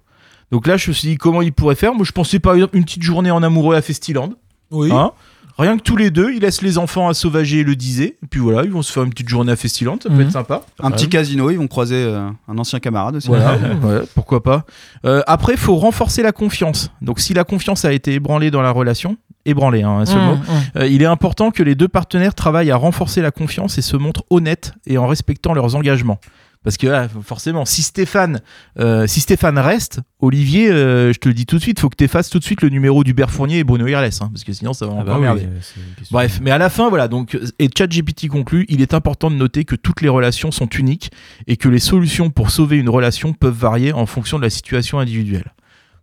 Donc 0.51 0.67
là, 0.67 0.77
je 0.77 0.89
me 0.89 0.95
suis 0.95 1.09
dit 1.09 1.17
comment 1.17 1.43
ils 1.43 1.53
pourraient 1.53 1.75
faire? 1.75 1.95
Moi, 1.95 2.05
je 2.07 2.13
pensais 2.13 2.39
par 2.39 2.55
exemple 2.55 2.77
une 2.77 2.85
petite 2.85 3.03
journée 3.03 3.31
en 3.31 3.43
amoureux 3.43 3.77
à 3.77 3.83
Festiland. 3.83 4.31
Oui. 4.71 4.91
Hein? 4.93 5.13
Rien 5.57 5.77
que 5.77 5.83
tous 5.83 5.97
les 5.97 6.11
deux, 6.11 6.33
ils 6.35 6.41
laissent 6.41 6.63
les 6.63 6.79
enfants 6.79 7.09
à 7.09 7.15
sauvager 7.15 7.63
le 7.63 7.77
disait. 7.77 8.17
Et 8.23 8.27
puis 8.29 8.41
voilà, 8.41 8.65
ils 8.65 8.71
vont 8.73 8.83
se 8.83 8.91
faire 8.93 9.05
une 9.05 9.11
petite 9.11 9.29
journée 9.29 9.53
à 9.53 9.57
Festiland, 9.57 9.97
ça 10.03 10.09
peut 10.09 10.15
Mhm. 10.17 10.21
être 10.23 10.33
sympa. 10.33 10.63
Un 10.83 10.91
petit 10.91 11.09
casino, 11.09 11.51
ils 11.51 11.57
vont 11.59 11.69
croiser 11.69 11.95
euh, 11.97 12.29
un 12.49 12.59
ancien 12.59 12.81
camarade 12.81 13.17
aussi. 13.17 13.29
Voilà, 13.29 13.53
ouais, 13.83 14.01
pourquoi 14.15 14.43
pas. 14.43 14.65
Euh, 15.05 15.23
après, 15.27 15.53
il 15.53 15.59
faut 15.59 15.77
renforcer 15.77 16.23
la 16.23 16.33
confiance. 16.33 16.91
Donc, 17.03 17.21
si 17.21 17.35
la 17.35 17.45
confiance 17.45 17.85
a 17.85 17.93
été 17.93 18.15
ébranlée 18.15 18.51
dans 18.51 18.63
la 18.63 18.73
relation, 18.73 19.17
ébranlée, 19.47 19.83
hein, 19.83 19.99
un 20.01 20.07
seul 20.07 20.21
Mmh, 20.23 20.25
mot, 20.25 20.35
mmh. 20.37 20.43
euh, 20.79 20.87
il 20.89 21.03
est 21.03 21.07
important 21.07 21.51
que 21.51 21.63
les 21.63 21.75
deux 21.77 21.89
partenaires 21.89 22.35
travaillent 22.35 22.71
à 22.73 22.77
renforcer 22.77 23.21
la 23.23 23.31
confiance 23.31 23.79
et 23.79 23.83
se 23.83 23.97
montrent 23.97 24.25
honnêtes 24.31 24.73
et 24.87 24.99
en 24.99 25.07
respectant 25.07 25.53
leurs 25.55 25.77
engagements. 25.77 26.19
Parce 26.65 26.79
que 26.79 26.87
ah, 26.87 27.09
forcément, 27.23 27.65
si 27.67 27.83
Stéphane, 27.83 28.41
euh, 28.81 29.07
si 29.07 29.21
Stéphane 29.21 29.59
reste, 29.59 30.01
Olivier, 30.21 30.71
euh, 30.71 31.13
je 31.13 31.19
te 31.19 31.29
le 31.29 31.35
dis 31.35 31.45
tout 31.45 31.57
de 31.57 31.63
suite, 31.63 31.79
faut 31.79 31.91
que 31.91 31.97
tu 31.97 32.05
effaces 32.05 32.31
tout 32.31 32.39
de 32.39 32.45
suite 32.45 32.63
le 32.63 32.71
numéro 32.71 33.05
d'Hubert 33.05 33.31
Fournier 33.31 33.59
et 33.59 33.65
Bruno 33.65 33.87
Irles, 33.87 34.09
hein, 34.21 34.31
parce 34.33 34.45
que 34.45 34.53
sinon 34.55 34.73
ça 34.73 34.87
va 34.87 34.93
Ah 34.97 35.01
encore 35.03 35.07
bah 35.07 35.19
oui, 35.19 35.23
merder. 35.25 35.43
euh. 35.45 36.05
Bref, 36.11 36.41
mais 36.43 36.51
à 36.51 36.59
la 36.59 36.71
fin, 36.71 36.89
voilà, 36.89 37.07
donc, 37.07 37.39
et 37.59 37.69
ChatGPT 37.77 38.29
conclut, 38.29 38.65
il 38.71 38.81
est 38.81 38.95
important 38.95 39.31
de 39.31 39.37
noter 39.37 39.65
que 39.65 39.77
toutes 39.77 40.01
les 40.01 40.09
relations 40.09 40.51
sont 40.51 40.69
uniques 40.69 41.11
et 41.47 41.57
que 41.59 41.69
les 41.69 41.79
solutions 41.79 42.31
pour 42.31 42.51
sauver 42.51 42.79
une 42.79 42.89
relation 42.89 43.35
peuvent 43.35 43.53
varier 43.55 43.93
en 43.93 44.07
fonction 44.07 44.39
de 44.39 44.43
la 44.43 44.51
situation 44.51 44.99
individuelle. 44.99 45.53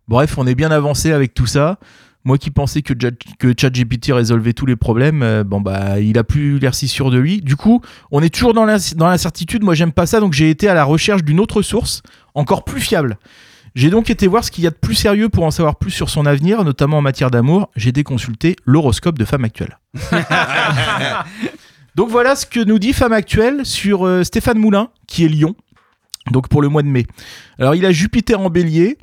Bref, 0.08 0.38
on 0.38 0.46
est 0.46 0.56
bien 0.56 0.70
avancé 0.72 1.12
avec 1.12 1.34
tout 1.34 1.48
ça. 1.48 1.80
Moi 2.24 2.38
qui 2.38 2.52
pensais 2.52 2.82
que, 2.82 2.94
que 2.94 3.54
ChatGPT 3.58 4.12
résolvait 4.12 4.54
tous 4.54 4.68
les 4.68 4.76
problèmes, 4.76 5.24
euh, 5.24 5.44
bon 5.44 5.60
bah 5.60 6.00
il 6.00 6.18
a 6.20 6.24
plus 6.24 6.60
l'air 6.60 6.76
si 6.76 6.88
sûr 6.88 7.10
de 7.10 7.18
lui. 7.18 7.42
Du 7.42 7.56
coup, 7.56 7.82
on 8.12 8.22
est 8.22 8.30
toujours 8.30 8.54
dans 8.54 8.66
l'incertitude. 8.66 9.64
Moi 9.64 9.74
j'aime 9.74 9.92
pas 9.92 10.06
ça, 10.06 10.20
donc 10.20 10.34
j'ai 10.34 10.50
été 10.50 10.68
à 10.68 10.74
la 10.74 10.84
recherche 10.84 11.24
d'une 11.24 11.40
autre 11.40 11.62
source, 11.62 12.04
encore 12.36 12.64
plus 12.64 12.80
fiable. 12.80 13.18
J'ai 13.74 13.90
donc 13.90 14.10
été 14.10 14.28
voir 14.28 14.44
ce 14.44 14.52
qu'il 14.52 14.64
y 14.64 14.68
a 14.68 14.70
de 14.70 14.76
plus 14.76 14.96
sérieux 14.96 15.30
pour 15.30 15.46
en 15.46 15.52
savoir 15.52 15.78
plus 15.78 15.92
sur 15.92 16.10
son 16.10 16.26
avenir, 16.26 16.64
notamment 16.64 16.98
en 16.98 17.02
matière 17.02 17.32
d'amour. 17.32 17.70
J'ai 17.76 17.92
déconsulté 17.92 18.58
l'horoscope 18.66 19.18
de 19.18 19.24
femme 19.24 19.46
actuelle. 19.46 19.80
donc 21.96 22.10
voilà 22.10 22.36
ce 22.36 22.46
que 22.46 22.60
nous 22.60 22.80
dit 22.80 22.92
femme 22.92 23.14
actuelle 23.14 23.66
sur 23.66 24.06
euh, 24.06 24.24
Stéphane 24.24 24.58
Moulin, 24.58 24.90
qui 25.08 25.24
est 25.24 25.30
Lion, 25.30 25.56
donc 26.32 26.50
pour 26.50 26.62
le 26.62 26.68
mois 26.68 26.84
de 26.84 26.90
mai. 26.90 27.06
Alors 27.60 27.74
il 27.74 27.86
a 27.86 27.92
Jupiter 27.92 28.40
en 28.40 28.50
bélier. 28.50 28.98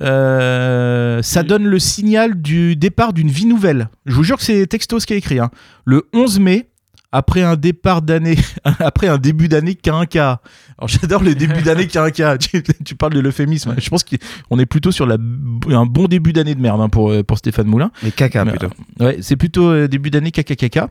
Euh, 0.00 1.22
ça 1.22 1.42
donne 1.42 1.64
le 1.66 1.78
signal 1.78 2.40
du 2.40 2.76
départ 2.76 3.12
d'une 3.12 3.28
vie 3.28 3.46
nouvelle. 3.46 3.88
Je 4.06 4.14
vous 4.14 4.24
jure 4.24 4.36
que 4.38 4.42
c'est 4.44 4.66
Textos 4.66 5.06
qui 5.06 5.12
a 5.12 5.16
écrit. 5.16 5.38
hein. 5.38 5.50
Le 5.84 6.08
11 6.12 6.40
mai, 6.40 6.68
après 7.14 7.42
un 7.42 7.54
départ 7.54 8.02
d'année, 8.02 8.36
après 8.80 9.06
un 9.06 9.18
début 9.18 9.46
d'année 9.46 9.76
quinquat. 9.76 10.40
Alors 10.76 10.88
j'adore 10.88 11.22
le 11.22 11.36
début 11.36 11.62
d'année 11.62 11.86
quinquat. 11.88 12.38
Tu, 12.38 12.60
tu 12.84 12.96
parles 12.96 13.14
de 13.14 13.20
l'euphémisme. 13.20 13.76
Je 13.78 13.88
pense 13.88 14.02
qu'on 14.02 14.58
est 14.58 14.66
plutôt 14.66 14.90
sur 14.90 15.06
la, 15.06 15.14
un 15.14 15.86
bon 15.86 16.06
début 16.06 16.32
d'année 16.32 16.56
de 16.56 16.60
merde 16.60 16.80
hein, 16.80 16.88
pour, 16.88 17.12
euh, 17.12 17.22
pour 17.22 17.38
Stéphane 17.38 17.68
Moulin. 17.68 17.92
Mais 18.02 18.10
caca 18.10 18.44
plutôt. 18.44 18.66
Ouais, 18.98 19.18
c'est 19.20 19.36
plutôt 19.36 19.68
euh, 19.68 19.86
début 19.86 20.10
d'année 20.10 20.32
caca 20.32 20.88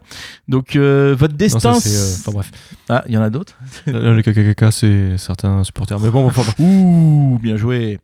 Donc 0.47 0.77
euh, 0.77 1.13
votre 1.17 1.33
Non, 1.33 1.37
destin. 1.37 1.73
ça, 1.73 1.89
euh, 1.89 2.15
Enfin 2.21 2.31
bref. 2.31 2.51
Ah, 2.87 3.03
il 3.07 3.13
y 3.13 3.17
en 3.17 3.21
a 3.21 3.29
d'autres? 3.29 3.55
Euh, 3.89 4.13
Le 4.13 4.21
KKK, 4.21 4.71
c'est 4.71 5.17
certains 5.17 5.65
supporters. 5.65 5.99
Mais 5.99 6.09
bon, 6.09 6.25
enfin. 6.25 6.43
Ouh, 6.59 7.37
bien 7.43 7.57
joué. 7.57 7.99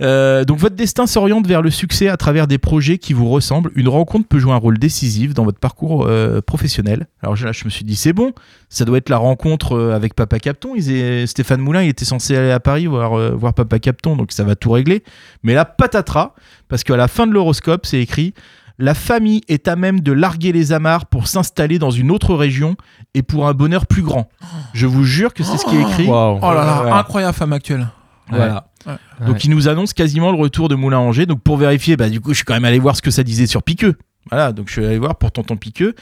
Euh, 0.00 0.44
donc 0.44 0.58
votre 0.58 0.74
destin 0.74 1.06
s'oriente 1.06 1.46
vers 1.46 1.62
le 1.62 1.70
succès 1.70 2.08
à 2.08 2.16
travers 2.16 2.48
des 2.48 2.58
projets 2.58 2.98
qui 2.98 3.12
vous 3.12 3.28
ressemblent. 3.28 3.70
Une 3.76 3.88
rencontre 3.88 4.26
peut 4.26 4.38
jouer 4.40 4.52
un 4.52 4.56
rôle 4.56 4.78
décisif 4.78 5.32
dans 5.34 5.44
votre 5.44 5.60
parcours 5.60 6.06
euh, 6.08 6.40
professionnel. 6.40 7.06
Alors 7.22 7.36
je 7.52 7.64
me 7.64 7.70
suis 7.70 7.84
dit, 7.84 7.96
c'est 7.96 8.12
bon, 8.12 8.32
ça 8.68 8.84
doit 8.84 8.98
être 8.98 9.08
la 9.08 9.18
rencontre 9.18 9.76
euh, 9.76 9.94
avec 9.94 10.14
Papa 10.14 10.38
Capton. 10.38 10.74
Ils 10.76 11.26
Stéphane 11.28 11.60
Moulin, 11.60 11.82
il 11.82 11.88
était 11.88 12.04
censé 12.04 12.36
aller 12.36 12.50
à 12.50 12.60
Paris 12.60 12.86
voir, 12.86 13.18
euh, 13.18 13.30
voir 13.30 13.54
Papa 13.54 13.78
Capton, 13.78 14.16
donc 14.16 14.32
ça 14.32 14.44
va 14.44 14.56
tout 14.56 14.70
régler. 14.70 15.02
Mais 15.42 15.54
là, 15.54 15.64
patatras, 15.64 16.32
parce 16.68 16.84
qu'à 16.84 16.96
la 16.96 17.08
fin 17.08 17.26
de 17.26 17.32
l'horoscope, 17.32 17.86
c'est 17.86 18.00
écrit 18.00 18.34
La 18.78 18.94
famille 18.94 19.42
est 19.48 19.68
à 19.68 19.76
même 19.76 20.00
de 20.00 20.12
larguer 20.12 20.52
les 20.52 20.72
amarres 20.72 21.06
pour 21.06 21.26
s'installer 21.28 21.78
dans 21.78 21.90
une 21.90 22.10
autre 22.10 22.34
région 22.34 22.76
et 23.14 23.22
pour 23.22 23.46
un 23.46 23.52
bonheur 23.52 23.86
plus 23.86 24.02
grand. 24.02 24.28
Je 24.72 24.86
vous 24.86 25.04
jure 25.04 25.34
que 25.34 25.44
c'est 25.44 25.56
ce 25.58 25.64
qui 25.66 25.76
est 25.76 25.82
écrit. 25.82 26.06
Oh 26.08 26.38
là 26.42 26.64
là, 26.86 26.96
incroyable 26.96 27.34
femme 27.34 27.52
actuelle. 27.52 27.86
Voilà. 28.28 28.66
Ouais. 28.86 28.94
Donc 29.26 29.34
Ouais. 29.36 29.40
il 29.44 29.50
nous 29.50 29.68
annonce 29.68 29.92
quasiment 29.92 30.32
le 30.32 30.38
retour 30.38 30.68
de 30.68 30.74
Moulin 30.74 30.98
Angers. 30.98 31.26
Donc 31.26 31.42
pour 31.42 31.56
vérifier, 31.56 31.96
bah 31.96 32.08
du 32.08 32.20
coup 32.20 32.30
je 32.30 32.36
suis 32.36 32.44
quand 32.44 32.54
même 32.54 32.64
allé 32.64 32.78
voir 32.78 32.96
ce 32.96 33.02
que 33.02 33.10
ça 33.10 33.22
disait 33.22 33.46
sur 33.46 33.62
Piqueux. 33.62 33.96
Voilà, 34.30 34.52
donc 34.52 34.68
je 34.68 34.72
suis 34.72 34.84
allé 34.86 34.98
voir 34.98 35.16
pour 35.16 35.32
Tonton 35.32 35.56
Piqueux. 35.56 35.94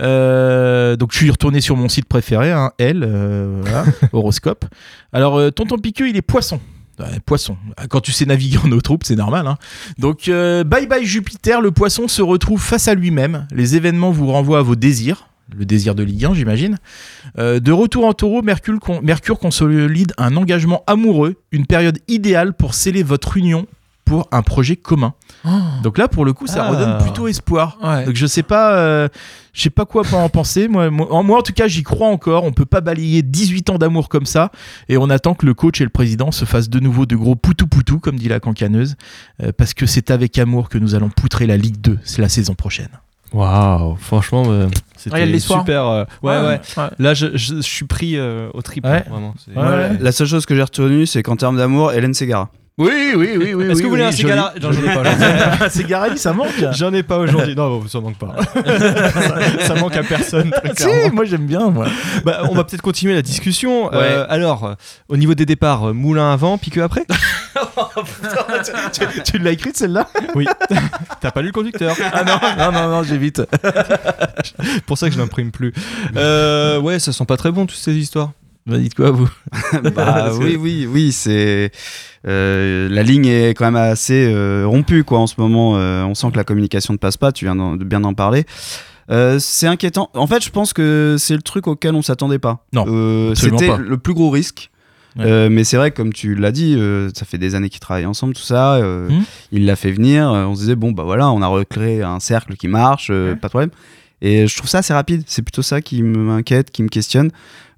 Euh, 0.00 0.96
donc 0.96 1.12
je 1.12 1.18
suis 1.18 1.30
retourné 1.30 1.60
sur 1.60 1.76
mon 1.76 1.88
site 1.88 2.06
préféré, 2.06 2.50
hein, 2.52 2.70
elle, 2.78 3.04
euh, 3.06 3.60
voilà, 3.62 3.84
horoscope. 4.12 4.64
Alors 5.12 5.38
euh, 5.38 5.50
Tonton 5.50 5.78
Piqueux, 5.78 6.08
il 6.08 6.16
est 6.16 6.22
poisson. 6.22 6.60
Ouais, 7.00 7.18
poisson. 7.26 7.56
Quand 7.90 8.00
tu 8.00 8.12
sais 8.12 8.24
naviguer 8.24 8.58
en 8.64 8.70
eau 8.70 8.80
troupe, 8.80 9.02
c'est 9.04 9.16
normal. 9.16 9.48
hein. 9.48 9.56
Donc 9.98 10.30
bye 10.30 10.86
bye 10.86 11.04
Jupiter, 11.04 11.60
le 11.60 11.72
poisson 11.72 12.06
se 12.06 12.22
retrouve 12.22 12.62
face 12.62 12.86
à 12.86 12.94
lui-même. 12.94 13.46
Les 13.52 13.74
événements 13.74 14.12
vous 14.12 14.28
renvoient 14.28 14.60
à 14.60 14.62
vos 14.62 14.76
désirs. 14.76 15.28
Le 15.54 15.66
désir 15.66 15.94
de 15.94 16.02
Ligue 16.02 16.24
1, 16.24 16.34
j'imagine. 16.34 16.78
De 17.36 17.72
retour 17.72 18.06
en 18.06 18.12
taureau, 18.14 18.40
Mercure, 18.42 18.78
con- 18.80 19.00
Mercure 19.02 19.38
consolide 19.40 20.12
un 20.18 20.36
engagement 20.36 20.82
amoureux, 20.86 21.34
une 21.52 21.66
période 21.66 21.98
idéale 22.08 22.54
pour 22.54 22.74
sceller 22.74 23.02
votre 23.02 23.36
union 23.36 23.66
pour 24.04 24.28
un 24.32 24.42
projet 24.42 24.76
commun. 24.76 25.14
Donc 25.82 25.98
là, 25.98 26.08
pour 26.08 26.24
le 26.24 26.32
coup, 26.32 26.46
ça 26.46 26.64
Ah. 26.66 26.70
redonne 26.70 26.98
plutôt 26.98 27.26
espoir. 27.28 27.78
Ouais. 27.82 28.04
Donc 28.04 28.14
je 28.16 28.26
sais 28.26 28.42
pas, 28.42 28.74
euh, 28.76 29.08
je 29.52 29.62
sais 29.62 29.70
pas 29.70 29.84
quoi 29.84 30.02
en 30.12 30.28
penser. 30.28 30.68
Moi, 30.68 30.90
moi, 30.90 31.06
en- 31.12 31.22
moi, 31.22 31.38
en 31.38 31.42
tout 31.42 31.52
cas, 31.52 31.68
j'y 31.68 31.82
crois 31.82 32.08
encore. 32.08 32.44
On 32.44 32.52
peut 32.52 32.64
pas 32.66 32.80
balayer 32.80 33.22
18 33.22 33.70
ans 33.70 33.78
d'amour 33.78 34.08
comme 34.08 34.26
ça, 34.26 34.50
et 34.88 34.96
on 34.96 35.10
attend 35.10 35.34
que 35.34 35.46
le 35.46 35.54
coach 35.54 35.80
et 35.80 35.84
le 35.84 35.90
président 35.90 36.32
se 36.32 36.44
fassent 36.44 36.68
de 36.70 36.80
nouveau 36.80 37.06
de 37.06 37.16
gros 37.16 37.34
poutou 37.36 37.66
poutou, 37.66 37.98
comme 37.98 38.16
dit 38.16 38.28
la 38.28 38.40
cancaneuse, 38.40 38.96
euh, 39.42 39.52
parce 39.56 39.74
que 39.74 39.86
c'est 39.86 40.10
avec 40.10 40.38
amour 40.38 40.68
que 40.68 40.78
nous 40.78 40.94
allons 40.94 41.08
poutrer 41.10 41.46
la 41.46 41.56
Ligue 41.56 41.80
2. 41.80 41.98
C'est 42.04 42.22
la 42.22 42.28
saison 42.28 42.54
prochaine. 42.54 42.88
Waouh, 43.32 43.96
franchement, 43.96 44.44
euh, 44.46 44.68
c'était 44.96 45.26
de 45.26 45.32
l'espoir. 45.32 45.60
super. 45.60 45.86
euh, 45.86 46.04
ouais, 46.22 46.38
ouais, 46.38 46.46
ouais. 46.76 46.90
Là, 47.00 47.14
je, 47.14 47.36
je- 47.36 47.56
je 47.56 47.60
suis 47.62 47.84
pris 47.86 48.16
euh, 48.16 48.48
au 48.54 48.62
trip. 48.62 48.84
Ouais. 48.84 49.02
Vraiment. 49.08 49.34
c'est- 49.44 49.58
Ouais, 49.58 49.66
ouais. 49.66 49.98
La 50.00 50.12
seule 50.12 50.28
chose 50.28 50.46
que 50.46 50.54
j'ai 50.54 50.62
retenue, 50.62 51.04
c'est 51.06 51.22
qu'en 51.24 51.34
termes 51.36 51.56
d'amour, 51.56 51.92
Hélène 51.92 52.14
Ségara. 52.14 52.50
Oui, 52.76 53.12
oui, 53.14 53.36
oui, 53.38 53.54
oui. 53.54 53.66
Est-ce 53.66 53.78
que 53.78 53.84
vous 53.84 53.90
voulez 53.90 54.02
un 54.02 54.10
cigare 54.10 54.52
Non, 54.60 54.72
j'en 54.72 54.82
ai 54.82 54.94
pas. 54.94 55.00
aujourd'hui. 55.02 55.70
Cigara, 55.70 56.16
ça 56.16 56.32
manque. 56.32 56.48
J'en 56.72 56.92
ai 56.92 57.04
pas 57.04 57.18
aujourd'hui. 57.18 57.54
Non, 57.54 57.78
bon, 57.78 57.86
ça 57.86 58.00
manque 58.00 58.18
pas. 58.18 58.34
ça, 58.52 59.60
ça 59.68 59.74
manque 59.76 59.96
à 59.96 60.02
personne. 60.02 60.50
Très 60.50 60.74
Si, 60.74 61.10
moi 61.12 61.24
j'aime 61.24 61.46
bien. 61.46 61.70
Moi. 61.70 61.86
Bah, 62.24 62.40
on 62.50 62.54
va 62.54 62.64
peut-être 62.64 62.82
continuer 62.82 63.14
la 63.14 63.22
discussion. 63.22 63.92
Euh, 63.92 64.26
alors, 64.28 64.64
euh, 64.64 64.74
au 65.08 65.16
niveau 65.16 65.34
des 65.34 65.46
départs, 65.46 65.90
euh, 65.90 65.92
Moulin 65.92 66.32
avant, 66.32 66.58
Piqueux 66.58 66.82
après 66.82 67.04
tu 68.92 69.22
tu 69.24 69.38
l'as 69.38 69.52
écrite 69.52 69.76
celle-là 69.76 70.08
Oui. 70.34 70.44
T'as 71.20 71.30
pas 71.30 71.42
lu 71.42 71.48
le 71.48 71.52
conducteur 71.52 71.94
Ah 72.12 72.24
non, 72.24 72.40
non, 72.58 72.72
non, 72.72 72.88
non 72.88 73.02
j'évite. 73.04 73.40
Pour 74.86 74.98
ça 74.98 75.08
que 75.08 75.14
je 75.14 75.20
l'imprime 75.20 75.52
plus. 75.52 75.72
Euh, 76.16 76.80
ouais, 76.80 76.98
ça 76.98 77.12
sent 77.12 77.24
pas 77.24 77.36
très 77.36 77.52
bon 77.52 77.66
toutes 77.66 77.78
ces 77.78 77.94
histoires. 77.94 78.32
Bah, 78.66 78.78
dites 78.78 78.94
quoi, 78.94 79.10
vous 79.10 79.28
bah 79.94 80.30
oui, 80.38 80.56
oui, 80.58 80.88
oui, 80.90 81.12
c'est 81.12 81.70
euh, 82.26 82.88
la 82.88 83.02
ligne 83.02 83.26
est 83.26 83.50
quand 83.50 83.66
même 83.66 83.76
assez 83.76 84.26
euh, 84.32 84.64
rompue 84.66 85.04
quoi 85.04 85.18
en 85.18 85.26
ce 85.26 85.34
moment. 85.38 85.76
euh, 85.76 86.02
on 86.04 86.14
sent 86.14 86.28
que 86.32 86.36
la 86.38 86.44
communication 86.44 86.94
ne 86.94 86.98
passe 86.98 87.16
pas. 87.18 87.30
Tu 87.32 87.44
viens 87.44 87.54
de 87.76 87.84
bien 87.84 88.00
d'en 88.00 88.14
parler. 88.14 88.46
C'est 89.38 89.66
inquiétant. 89.66 90.08
En 90.14 90.26
fait, 90.26 90.42
je 90.42 90.50
pense 90.50 90.72
que 90.72 91.16
c'est 91.18 91.34
le 91.36 91.42
truc 91.42 91.66
auquel 91.66 91.94
on 91.94 92.00
s'attendait 92.02 92.38
pas. 92.38 92.64
Non, 92.72 92.84
c'était 93.34 93.76
le 93.76 93.98
plus 93.98 94.14
gros 94.14 94.30
risque. 94.30 94.70
Ouais. 95.16 95.24
Euh, 95.26 95.48
mais 95.48 95.62
c'est 95.62 95.76
vrai, 95.76 95.92
comme 95.92 96.12
tu 96.12 96.34
l'as 96.34 96.50
dit, 96.50 96.74
euh, 96.76 97.08
ça 97.14 97.24
fait 97.24 97.38
des 97.38 97.54
années 97.54 97.68
qu'ils 97.68 97.78
travaillent 97.78 98.06
ensemble, 98.06 98.34
tout 98.34 98.42
ça. 98.42 98.74
euh, 98.74 99.08
Mhm. 99.10 99.22
Il 99.52 99.64
l'a 99.66 99.76
fait 99.76 99.92
venir. 99.92 100.24
on 100.28 100.56
se 100.56 100.60
disait 100.62 100.74
bon 100.74 100.90
bah 100.90 101.04
voilà, 101.04 101.30
on 101.30 101.40
a 101.40 101.46
recréé 101.46 102.02
un 102.02 102.18
cercle 102.18 102.56
qui 102.56 102.66
marche, 102.66 103.08
pas 103.08 103.14
de 103.34 103.48
problème. 103.48 103.70
Et 104.24 104.46
je 104.46 104.56
trouve 104.56 104.70
ça 104.70 104.78
assez 104.78 104.94
rapide. 104.94 105.22
C'est 105.26 105.42
plutôt 105.42 105.60
ça 105.60 105.82
qui 105.82 106.02
m'inquiète, 106.02 106.70
qui 106.70 106.82
me 106.82 106.88
questionne. 106.88 107.30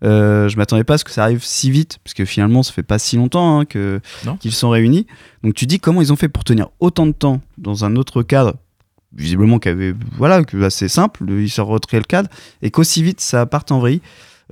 Euh, 0.04 0.48
je 0.48 0.56
m'attendais 0.56 0.84
pas 0.84 0.94
à 0.94 0.98
ce 0.98 1.04
que 1.04 1.10
ça 1.10 1.24
arrive 1.24 1.42
si 1.42 1.72
vite, 1.72 1.98
parce 2.04 2.14
que 2.14 2.24
finalement, 2.24 2.62
ça 2.62 2.72
fait 2.72 2.84
pas 2.84 3.00
si 3.00 3.16
longtemps 3.16 3.58
hein, 3.58 3.64
que 3.64 4.00
qu'ils 4.38 4.52
sont 4.52 4.70
réunis. 4.70 5.08
Donc 5.42 5.54
tu 5.54 5.66
dis 5.66 5.80
comment 5.80 6.00
ils 6.00 6.12
ont 6.12 6.16
fait 6.16 6.28
pour 6.28 6.44
tenir 6.44 6.68
autant 6.78 7.06
de 7.06 7.12
temps 7.12 7.40
dans 7.58 7.84
un 7.84 7.96
autre 7.96 8.22
cadre, 8.22 8.54
visiblement 9.12 9.58
qui 9.58 9.68
avait 9.68 9.92
voilà, 10.16 10.42
assez 10.62 10.86
simple. 10.86 11.24
Ils 11.28 11.50
se 11.50 11.60
recréent 11.60 11.98
le 11.98 12.04
cadre 12.04 12.30
et 12.62 12.70
qu'aussi 12.70 13.02
vite 13.02 13.20
ça 13.20 13.44
parte 13.46 13.72
en 13.72 13.80
vrille. 13.80 14.00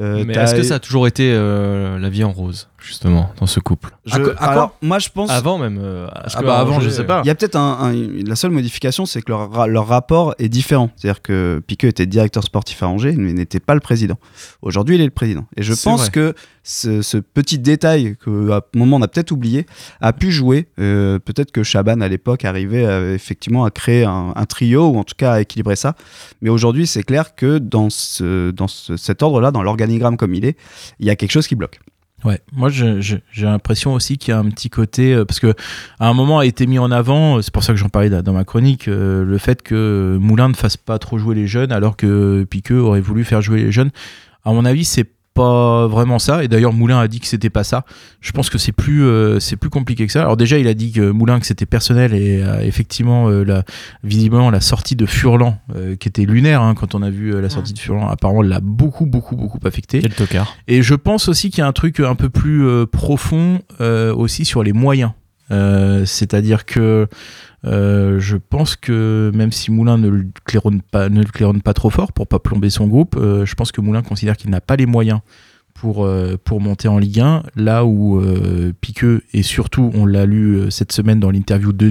Euh, 0.01 0.24
Mais 0.26 0.34
est-ce 0.34 0.57
que 0.57 0.64
ça 0.64 0.76
a 0.76 0.78
toujours 0.80 1.07
été 1.07 1.30
euh, 1.32 2.01
la 2.01 2.11
vie 2.11 2.24
en 2.24 2.32
rose? 2.32 2.68
Justement, 2.85 3.30
dans 3.41 3.47
ce 3.47 3.61
couple. 3.61 3.91
Je- 4.05 4.14
À 4.14 4.18
quoi- 4.20 4.32
à 4.32 4.37
quoi 4.37 4.47
alors, 4.49 4.76
moi, 4.82 4.99
je 4.99 5.09
pense. 5.09 5.30
Avant 5.30 5.59
même. 5.59 5.78
euh, 5.82 6.07
Ah 6.35 6.43
bah 6.43 6.59
avant, 6.59 6.80
je 6.80 6.89
sais 6.91 7.05
pas. 7.05 7.22
Il 7.24 7.28
y 7.28 7.30
a 7.30 7.35
peut-être 7.35 7.57
un, 7.57 7.78
un- 7.93 8.24
la 8.26 8.37
seule 8.37 8.51
modification, 8.51 9.07
c'est 9.07 9.22
que 9.22 9.30
leur, 9.32 9.66
leur 9.66 9.87
rapport 9.87 10.35
est 10.39 10.49
différent. 10.49 10.91
C'est-à-dire 10.97 11.22
que 11.22 11.62
Piqueux 11.66 11.89
était 11.89 12.07
directeur 12.07 12.43
sportif 12.45 12.82
à 12.82 12.89
Angers, 12.89 13.14
mais 13.16 13.32
n'était 13.32 13.61
pas 13.61 13.74
le 13.74 13.80
président. 13.80 14.16
Aujourd'hui, 14.62 14.97
il 14.97 15.01
est 15.01 15.05
le 15.07 15.11
président. 15.11 15.47
Et 15.57 15.62
je 15.62 15.72
pense 15.74 16.03
vrai. 16.03 16.11
que 16.11 16.35
ce, 16.62 17.03
ce 17.03 17.18
petit 17.18 17.59
détail 17.59 18.16
que 18.16 18.51
à 18.51 18.57
un 18.57 18.78
moment 18.78 18.97
on 18.97 19.03
a 19.03 19.09
peut-être 19.09 19.32
oublié 19.32 19.66
a 20.01 20.12
pu 20.14 20.30
jouer. 20.30 20.68
Euh, 20.78 21.18
peut-être 21.18 21.53
que 21.53 21.62
Chaban 21.62 22.01
à 22.01 22.09
l'époque 22.09 22.45
arrivait 22.47 22.87
euh, 22.87 23.14
effectivement 23.14 23.64
à 23.66 23.70
créer 23.70 24.05
un, 24.05 24.32
un 24.35 24.47
trio 24.47 24.89
ou 24.89 24.97
en 24.99 25.05
tout 25.05 25.14
cas 25.16 25.32
à 25.35 25.41
équilibrer 25.43 25.76
ça. 25.76 25.95
Mais 26.41 26.49
aujourd'hui, 26.51 26.87
c'est 26.87 27.03
clair 27.03 27.35
que 27.35 27.59
dans, 27.59 27.91
ce, 27.91 28.51
dans 28.51 28.68
ce- 28.68 28.97
cet 28.97 29.22
ordre-là, 29.22 29.51
dans 29.51 29.62
l'organigramme 29.62 30.16
comme 30.16 30.35
il 30.35 30.45
est, 30.47 30.57
il 31.01 31.07
y 31.07 31.11
a 31.11 31.16
quelque 31.16 31.32
chose 31.32 31.47
qui 31.47 31.55
bloque. 31.55 31.80
Ouais, 32.24 32.40
moi 32.52 32.70
j'ai 32.70 33.20
l'impression 33.42 33.92
aussi 33.92 34.16
qu'il 34.16 34.32
y 34.32 34.34
a 34.34 34.38
un 34.38 34.48
petit 34.48 34.70
côté 34.70 35.12
euh, 35.14 35.26
parce 35.26 35.40
que 35.40 35.52
à 36.00 36.08
un 36.08 36.14
moment 36.14 36.38
a 36.38 36.46
été 36.46 36.66
mis 36.66 36.78
en 36.78 36.90
avant, 36.90 37.36
euh, 37.36 37.42
c'est 37.42 37.52
pour 37.52 37.62
ça 37.62 37.74
que 37.74 37.78
j'en 37.78 37.90
parlais 37.90 38.08
da- 38.08 38.22
dans 38.22 38.32
ma 38.32 38.44
chronique, 38.44 38.88
euh, 38.88 39.24
le 39.24 39.36
fait 39.36 39.60
que 39.62 40.16
Moulin 40.18 40.48
ne 40.48 40.54
fasse 40.54 40.78
pas 40.78 40.98
trop 40.98 41.18
jouer 41.18 41.34
les 41.34 41.46
jeunes 41.46 41.70
alors 41.70 41.96
que 41.98 42.44
Piqueux 42.48 42.78
aurait 42.80 43.02
voulu 43.02 43.24
faire 43.24 43.42
jouer 43.42 43.62
les 43.62 43.72
jeunes. 43.72 43.90
À 44.46 44.52
mon 44.52 44.64
avis, 44.64 44.84
c'est 44.86 45.04
pas 45.35 45.89
vraiment 45.89 46.18
ça 46.18 46.45
et 46.45 46.49
d'ailleurs 46.49 46.72
Moulin 46.72 46.99
a 47.01 47.09
dit 47.09 47.20
que 47.20 47.26
c'était 47.26 47.51
pas 47.51 47.64
ça. 47.64 47.85
Je 48.20 48.32
pense 48.32 48.49
que 48.49 48.59
c'est 48.59 48.72
plus 48.72 49.05
euh, 49.05 49.41
c'est 49.41 49.57
plus 49.57 49.70
compliqué 49.70 50.07
que 50.07 50.12
ça. 50.12 50.20
Alors 50.20 50.37
déjà, 50.37 50.59
il 50.59 50.68
a 50.68 50.74
dit 50.74 50.93
que 50.93 51.11
Moulin 51.11 51.41
que 51.41 51.47
c'était 51.47 51.66
personnel 51.66 52.14
et 52.14 52.43
euh, 52.43 52.61
effectivement 52.61 53.28
euh, 53.28 53.43
la 53.43 53.64
visiblement 54.05 54.51
la 54.51 54.61
sortie 54.61 54.97
de 54.97 55.07
Furlan 55.07 55.59
qui 55.99 56.09
était 56.09 56.24
lunaire 56.24 56.62
hein, 56.62 56.74
quand 56.74 56.95
on 56.95 57.03
a 57.03 57.11
vu 57.11 57.41
la 57.41 57.51
sortie 57.51 57.72
de 57.72 57.78
Furlan, 57.78 58.09
apparemment 58.09 58.43
l'a 58.43 58.61
beaucoup 58.61 59.07
beaucoup 59.07 59.37
beaucoup 59.37 59.59
affecté. 59.64 60.01
Quel 60.01 60.14
tocard. 60.14 60.57
Et 60.68 60.82
je 60.82 60.95
pense 60.95 61.28
aussi 61.28 61.51
qu'il 61.51 61.59
y 61.59 61.62
a 61.62 61.66
un 61.66 61.72
truc 61.72 62.01
un 62.01 62.14
peu 62.14 62.30
plus 62.30 62.87
profond 62.87 63.61
aussi 63.80 64.45
sur 64.45 64.62
les 64.62 64.72
moyens. 64.72 65.11
Euh, 65.51 66.05
C'est-à-dire 66.05 66.64
que 66.64 67.07
euh, 67.64 68.20
je 68.20 68.36
pense 68.36 68.76
que 68.76 69.30
même 69.34 69.53
si 69.53 69.70
Moulin 69.70 69.99
ne 69.99 70.09
le 70.09 70.26
claironne 70.45 70.82
pas, 70.82 71.74
trop 71.74 71.90
fort 71.90 72.12
pour 72.12 72.26
pas 72.26 72.38
plomber 72.38 72.70
son 72.70 72.86
groupe, 72.86 73.16
euh, 73.16 73.47
je 73.47 73.55
pense 73.55 73.72
que 73.72 73.80
Moulin 73.80 74.03
considère 74.03 74.36
qu'il 74.36 74.51
n'a 74.51 74.61
pas 74.61 74.76
les 74.76 74.86
moyens 74.86 75.20
pour, 75.74 76.07
monter 76.61 76.88
en 76.88 76.99
Ligue 76.99 77.20
1, 77.20 77.42
là 77.57 77.84
où 77.84 78.22
Piqueux, 78.80 79.22
et 79.34 79.42
surtout 79.42 79.90
on 79.95 80.07
l'a 80.07 80.24
lu 80.24 80.70
cette 80.70 80.92
semaine 80.92 81.20
dans 81.20 81.30
l'interview 81.30 81.74
de 81.74 81.90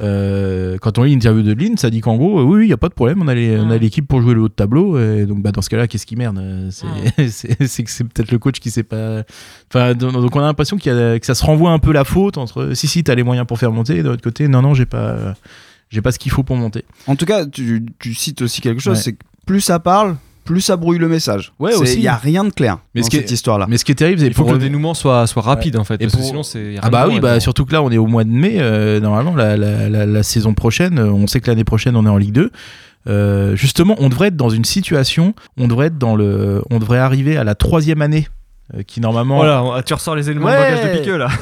euh, 0.00 0.78
quand 0.80 0.98
on 0.98 1.02
lit 1.02 1.12
l'interview 1.12 1.42
de 1.42 1.52
Lynn, 1.52 1.76
ça 1.76 1.90
dit 1.90 2.00
qu'en 2.00 2.16
gros, 2.16 2.40
euh, 2.40 2.44
oui, 2.44 2.64
il 2.64 2.66
n'y 2.68 2.72
a 2.72 2.76
pas 2.78 2.88
de 2.88 2.94
problème, 2.94 3.20
on 3.22 3.28
a 3.28 3.78
l'équipe 3.78 4.06
pour 4.08 4.22
jouer 4.22 4.34
le 4.34 4.40
haut 4.40 4.48
de 4.48 4.54
tableau, 4.54 4.98
et 4.98 5.26
donc 5.26 5.42
bah, 5.42 5.52
dans 5.52 5.60
ce 5.62 5.68
cas-là, 5.70 5.86
qu'est-ce 5.86 6.06
qui 6.06 6.16
merde 6.16 6.38
Euh, 6.38 6.70
C'est 6.70 7.56
que 7.84 7.90
c'est 7.90 8.04
peut-être 8.04 8.32
le 8.32 8.38
coach 8.38 8.58
qui 8.58 8.70
sait 8.70 8.82
pas. 8.82 9.22
Enfin, 9.68 9.94
donc 9.94 10.34
on 10.34 10.40
a 10.40 10.44
l'impression 10.44 10.78
que 10.78 11.18
ça 11.22 11.34
se 11.34 11.44
renvoie 11.44 11.70
un 11.72 11.78
peu 11.78 11.92
la 11.92 12.04
faute 12.04 12.38
entre 12.38 12.72
si, 12.74 12.88
si, 12.88 13.04
t'as 13.04 13.14
les 13.14 13.22
moyens 13.22 13.46
pour 13.46 13.58
faire 13.58 13.70
monter, 13.72 13.98
et 13.98 14.02
de 14.02 14.08
l'autre 14.08 14.22
côté, 14.22 14.48
non, 14.48 14.62
non, 14.62 14.72
j'ai 14.74 14.86
pas, 14.86 15.34
j'ai 15.90 16.00
pas 16.00 16.10
ce 16.12 16.18
qu'il 16.18 16.32
faut 16.32 16.42
pour 16.42 16.56
monter. 16.56 16.84
En 17.06 17.16
tout 17.16 17.26
cas, 17.26 17.44
tu, 17.46 17.84
tu 17.98 18.14
cites 18.14 18.42
aussi 18.42 18.60
quelque 18.62 18.80
chose, 18.80 18.96
Ouais. 18.96 19.02
c'est 19.02 19.12
que 19.12 19.24
plus 19.44 19.60
ça 19.60 19.78
parle, 19.78 20.16
plus 20.44 20.60
ça 20.60 20.76
brouille 20.76 20.98
le 20.98 21.08
message. 21.08 21.52
Ouais, 21.58 21.74
aussi. 21.74 21.94
Il 21.94 22.00
n'y 22.00 22.08
a 22.08 22.16
rien 22.16 22.44
de 22.44 22.50
clair 22.50 22.78
Mais 22.94 23.00
dans 23.00 23.04
ce 23.04 23.10
qui 23.10 23.16
est- 23.16 23.20
cette 23.20 23.30
histoire-là. 23.30 23.66
Mais 23.68 23.78
ce 23.78 23.84
qui 23.84 23.92
est 23.92 23.96
terrible, 23.96 24.20
c'est 24.20 24.26
Il 24.26 24.34
faut 24.34 24.44
que 24.44 24.52
le 24.52 24.58
dénouement 24.58 24.94
soit, 24.94 25.26
soit 25.26 25.42
rapide 25.42 25.76
en 25.76 25.84
fait. 25.84 25.94
Et 25.94 25.98
parce 25.98 26.12
que 26.14 26.18
pour- 26.18 26.26
sinon, 26.26 26.42
c'est. 26.42 26.74
Ah 26.82 26.90
bah 26.90 27.06
oui, 27.08 27.20
bah 27.20 27.38
surtout 27.40 27.64
que 27.64 27.72
là 27.72 27.82
on 27.82 27.90
est 27.90 27.98
au 27.98 28.06
mois 28.06 28.24
de 28.24 28.30
mai, 28.30 28.56
euh, 28.58 29.00
normalement 29.00 29.34
la, 29.34 29.56
la, 29.56 29.88
la, 29.88 30.06
la 30.06 30.22
saison 30.22 30.54
prochaine, 30.54 30.98
euh, 30.98 31.10
on 31.12 31.26
sait 31.26 31.40
que 31.40 31.48
l'année 31.50 31.64
prochaine 31.64 31.96
on 31.96 32.04
est 32.06 32.10
en 32.10 32.16
Ligue 32.18 32.32
2. 32.32 32.50
Euh, 33.08 33.56
justement, 33.56 33.96
on 33.98 34.08
devrait 34.08 34.28
être 34.28 34.36
dans 34.36 34.50
une 34.50 34.64
situation, 34.64 35.34
on 35.58 35.66
devrait 35.66 35.86
être 35.88 35.98
dans 35.98 36.14
le, 36.14 36.62
on 36.70 36.78
devrait 36.78 36.98
arriver 37.00 37.36
à 37.36 37.42
la 37.44 37.54
troisième 37.56 38.00
année, 38.00 38.28
euh, 38.76 38.82
qui 38.86 39.00
normalement. 39.00 39.36
Voilà, 39.36 39.82
tu 39.82 39.94
ressors 39.94 40.14
les 40.16 40.30
éléments 40.30 40.46
Ouais. 40.46 40.52
de 40.70 40.76
langage 40.76 40.92
de 40.92 40.98
Piqueux 40.98 41.16
là. 41.16 41.28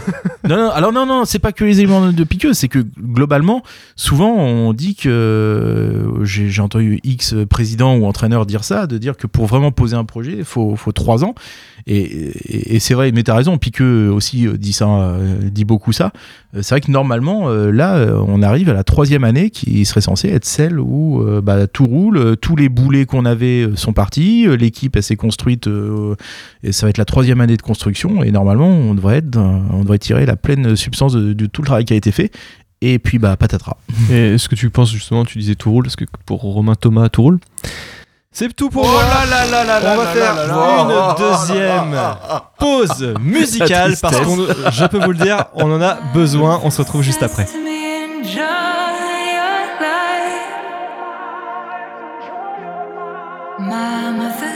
Non, 0.48 0.56
non, 0.56 0.70
alors 0.70 0.92
non, 0.92 1.06
non, 1.06 1.24
c'est 1.26 1.38
pas 1.38 1.52
que 1.52 1.64
les 1.64 1.78
éléments 1.80 2.10
de 2.10 2.24
piqueux, 2.24 2.54
c'est 2.54 2.66
que 2.66 2.80
globalement, 2.98 3.62
souvent 3.94 4.30
on 4.34 4.72
dit 4.72 4.96
que 4.96 5.08
euh, 5.08 6.24
j'ai 6.24 6.60
entendu 6.62 6.98
X 7.04 7.34
président 7.48 7.94
ou 7.96 8.06
entraîneur 8.06 8.46
dire 8.46 8.64
ça, 8.64 8.86
de 8.88 8.98
dire 8.98 9.16
que 9.16 9.26
pour 9.26 9.46
vraiment 9.46 9.70
poser 9.70 9.96
un 9.96 10.04
projet, 10.04 10.34
il 10.38 10.44
faut, 10.44 10.74
faut 10.76 10.92
trois 10.92 11.22
ans. 11.24 11.34
Et, 11.86 11.98
et- 12.00 12.74
et 12.76 12.78
c'est 12.80 12.94
vrai, 12.94 13.12
mais 13.12 13.22
t'as 13.22 13.34
raison, 13.34 13.58
Piqueux 13.58 14.08
aussi 14.10 14.46
euh, 14.46 14.56
dit 14.56 14.72
ça, 14.72 15.16
dit 15.42 15.64
beaucoup 15.64 15.92
ça. 15.92 16.10
Euh, 16.54 16.62
C'est 16.62 16.74
vrai 16.74 16.80
que 16.80 16.90
normalement, 16.90 17.48
euh, 17.48 17.70
là, 17.70 17.96
euh, 17.96 18.22
on 18.26 18.42
arrive 18.42 18.68
à 18.68 18.72
la 18.72 18.84
troisième 18.84 19.24
année 19.24 19.50
qui 19.50 19.84
serait 19.84 20.00
censée 20.00 20.28
être 20.28 20.44
celle 20.44 20.78
où 20.78 21.24
bah, 21.42 21.66
tout 21.66 21.84
roule, 21.84 22.36
tous 22.36 22.56
les 22.56 22.68
boulets 22.68 23.06
qu'on 23.06 23.24
avait 23.24 23.68
sont 23.76 23.92
partis, 23.92 24.46
l'équipe 24.56 24.98
s'est 25.00 25.16
construite 25.16 25.68
et 26.62 26.72
ça 26.72 26.86
va 26.86 26.90
être 26.90 26.98
la 26.98 27.04
troisième 27.04 27.40
année 27.40 27.56
de 27.56 27.62
construction 27.62 28.22
et 28.22 28.30
normalement 28.30 28.68
on 28.68 28.94
devrait 28.94 29.98
tirer 29.98 30.26
la 30.26 30.36
pleine 30.36 30.76
substance 30.76 31.12
de, 31.12 31.32
de 31.32 31.46
tout 31.46 31.62
le 31.62 31.66
travail 31.66 31.84
qui 31.84 31.92
a 31.92 31.96
été 31.96 32.10
fait. 32.12 32.32
Et 32.80 32.98
puis 32.98 33.18
bah 33.18 33.36
patatras. 33.36 33.76
Et 34.10 34.34
est-ce 34.34 34.48
que 34.48 34.54
tu 34.54 34.70
penses 34.70 34.90
justement, 34.90 35.24
tu 35.24 35.38
disais 35.38 35.54
tout 35.54 35.70
roule, 35.70 35.84
parce 35.84 35.96
que 35.96 36.06
pour 36.24 36.40
Romain 36.40 36.74
Thomas, 36.74 37.10
tout 37.10 37.22
roule? 37.22 37.38
C'est 38.32 38.54
tout 38.54 38.70
pour 38.70 38.86
moi. 38.86 39.00
On 39.02 39.96
va 39.96 40.06
faire 40.06 40.34
une 40.78 41.14
deuxième 41.18 41.96
pause 42.58 43.14
musicale 43.20 43.96
parce 44.00 44.20
qu'on, 44.20 44.36
je 44.70 44.86
peux 44.86 45.02
vous 45.04 45.10
le 45.10 45.18
dire, 45.18 45.46
on 45.54 45.70
en 45.72 45.82
a 45.82 45.94
besoin. 46.14 46.60
On 46.62 46.70
se 46.70 46.78
retrouve 46.80 47.02
juste 47.02 47.24
après. 47.24 47.46
My 53.58 54.10
mother 54.16 54.49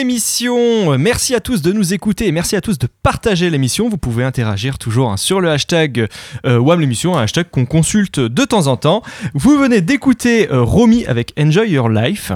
l'émission. 0.00 0.96
Merci 0.96 1.34
à 1.34 1.40
tous 1.40 1.60
de 1.60 1.72
nous 1.72 1.92
écouter 1.92 2.26
et 2.26 2.32
merci 2.32 2.56
à 2.56 2.62
tous 2.62 2.78
de 2.78 2.88
partager 3.02 3.50
l'émission. 3.50 3.90
Vous 3.90 3.98
pouvez 3.98 4.24
interagir 4.24 4.78
toujours 4.78 5.10
hein, 5.10 5.18
sur 5.18 5.42
le 5.42 5.50
hashtag 5.50 6.08
euh, 6.46 6.58
WAM 6.58 6.80
l'émission, 6.80 7.18
un 7.18 7.22
hashtag 7.24 7.50
qu'on 7.50 7.66
consulte 7.66 8.18
de 8.18 8.44
temps 8.46 8.66
en 8.66 8.78
temps. 8.78 9.02
Vous 9.34 9.58
venez 9.58 9.82
d'écouter 9.82 10.50
euh, 10.50 10.62
Romy 10.62 11.04
avec 11.04 11.34
Enjoy 11.38 11.68
Your 11.68 11.90
Life. 11.90 12.32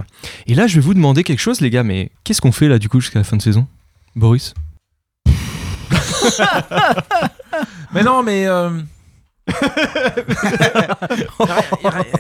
Et 0.47 0.55
là, 0.55 0.67
je 0.67 0.75
vais 0.75 0.83
vous 0.83 0.93
demander 0.93 1.25
quelque 1.25 1.41
chose, 1.41 1.63
les 1.63 1.71
gars, 1.71 1.85
mais 1.85 2.11
qu'est-ce 2.23 2.43
qu'on 2.43 2.53
fait 2.53 2.69
là 2.69 2.79
du 2.79 2.91
coup 2.91 3.01
jusqu'à 3.01 3.21
la 3.21 3.25
fin 3.25 3.39
de 3.39 3.43
saison? 3.43 3.67
Boris? 4.15 4.53
Mais 7.95 8.03
non, 8.03 8.23
mais. 8.23 8.47
Euh... 8.47 8.69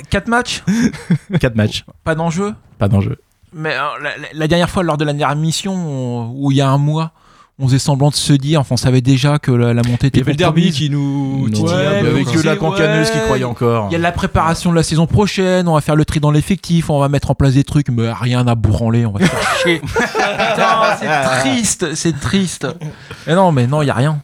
4 0.09 0.29
matchs? 0.29 0.63
4 1.39 1.55
matchs, 1.55 1.85
Pas 2.03 2.15
d'enjeu? 2.15 2.55
Pas 2.79 2.89
d'enjeu. 2.89 3.19
Mais 3.55 3.75
euh, 3.75 4.11
la, 4.33 4.49
dernière 4.49 4.69
fois, 4.71 4.83
lors 4.83 4.97
de 4.97 5.05
la 5.05 5.13
dernière 5.13 5.37
mission, 5.37 5.75
on- 5.75 6.33
où 6.37 6.51
il 6.51 6.57
y 6.57 6.61
a 6.61 6.69
un 6.69 6.79
mois, 6.79 7.13
on 7.59 7.67
faisait 7.69 7.79
semblant 7.79 8.09
de 8.11 8.15
se 8.17 8.33
dire, 8.33 8.61
enfin, 8.61 8.75
on 8.75 8.77
savait 8.77 9.01
déjà 9.01 9.39
que 9.39 9.53
la, 9.53 9.73
la 9.75 9.83
montée 9.89 10.09
était 10.09 10.19
Il 10.19 10.23
y 10.23 10.23
avait 10.25 10.33
le 10.33 10.37
derby 10.39 10.73
qui 10.73 10.91
nous 10.91 11.49
titillait 11.51 11.69
ouais, 11.69 11.87
un 11.87 11.93
il 11.93 11.99
y 11.99 12.03
peu, 12.03 12.09
avait 12.09 12.25
quoi. 12.25 12.33
que 12.33 12.41
la 12.41 12.53
Ouais. 12.55 12.59
cancaneuse 12.59 13.11
qui 13.13 13.19
croyait 13.21 13.45
encore. 13.45 13.87
Il 13.91 13.93
y 13.93 13.97
a 13.97 13.99
la 14.01 14.11
préparation 14.11 14.71
de 14.71 14.75
la 14.77 14.83
saison 14.83 15.07
prochaine, 15.07 15.69
on 15.69 15.75
va 15.75 15.81
faire 15.81 15.95
le 15.95 16.05
tri 16.05 16.19
dans 16.19 16.33
l'effectif, 16.33 16.91
on 16.91 16.99
va 16.99 17.09
mettre 17.09 17.31
en 17.31 17.37
place 17.37 17.55
des 17.55 17.63
trucs, 17.63 17.91
mais 17.91 18.11
rien 18.13 18.45
à 18.49 18.57
branler, 18.57 19.07
on 19.07 19.13
va 19.13 19.21
se 19.21 19.27
faire 19.27 19.57
chier. 19.63 19.79
Putain, 19.85 20.97
c'est 20.99 21.41
triste, 21.41 21.95
c'est 21.95 22.19
triste. 22.21 22.67
Mais 23.29 23.35
non, 23.37 23.53
mais 23.53 23.67
non, 23.69 23.83
il 23.83 23.87
y 23.87 23.91
a 23.91 23.95
rien. 23.95 24.21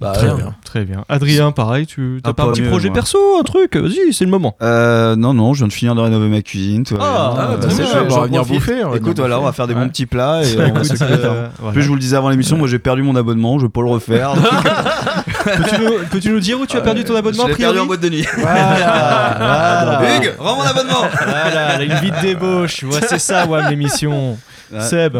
Bah, 0.00 0.10
Très 0.12 0.28
ouais. 0.28 0.34
bien, 0.36 0.54
très 0.64 0.84
bien. 0.84 1.04
Adrien, 1.08 1.52
pareil, 1.52 1.86
tu 1.86 2.18
t'as 2.22 2.30
Ah, 2.30 2.34
pas 2.34 2.42
un 2.42 2.48
petit 2.50 2.62
mieux, 2.62 2.68
projet 2.68 2.88
moi. 2.88 2.94
perso, 2.96 3.16
un 3.38 3.44
truc? 3.44 3.76
Vas-y, 3.76 4.12
c'est 4.12 4.24
le 4.24 4.30
moment. 4.30 4.56
Euh, 4.60 5.14
non, 5.14 5.34
non, 5.34 5.54
je 5.54 5.58
viens 5.60 5.68
de 5.68 5.72
finir 5.72 5.94
de 5.94 6.00
rénover 6.00 6.26
ma 6.28 6.42
cuisine. 6.42 6.82
va 6.90 6.96
Ah, 7.00 7.32
bien. 7.34 7.44
ah, 7.44 7.52
Euh, 7.52 7.56
je- 7.62 7.74
c'est 7.76 7.82
on 7.96 8.08
va 8.20 8.26
venir 8.26 8.44
bouffer, 8.44 8.82
va 8.82 8.96
Écoute, 8.96 9.18
voilà, 9.18 9.38
on 9.38 9.44
va 9.44 9.52
faire 9.52 9.68
des 9.68 9.74
Ouais. 9.74 9.80
bons 9.80 9.88
petits 9.88 10.06
plats 10.06 10.42
et 10.42 10.56
on 10.58 10.66
Écoute, 10.66 11.00
euh, 11.00 11.48
voilà. 11.60 11.72
Plus 11.72 11.82
je 11.82 11.88
vous 11.88 11.94
le 11.94 12.00
disais 12.00 12.16
avant 12.16 12.28
l'émission, 12.30 12.56
moi 12.58 12.66
j'ai 12.66 12.80
perdu 12.80 13.02
mon 13.04 13.14
abonnement, 13.14 13.60
je 13.60 13.66
vais 13.66 13.70
pas 13.70 13.82
le 13.82 13.88
refaire. 13.88 14.32
Peux-tu 15.44 15.80
nous, 15.82 15.92
peux-tu 16.10 16.30
nous 16.30 16.40
dire 16.40 16.58
où 16.60 16.66
tu 16.66 16.76
as 16.76 16.80
perdu 16.80 17.04
ton 17.04 17.14
abonnement 17.14 17.44
je 17.44 17.50
l'ai 17.52 17.56
perdu 17.56 17.78
en 17.78 17.86
boîte 17.86 18.00
de 18.00 18.08
nuit. 18.08 18.26
Voilà, 18.36 19.36
voilà. 19.38 20.16
Hugues, 20.16 20.34
rends 20.38 20.56
mon 20.56 20.62
abonnement 20.62 21.04
Voilà, 21.24 21.82
une 21.82 21.94
vie 21.94 22.10
de 22.10 22.20
débauche. 22.20 22.84
C'est 23.08 23.18
ça, 23.20 23.46
WAM 23.46 23.70
l'émission. 23.70 24.36
Ouais. 24.72 24.80
Seb. 24.80 25.16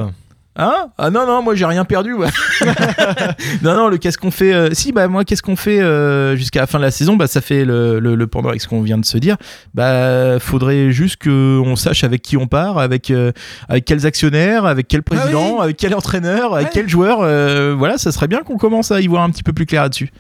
Hein? 0.61 0.89
Ah 0.99 1.11
non, 1.11 1.25
non, 1.25 1.41
moi 1.43 1.55
j'ai 1.55 1.65
rien 1.65 1.85
perdu. 1.85 2.15
ouais. 2.15 2.29
non, 3.63 3.75
non, 3.77 3.89
le 3.89 3.97
qu'est-ce 3.97 4.19
qu'on 4.19 4.31
fait 4.33 4.53
euh, 4.53 4.71
Si, 4.73 4.91
bah 4.93 5.07
moi, 5.07 5.25
qu'est-ce 5.25 5.43
qu'on 5.43 5.55
fait 5.57 5.81
euh, 5.81 6.35
jusqu'à 6.37 6.61
la 6.61 6.67
fin 6.67 6.79
de 6.79 6.85
la 6.85 6.91
saison? 6.91 7.15
Bah 7.17 7.29
ça 7.29 7.41
fait 7.41 7.65
le, 7.65 8.01
le, 8.01 8.15
le 8.17 8.27
pendant 8.27 8.49
avec 8.49 8.61
ce 8.61 8.67
qu'on 8.69 8.83
vient 8.83 8.99
de 8.99 9.05
se 9.05 9.19
dire. 9.19 9.37
Bah 9.75 10.39
faudrait 10.41 10.91
juste 10.91 11.23
qu'on 11.23 11.77
sache 11.77 12.03
avec 12.05 12.23
qui 12.23 12.37
on 12.37 12.47
part, 12.49 12.79
avec, 12.79 13.11
euh, 13.11 13.31
avec 13.69 13.85
quels 13.85 14.05
actionnaires, 14.05 14.67
avec 14.67 14.89
quel 14.89 15.03
président, 15.05 15.61
avec 15.61 15.77
quel 15.77 15.95
entraîneur, 15.95 16.55
avec 16.55 16.71
quel 16.71 16.89
joueur. 16.89 17.21
euh, 17.23 17.75
voilà, 17.79 17.97
ça 17.99 18.11
serait 18.13 18.29
bien 18.29 18.41
qu'on 18.41 18.57
commence 18.59 18.91
à 18.91 19.01
y 19.01 19.07
voir 19.07 19.23
un 19.23 19.31
petit 19.31 19.43
peu 19.45 19.53
plus 19.53 19.67
clair 19.67 19.83
là-dessus. 19.83 20.11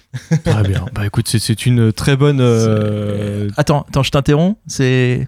Très 0.44 0.62
bien. 0.62 0.86
Bah 0.94 1.04
écoute, 1.06 1.26
c'est- 1.28 1.38
c'est 1.40 1.66
une 1.66 1.92
très 1.92 2.16
bonne. 2.16 2.38
euh, 2.40 3.48
Attends, 3.56 3.84
attends, 3.88 4.02
je 4.02 4.10
t'interromps. 4.10 4.56
C'est. 4.66 5.26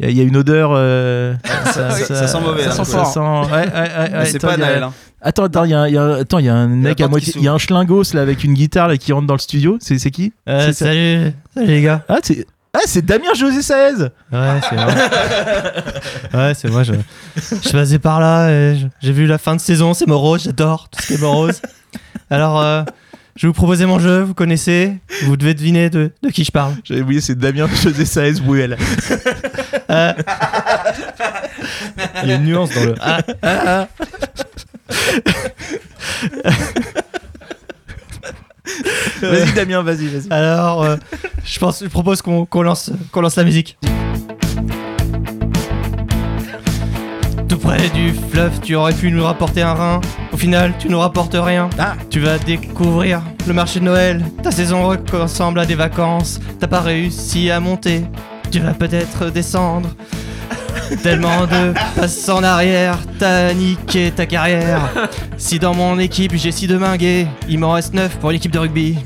Il 0.00 0.06
y, 0.06 0.08
a- 0.08 0.10
il 0.12 0.16
y 0.16 0.20
a 0.20 0.24
une 0.24 0.36
odeur. 0.36 0.70
euh, 0.74 1.34
ça- 1.72 1.90
ça 1.90 2.26
sent 2.28 2.40
mauvais, 2.40 2.62
Ça 2.64 2.68
hein, 2.70 2.72
sent 2.72 2.84
ça 2.84 2.98
fort. 2.98 3.06
sent- 3.06 3.14
Ça 3.14 3.14
sent- 3.14 3.52
ouais, 3.52 3.58
ouais, 3.58 3.72
ouais, 3.72 4.08
Mais 4.12 4.18
ouais, 4.18 4.24
c'est 4.26 4.36
attends, 4.36 4.46
pas 4.48 4.56
Naël. 4.56 4.82
hein. 4.84 4.92
Attends, 5.20 5.44
attends, 5.44 5.64
il 5.64 5.70
y 5.70 5.74
a, 5.74 5.80
un- 5.80 5.88
il 5.88 5.94
y 5.94 5.98
a 5.98 6.02
un- 6.02 6.20
attends, 6.20 6.38
il 6.38 6.44
y 6.44 6.48
a 6.48 6.54
un 6.54 6.68
mec 6.68 7.00
à 7.00 7.08
moitié. 7.08 7.32
Il 7.36 7.42
y 7.42 7.48
a 7.48 7.52
un 7.52 7.58
schlingos 7.58 8.04
là 8.14 8.22
avec 8.22 8.44
une 8.44 8.54
guitare 8.54 8.86
là 8.88 8.96
qui 8.96 9.12
rentre 9.12 9.26
dans 9.26 9.34
le 9.34 9.40
studio. 9.40 9.76
C'est 9.80 9.98
c'est 9.98 10.12
qui? 10.12 10.32
Euh, 10.48 10.72
salut, 10.72 11.32
salut 11.54 11.66
les 11.66 11.82
gars. 11.82 12.02
Ah, 12.08 12.18
c'est. 12.22 12.46
Ah, 12.74 12.80
c'est 12.86 13.04
Damien 13.04 13.32
José 13.36 13.62
Saez 13.62 13.94
Ouais, 14.30 14.60
c'est 14.68 14.76
moi. 14.76 14.86
ouais, 16.34 16.52
c'est 16.54 16.70
moi. 16.70 16.82
Je, 16.84 16.92
je 17.36 17.70
passais 17.70 17.98
par 17.98 18.20
là 18.20 18.50
et 18.50 18.76
j'ai 19.02 19.10
vu 19.12 19.26
la 19.26 19.38
fin 19.38 19.56
de 19.56 19.60
saison. 19.60 19.94
C'est 19.94 20.06
morose, 20.06 20.44
j'adore 20.44 20.88
tout 20.88 21.02
ce 21.02 21.06
qui 21.08 21.14
est 21.14 21.20
morose. 21.20 21.60
Alors, 22.30 22.60
euh, 22.60 22.82
je 23.36 23.46
vais 23.46 23.48
vous 23.48 23.54
proposer 23.54 23.86
mon 23.86 23.98
jeu. 23.98 24.20
Vous 24.22 24.34
connaissez 24.34 24.98
Vous 25.24 25.36
devez 25.36 25.54
deviner 25.54 25.88
de, 25.90 26.12
de 26.22 26.28
qui 26.28 26.44
je 26.44 26.52
parle. 26.52 26.74
J'avais 26.84 27.00
oublié, 27.00 27.20
c'est 27.22 27.36
Damien 27.36 27.66
José 27.82 28.04
Saez 28.04 28.34
Bouel. 28.40 28.76
Euh, 29.90 30.12
Il 32.22 32.28
y 32.28 32.32
a 32.32 32.34
une 32.36 32.44
nuance 32.44 32.70
dans 32.74 32.84
le. 32.84 32.94
Ah, 33.00 33.86
Vas-y, 39.22 39.52
Damien, 39.52 39.82
vas-y, 39.82 40.06
vas-y. 40.08 40.30
Alors, 40.30 40.82
euh, 40.82 40.96
je 41.44 41.58
pense, 41.58 41.82
je 41.82 41.88
propose 41.88 42.22
qu'on 42.22 42.44
qu'on 42.46 42.62
lance, 42.62 42.90
qu'on 43.12 43.20
lance 43.20 43.36
la 43.36 43.44
musique. 43.44 43.78
Tout 47.48 47.58
près 47.58 47.88
du 47.90 48.12
fleuve, 48.30 48.60
tu 48.60 48.74
aurais 48.74 48.92
pu 48.92 49.10
nous 49.10 49.24
rapporter 49.24 49.62
un 49.62 49.72
rein. 49.72 50.00
Au 50.32 50.36
final, 50.36 50.74
tu 50.78 50.88
nous 50.88 50.98
rapportes 50.98 51.36
rien. 51.38 51.70
Ah. 51.78 51.94
Tu 52.10 52.20
vas 52.20 52.38
découvrir 52.38 53.22
le 53.46 53.54
marché 53.54 53.80
de 53.80 53.86
Noël. 53.86 54.22
Ta 54.42 54.50
saison 54.50 54.94
ressemble 55.12 55.60
à 55.60 55.66
des 55.66 55.74
vacances. 55.74 56.38
T'as 56.60 56.66
pas 56.68 56.80
réussi 56.80 57.50
à 57.50 57.58
monter. 57.58 58.04
Tu 58.50 58.60
vas 58.60 58.72
peut-être 58.72 59.30
descendre. 59.30 59.90
Tellement 61.02 61.46
de 61.46 61.74
passes 61.96 62.28
en 62.30 62.42
arrière, 62.42 62.98
t'as 63.18 63.52
niqué 63.52 64.10
ta 64.10 64.24
carrière. 64.24 64.88
Si 65.36 65.58
dans 65.58 65.74
mon 65.74 65.98
équipe 65.98 66.32
j'ai 66.34 66.50
six 66.50 66.66
de 66.66 66.78
mingués, 66.78 67.26
il 67.46 67.58
m'en 67.58 67.72
reste 67.72 67.92
9 67.92 68.16
pour 68.18 68.30
l'équipe 68.30 68.50
de 68.50 68.58
rugby. 68.58 68.96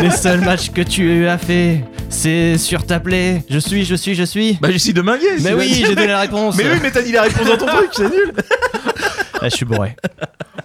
Les 0.00 0.10
seuls 0.10 0.40
matchs 0.40 0.70
que 0.70 0.80
tu 0.80 1.28
as 1.28 1.36
fait, 1.36 1.84
c'est 2.08 2.56
sur 2.56 2.86
ta 2.86 2.98
plaie. 2.98 3.44
Je 3.50 3.58
suis, 3.58 3.84
je 3.84 3.94
suis, 3.94 4.14
je 4.14 4.22
suis. 4.22 4.54
Bah, 4.54 4.70
j'essaie 4.70 4.94
de 4.94 5.02
minguer. 5.02 5.36
Mais 5.40 5.52
oui, 5.52 5.84
j'ai 5.86 5.94
donné 5.94 6.06
la 6.06 6.20
réponse. 6.20 6.56
Mais 6.56 6.64
oui, 6.64 6.78
mais 6.80 6.90
t'as 6.90 7.02
dit 7.02 7.12
la 7.12 7.22
réponse 7.22 7.46
dans 7.46 7.58
ton 7.58 7.66
truc, 7.66 7.90
c'est 7.92 8.08
nul. 8.08 8.32
Ah, 9.42 9.48
je 9.50 9.56
suis 9.56 9.66
bourré. 9.66 9.94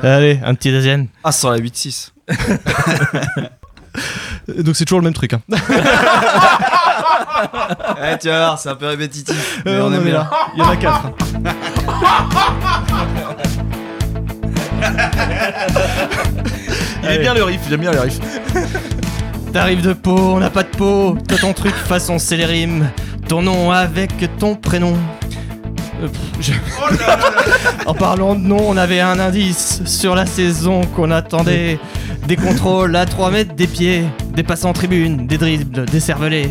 Allez, 0.02 0.40
un 0.44 0.54
petit 0.54 0.72
deuxième. 0.72 1.06
Ah, 1.22 1.30
sur 1.30 1.50
la 1.50 1.58
8-6. 1.58 2.10
Donc 4.62 4.76
c'est 4.76 4.84
toujours 4.84 5.00
le 5.00 5.04
même 5.04 5.14
truc. 5.14 5.32
Hein. 5.34 5.40
Eh, 8.02 8.16
tu 8.18 8.28
vas 8.28 8.38
voir, 8.38 8.58
c'est 8.58 8.68
un 8.70 8.74
peu 8.76 8.86
répétitif. 8.86 9.60
mais 9.64 9.72
Euh, 9.72 9.82
on 9.82 9.88
on 9.88 9.92
aime 9.92 10.08
là. 10.08 10.30
Il 10.54 10.60
y 10.60 10.62
en 10.62 10.70
a 10.70 10.76
quatre. 10.76 11.10
Il 17.02 17.10
est 17.10 17.18
bien 17.18 17.34
le 17.34 17.42
riff, 17.44 17.60
j'aime 17.68 17.80
bien 17.80 17.92
le 17.92 18.00
riff. 18.00 18.18
T'arrives 19.52 19.82
de 19.82 19.92
peau, 19.92 20.16
on 20.34 20.38
n'a 20.40 20.50
pas 20.50 20.62
de 20.62 20.68
peau. 20.68 21.16
Toi 21.28 21.38
ton 21.38 21.52
truc 21.52 21.74
façon 21.74 22.18
c'est 22.18 22.36
les 22.36 22.44
rimes. 22.44 22.90
Ton 23.28 23.42
nom 23.42 23.70
avec 23.72 24.12
ton 24.38 24.54
prénom. 24.54 24.96
Euh, 26.02 26.08
je- 26.40 26.52
en 27.86 27.94
parlant 27.94 28.34
de 28.34 28.40
nom, 28.40 28.60
on 28.68 28.76
avait 28.76 29.00
un 29.00 29.18
indice 29.18 29.80
sur 29.86 30.14
la 30.14 30.26
saison 30.26 30.82
qu'on 30.84 31.10
attendait. 31.10 31.78
Des 32.26 32.36
contrôles 32.36 32.96
à 32.96 33.06
3 33.06 33.30
mètres 33.30 33.54
des 33.54 33.66
pieds, 33.66 34.04
des 34.34 34.42
passes 34.42 34.64
en 34.64 34.72
tribune, 34.72 35.26
des 35.26 35.38
dribbles, 35.38 35.86
des 35.86 36.00
cervelés. 36.00 36.50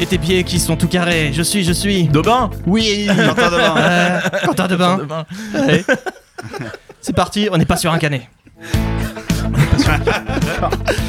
Et 0.00 0.06
tes 0.06 0.18
pieds 0.18 0.44
qui 0.44 0.60
sont 0.60 0.76
tout 0.76 0.88
carrés. 0.88 1.32
Je 1.32 1.42
suis, 1.42 1.64
je 1.64 1.72
suis. 1.72 2.04
Daubin 2.04 2.50
Oui 2.66 3.08
Quentin 3.08 3.50
Devin. 3.50 3.74
Euh, 3.76 4.20
Quentin 4.44 4.68
Debin. 4.68 4.98
Daubin. 4.98 5.26
Allez. 5.54 5.84
C'est 7.00 7.16
parti, 7.16 7.48
on 7.50 7.56
n'est 7.56 7.64
pas 7.64 7.76
sur 7.76 7.92
un 7.92 7.98
canet. 7.98 8.28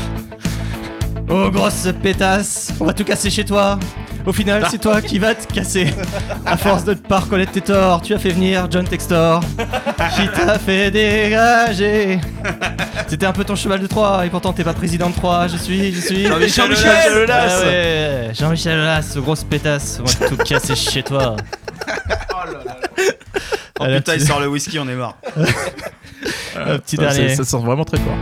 Oh 1.30 1.52
grosse 1.52 1.90
pétasse, 2.02 2.72
on 2.80 2.86
va 2.86 2.94
tout 2.94 3.04
casser 3.04 3.30
chez 3.30 3.44
toi. 3.44 3.78
Au 4.28 4.34
final, 4.34 4.68
c'est 4.70 4.80
toi 4.82 5.02
qui 5.02 5.20
vas 5.20 5.34
te 5.34 5.52
casser. 5.54 5.88
À 6.46 6.58
force 6.58 6.84
de 6.84 6.92
ne 6.92 6.96
pas 7.00 7.20
reconnaître 7.20 7.54
tes 7.54 7.62
torts, 7.62 8.02
tu 8.02 8.14
as 8.14 8.20
fait 8.20 8.32
venir 8.32 8.68
John 8.70 8.86
Textor, 8.86 9.42
qui 10.18 10.28
t'a 10.28 10.60
fait 10.60 10.92
dégager. 10.92 12.20
C'était 13.08 13.26
un 13.26 13.32
peu 13.32 13.46
ton 13.46 13.56
cheval 13.56 13.80
de 13.80 13.88
Troie, 13.88 14.26
et 14.26 14.30
pourtant 14.30 14.52
t'es 14.52 14.66
pas 14.66 14.74
président 14.74 15.10
de 15.10 15.16
Troie. 15.16 15.48
Je 15.48 15.56
suis, 15.56 15.94
je 15.94 16.02
suis. 16.02 16.26
Jean-Michel 16.28 16.66
Jean-Michel 16.66 17.14
Aulas. 17.14 17.24
Aulas. 17.24 17.62
Ah 17.64 17.66
ouais, 17.66 18.32
Jean-Michel 18.38 18.80
Aulas, 18.80 19.14
grosse 19.18 19.44
pétasse, 19.46 20.00
on 20.02 20.04
va 20.24 20.28
tout 20.28 20.38
casser 20.44 20.76
chez 20.76 21.04
toi. 21.04 21.38
Oh 23.80 23.84
Allez, 23.84 23.98
putain, 23.98 24.12
un 24.12 24.16
il 24.16 24.20
petit- 24.20 24.28
sort 24.28 24.40
le 24.42 24.48
whisky, 24.48 24.78
on 24.80 24.90
est 24.90 24.96
mort. 24.96 25.18
un 26.66 26.78
petit 26.80 26.96
Ça, 26.96 27.02
dernier. 27.04 27.36
ça, 27.36 27.44
sent 27.44 27.58
vraiment 27.58 27.86
très 27.86 27.98
fort. 27.98 28.18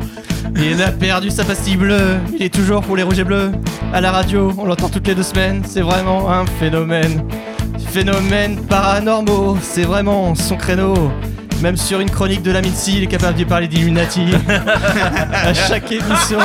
Il 0.56 0.82
a 0.82 0.92
perdu 0.92 1.30
sa 1.30 1.44
pastille 1.44 1.76
bleue, 1.78 2.18
il 2.34 2.42
est 2.44 2.54
toujours 2.54 2.82
pour 2.82 2.96
les 2.96 3.04
rouges 3.04 3.20
et 3.20 3.24
bleus. 3.24 3.52
À 3.94 4.02
la 4.02 4.12
radio, 4.12 4.54
on 4.58 4.66
l'entend 4.66 4.90
toutes 4.90 5.08
les 5.08 5.16
deux 5.16 5.24
semaines, 5.24 5.64
c'est 5.66 5.82
vraiment 5.82 6.32
un 6.32 6.46
phénomène. 6.46 7.24
Phénomène 7.90 8.58
paranormaux, 8.66 9.58
c'est 9.62 9.84
vraiment 9.84 10.36
son 10.36 10.56
créneau. 10.58 11.12
Même 11.62 11.78
sur 11.78 12.00
une 12.00 12.12
chronique 12.12 12.44
de 12.44 12.52
la 12.52 12.62
Mitzi, 12.62 12.98
il 12.98 13.04
est 13.04 13.08
capable 13.08 13.38
de 13.40 13.44
parler 13.44 13.68
d'Illuminati. 13.68 14.26
à 15.34 15.54
chaque 15.54 15.92
émission, 15.92 16.40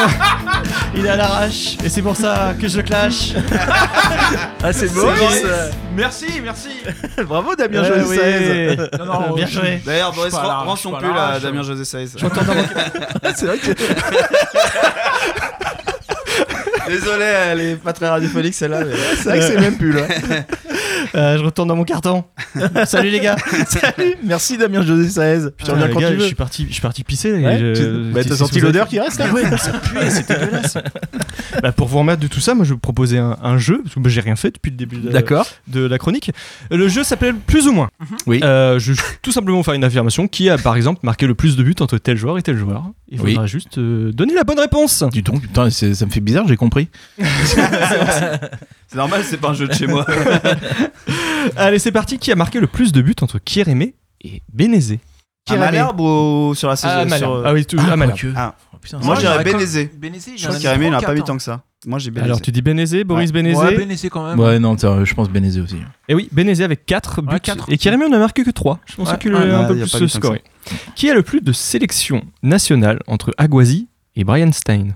il 0.94 1.04
est 1.04 1.08
à 1.10 1.16
l'arrache, 1.16 1.76
et 1.84 1.88
c'est 1.88 2.00
pour 2.00 2.16
ça 2.16 2.54
que 2.58 2.68
je 2.68 2.78
le 2.78 2.82
clash. 2.84 3.32
Ah, 4.62 4.72
c'est 4.72 4.88
beau, 4.94 5.02
Boris. 5.02 5.44
Merci, 5.94 6.26
merci. 6.42 6.68
Bravo, 7.26 7.54
Damien 7.54 7.82
Ouais, 7.82 7.88
José 7.88 8.04
oui. 8.08 8.16
Saez. 8.16 8.76
Non, 8.98 9.04
non, 9.04 9.34
Bien 9.34 9.46
je- 9.46 9.52
joué. 9.52 9.82
D'ailleurs, 9.84 10.12
Boris, 10.12 10.32
rends 10.32 10.76
suis 10.76 10.82
son 10.84 10.92
pull 10.92 11.16
à. 11.16 11.38
Damien 11.40 11.62
José 11.62 11.84
Saez. 11.84 12.06
C'est 13.36 13.46
vrai 13.46 13.58
que. 13.58 13.72
Désolé, 16.90 17.24
elle 17.24 17.60
est 17.60 17.76
pas 17.76 17.92
très 17.92 18.08
radiophonique 18.08 18.54
celle-là. 18.54 18.84
mais- 18.84 18.92
C'est 19.16 19.24
vrai 19.28 19.38
que 19.38 19.44
c'est 19.44 19.54
le 19.54 19.60
même 19.60 19.76
pull. 19.76 19.96
ouais. 19.96 20.08
Euh, 21.16 21.38
je 21.38 21.42
retourne 21.42 21.66
dans 21.66 21.74
mon 21.76 21.82
carton. 21.84 22.22
Salut 22.84 23.08
les 23.10 23.18
gars. 23.20 23.34
Salut, 23.68 24.14
merci 24.22 24.56
Damien 24.58 24.82
José 24.82 25.08
16. 25.08 25.54
Puis 25.56 25.64
tu 25.64 25.70
reviens 25.72 25.86
Ah, 25.86 25.88
les 25.88 25.94
quand 25.94 26.00
gars, 26.00 26.10
tu 26.12 26.20
je 26.20 26.24
suis 26.26 26.34
parti, 26.36 26.66
je 26.68 26.72
suis 26.74 26.82
parti 26.82 27.02
pisser. 27.04 27.32
Ouais, 27.32 27.58
je- 27.74 28.12
bah, 28.12 28.20
t'as 28.22 28.36
senti 28.36 28.60
l'odeur 28.60 28.86
qui 28.86 29.00
reste 29.00 29.18
là 29.18 29.32
ouais, 29.32 29.42
ça 29.56 29.72
puait, 29.72 30.08
c'était 30.10 30.38
dégueulasse. 30.38 30.76
Bah, 31.62 31.72
pour 31.72 31.88
vous 31.88 31.98
remettre 31.98 32.20
de 32.20 32.28
tout 32.28 32.38
ça, 32.38 32.54
moi 32.54 32.64
je 32.64 32.70
vais 32.70 32.74
vous 32.74 32.78
proposer 32.80 33.18
un, 33.18 33.36
un 33.42 33.58
jeu, 33.58 33.80
parce 33.82 33.94
que 33.96 34.00
bah, 34.00 34.08
j'ai 34.08 34.20
rien 34.20 34.36
fait 34.36 34.52
depuis 34.52 34.70
le 34.70 34.76
début 34.76 34.98
de, 34.98 35.08
de 35.10 35.80
la 35.86 35.98
chronique. 35.98 36.30
Le 36.70 36.88
jeu 36.88 37.02
s'appelle 37.02 37.34
Plus 37.34 37.66
ou 37.66 37.72
moins. 37.72 37.88
Oui. 38.26 38.40
Euh, 38.44 38.78
je 38.78 38.92
vais 38.92 39.02
tout 39.22 39.32
simplement 39.32 39.62
faire 39.64 39.74
une 39.74 39.84
affirmation 39.84 40.28
qui 40.28 40.48
a 40.48 40.58
par 40.58 40.76
exemple 40.76 41.00
marqué 41.02 41.26
le 41.26 41.34
plus 41.34 41.56
de 41.56 41.62
buts 41.64 41.74
entre 41.80 41.98
tel 41.98 42.16
joueur 42.16 42.38
et 42.38 42.42
tel 42.42 42.56
joueur. 42.56 42.84
Il 43.08 43.20
Oui. 43.20 43.30
faudra 43.32 43.46
juste 43.46 43.78
euh, 43.78 44.12
donner 44.12 44.34
la 44.34 44.44
bonne 44.44 44.60
réponse. 44.60 45.02
Du 45.12 45.24
ton, 45.24 45.38
putain, 45.40 45.70
ça 45.70 45.86
me 46.06 46.10
fait 46.10 46.20
bizarre, 46.20 46.46
j'ai 46.46 46.56
compris. 46.56 46.79
C'est 47.18 48.96
normal, 48.96 49.22
c'est 49.24 49.36
pas 49.38 49.50
un 49.50 49.54
jeu 49.54 49.68
de 49.68 49.72
chez 49.74 49.86
moi. 49.86 50.04
Allez, 51.56 51.78
c'est 51.78 51.92
parti. 51.92 52.18
Qui 52.18 52.32
a 52.32 52.36
marqué 52.36 52.60
le 52.60 52.66
plus 52.66 52.92
de 52.92 53.02
buts 53.02 53.14
entre 53.22 53.38
Kierémé 53.38 53.94
et 54.22 54.42
Bénézé 54.52 55.00
À 55.48 55.56
Malherbe 55.56 56.00
ou 56.00 56.52
sur 56.54 56.68
la 56.68 56.76
saison 56.76 56.92
Ah, 56.94 57.02
sur- 57.02 57.08
Malherbe. 57.10 57.42
Ah 57.46 57.52
oui, 57.52 57.64
tout, 57.66 57.78
à 57.78 57.96
Malherbe. 57.96 58.18
Ah. 58.36 58.54
Oh, 58.72 58.76
putain, 58.80 58.98
Moi, 58.98 59.14
je 59.16 59.20
dirais 59.20 59.32
j'aurais 59.32 59.44
Bénézé. 59.44 60.32
Je 60.36 60.46
crois 60.46 60.58
qu'Irémé, 60.58 60.86
il 60.86 60.92
n'a 60.92 61.00
pas 61.00 61.14
mis 61.14 61.22
tant 61.22 61.36
que 61.36 61.42
ça. 61.42 61.62
Moi, 61.86 61.98
j'ai 61.98 62.10
Bénézé. 62.10 62.26
Alors 62.26 62.40
tu 62.42 62.52
dis 62.52 62.60
Bénézé, 62.60 63.04
Boris 63.04 63.28
Ouais. 63.28 63.32
Bénézé. 63.32 63.56
Ouais, 63.58 63.74
Bénézé 63.76 64.10
quand 64.10 64.26
même. 64.28 64.38
Ouais, 64.38 64.58
non, 64.58 64.76
tiens, 64.76 65.02
je 65.04 65.14
pense 65.14 65.30
Bénézé 65.30 65.60
aussi. 65.62 65.76
Et 66.08 66.14
oui, 66.14 66.28
Bénézé 66.30 66.62
avec 66.62 66.84
4 66.84 67.22
buts. 67.22 67.32
Ouais, 67.32 67.40
quatre. 67.40 67.72
Et 67.72 67.78
Kierémé, 67.78 68.04
on 68.04 68.12
a 68.12 68.18
marqué 68.18 68.44
que 68.44 68.50
3. 68.50 68.80
Je 68.86 68.96
pensais 68.96 69.12
Ouais, 69.12 69.18
qu'il 69.18 69.34
allait 69.34 69.52
un 69.54 69.64
peu 69.64 69.76
plus 69.76 69.88
se 69.88 70.06
scorer. 70.08 70.42
Qui 70.94 71.08
a 71.10 71.14
le 71.14 71.22
plus 71.22 71.40
de 71.40 71.52
sélections 71.52 72.22
nationales 72.42 73.00
entre 73.06 73.32
Aguazi 73.38 73.88
et 74.14 74.24
Brian 74.24 74.52
Stein? 74.52 74.88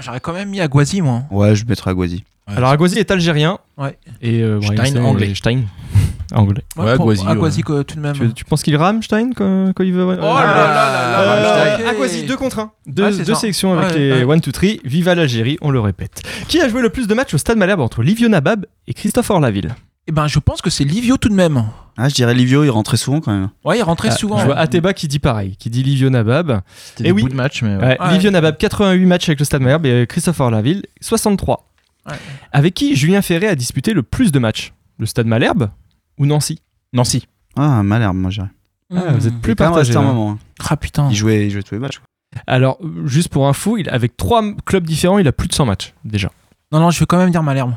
J'aurais 0.00 0.20
quand 0.20 0.32
même 0.32 0.48
mis 0.50 0.60
Aguazi, 0.60 1.00
moi. 1.02 1.22
Ouais, 1.30 1.54
je 1.54 1.64
mettrais 1.66 1.90
Aguazi. 1.90 2.24
Ouais. 2.48 2.56
Alors 2.56 2.70
Aguazi 2.70 2.98
est 2.98 3.10
algérien. 3.10 3.58
Ouais. 3.78 3.96
Et 4.22 4.42
euh, 4.42 4.60
Stein, 4.60 4.96
anglais. 5.04 5.34
Stein, 5.34 5.60
anglais. 6.32 6.62
Ouais, 6.76 6.84
pour- 6.96 7.04
Aguazi, 7.04 7.24
ouais. 7.24 7.30
Aguazi, 7.30 7.62
quoi, 7.62 7.84
tout 7.84 7.96
de 7.96 8.00
même. 8.00 8.14
Tu, 8.14 8.32
tu 8.32 8.44
penses 8.44 8.62
qu'il 8.62 8.76
rame 8.76 9.02
Stein 9.02 9.30
quand, 9.36 9.72
quand 9.74 9.84
il 9.84 9.92
veut 9.92 10.04
Oh 10.04 10.10
là 10.10 10.16
là 10.16 10.54
là 10.54 11.26
là 11.26 11.42
là, 11.42 11.78
ok. 11.80 11.86
Aguazi 11.94 12.24
2 12.24 12.36
contre 12.36 12.58
1. 12.60 12.72
Deux, 12.86 13.04
Ouais, 13.04 13.10
deux 13.24 13.24
ça. 13.34 13.40
sélections 13.40 13.78
avec 13.78 13.92
Ouais, 13.92 13.98
les 13.98 14.24
ouais. 14.24 14.34
1, 14.36 14.38
2, 14.38 14.52
3. 14.52 14.68
Viva 14.84 15.14
l'Algérie, 15.14 15.58
on 15.60 15.70
le 15.70 15.80
répète. 15.80 16.22
Qui 16.48 16.60
a 16.60 16.68
joué 16.68 16.82
le 16.82 16.90
plus 16.90 17.06
de 17.06 17.14
matchs 17.14 17.34
au 17.34 17.38
Stade 17.38 17.58
Malherbe 17.58 17.80
entre 17.80 18.02
Livio 18.02 18.28
Nabab 18.28 18.66
et 18.88 18.94
Christophe 18.94 19.30
Orlaville? 19.30 19.74
Eh 20.10 20.12
ben, 20.12 20.26
je 20.26 20.40
pense 20.40 20.60
que 20.60 20.70
c'est 20.70 20.82
Livio 20.82 21.18
tout 21.18 21.28
de 21.28 21.34
même. 21.34 21.66
Ah, 21.96 22.08
je 22.08 22.14
dirais 22.16 22.34
Livio, 22.34 22.64
il 22.64 22.70
rentrait 22.70 22.96
souvent 22.96 23.20
quand 23.20 23.30
même. 23.30 23.50
Ouais, 23.64 23.78
il 23.78 23.82
rentrait 23.82 24.08
Ah, 24.10 24.16
souvent. 24.16 24.38
Je 24.38 24.46
vois 24.46 24.56
Ateba 24.56 24.92
qui 24.92 25.06
dit 25.06 25.20
pareil, 25.20 25.54
qui 25.56 25.70
dit 25.70 25.84
Livio 25.84 26.10
Nabab. 26.10 26.62
C'était 26.66 27.04
Eh 27.04 27.06
des 27.06 27.12
oui. 27.12 27.22
bouts 27.22 27.28
de 27.28 27.34
match, 27.34 27.62
mais 27.62 27.76
ouais. 27.76 27.84
Ouais, 27.84 28.00
Ouais. 28.00 28.12
Livio 28.14 28.32
Nabab, 28.32 28.56
88 28.56 29.06
matchs 29.06 29.28
avec 29.28 29.38
le 29.38 29.44
Stade 29.44 29.62
Malherbe 29.62 29.86
et 29.86 30.06
Christophe 30.08 30.40
Orlaville, 30.40 30.82
63. 31.00 31.70
Ouais. 32.08 32.14
Avec 32.50 32.74
qui 32.74 32.96
Julien 32.96 33.22
Ferré 33.22 33.46
a 33.46 33.54
disputé 33.54 33.92
le 33.92 34.02
plus 34.02 34.32
de 34.32 34.40
matchs? 34.40 34.72
Le 34.98 35.06
Stade 35.06 35.28
Malherbe 35.28 35.70
ou 36.18 36.26
Nancy? 36.26 36.58
Nancy. 36.92 37.28
Ah, 37.56 37.84
Malherbe, 37.84 38.16
moi, 38.16 38.30
je 38.32 38.40
dirais. 38.40 38.50
Ah, 38.92 39.12
Vous 39.12 39.28
êtes 39.28 39.40
plus 39.40 39.54
resté 39.56 39.96
un 39.96 40.00
là. 40.02 40.08
moment. 40.08 40.32
hein. 40.32 40.38
Ah 40.68 40.76
putain. 40.76 41.08
Il 41.10 41.14
jouait, 41.14 41.46
il 41.46 41.50
jouait 41.52 41.62
tous 41.62 41.74
les 41.76 41.80
matchs. 41.80 42.00
Alors, 42.48 42.78
juste 43.04 43.28
pour 43.28 43.46
info, 43.46 43.76
il, 43.76 43.88
avec 43.90 44.16
trois 44.16 44.42
clubs 44.66 44.84
différents, 44.84 45.18
il 45.18 45.28
a 45.28 45.32
plus 45.32 45.46
de 45.46 45.54
100 45.54 45.66
matchs 45.66 45.94
déjà. 46.04 46.32
Non, 46.72 46.80
non, 46.80 46.90
je 46.90 46.98
vais 46.98 47.06
quand 47.06 47.18
même 47.18 47.30
dire 47.30 47.44
Malherbe. 47.44 47.74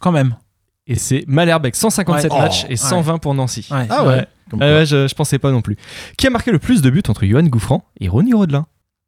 Quand 0.00 0.10
même. 0.10 0.34
Et 0.90 0.96
c'est 0.96 1.24
Malherbe 1.28 1.62
avec 1.64 1.76
157 1.76 2.32
Ouais. 2.32 2.38
matchs 2.40 2.64
Oh. 2.68 2.72
et 2.72 2.76
120 2.76 3.18
pour 3.18 3.32
Nancy. 3.32 3.68
Ouais. 3.70 3.86
Ah 3.88 4.04
ouais, 4.04 4.26
je, 4.84 5.06
je 5.06 5.14
pensais 5.14 5.38
pas 5.38 5.52
non 5.52 5.62
plus. 5.62 5.76
Qui 6.18 6.26
a 6.26 6.30
marqué 6.30 6.50
le 6.50 6.58
plus 6.58 6.82
de 6.82 6.90
buts 6.90 7.02
entre 7.08 7.24
Johan 7.24 7.44
Gouffran 7.44 7.84
et 8.00 8.08
Ronny 8.08 8.34
Rodelin? 8.34 8.66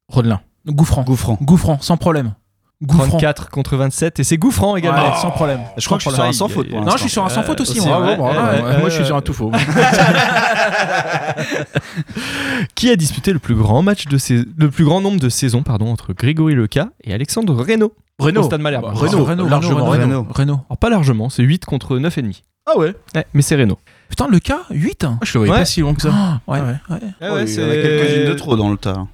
Rodelin. 0.09 0.41
Gouffran. 0.65 1.03
Gouffran. 1.03 1.39
Gouffran, 1.43 1.79
sans 1.81 1.97
problème. 1.97 2.35
Gouffran. 2.83 3.07
34 3.09 3.51
contre 3.51 3.77
27 3.77 4.21
et 4.21 4.25
c'est 4.25 4.37
Gouffran 4.39 4.77
également. 4.77 5.11
Ouais, 5.13 5.17
sans 5.21 5.31
problème. 5.31 5.61
Je 5.77 5.85
crois 5.87 5.99
que 5.99 6.05
je 6.05 6.09
suis 6.11 6.15
sur 6.17 6.25
un 6.25 6.33
sans 6.33 6.49
faute 6.49 6.69
pour 6.69 6.81
Non, 6.81 6.93
je 6.93 6.99
suis 6.99 7.11
sur 7.11 7.25
un 7.25 7.29
sans 7.29 7.43
faute 7.43 7.61
aussi, 7.61 7.79
aussi, 7.79 7.87
moi. 7.89 8.01
ouais. 8.01 8.17
Ouais, 8.17 8.19
Ouais, 8.19 8.27
ouais, 8.27 8.83
je 8.87 8.91
suis 8.91 9.01
ouais. 9.01 9.07
sur 9.07 9.17
un 9.17 9.21
tout 9.23 9.33
faux. 9.33 9.51
Qui 12.75 12.91
a 12.91 12.97
disputé 12.97 13.33
le 13.33 13.39
plus 13.39 13.55
grand 13.55 13.83
match 13.83 14.07
de 14.07 14.19
sais- 14.19 14.45
le 14.57 14.71
plus 14.71 14.85
grand 14.85 15.01
nombre 15.01 15.21
de 15.21 15.29
saisons 15.29 15.63
pardon 15.63 15.89
entre 15.91 16.13
Grégory 16.13 16.55
Leca 16.55 16.89
et 17.05 17.13
Alexandre 17.15 17.55
Reynaud? 17.63 17.93
Au 18.19 18.43
Stade 18.43 18.61
Malherbe. 18.61 18.85
Bah, 18.85 18.91
Renault, 18.95 19.11
Renault, 19.11 19.25
Renault, 19.25 19.49
largement 19.49 19.85
Renault, 19.87 19.91
Renault. 19.91 20.05
Renault. 20.05 20.27
Renault. 20.35 20.61
Alors 20.69 20.79
pas 20.79 20.91
largement, 20.91 21.29
c'est 21.29 21.43
8 21.43 21.65
contre 21.65 21.99
9 21.99 22.19
et 22.19 22.23
demi. 22.23 22.43
Ah 22.67 22.79
ouais. 22.79 22.95
Ouais, 23.17 23.27
mais 23.35 23.43
c'est 23.43 23.57
Reynaud. 23.57 23.79
Putain, 24.09 24.29
le 24.29 24.39
cas, 24.39 24.61
8 24.71 25.05
Moi, 25.05 25.19
je 25.23 25.33
le 25.35 25.39
voyais 25.41 25.53
Ouais. 25.53 25.59
pas 25.61 25.65
si 25.65 25.81
long 25.81 25.95
que 25.95 26.03
ça. 26.03 26.11
Ah, 26.13 26.41
ouais, 26.47 26.61
Ah 26.61 26.93
ouais. 26.93 26.97
ouais. 26.97 27.01
Oh, 27.23 27.39
il 27.45 27.53
y 27.53 27.65
en 27.65 27.69
a 27.69 27.73
quelques-unes 27.75 28.29
de 28.29 28.35
trop 28.35 28.57
dans 28.57 28.71
le 28.71 28.77
tas. 28.77 29.07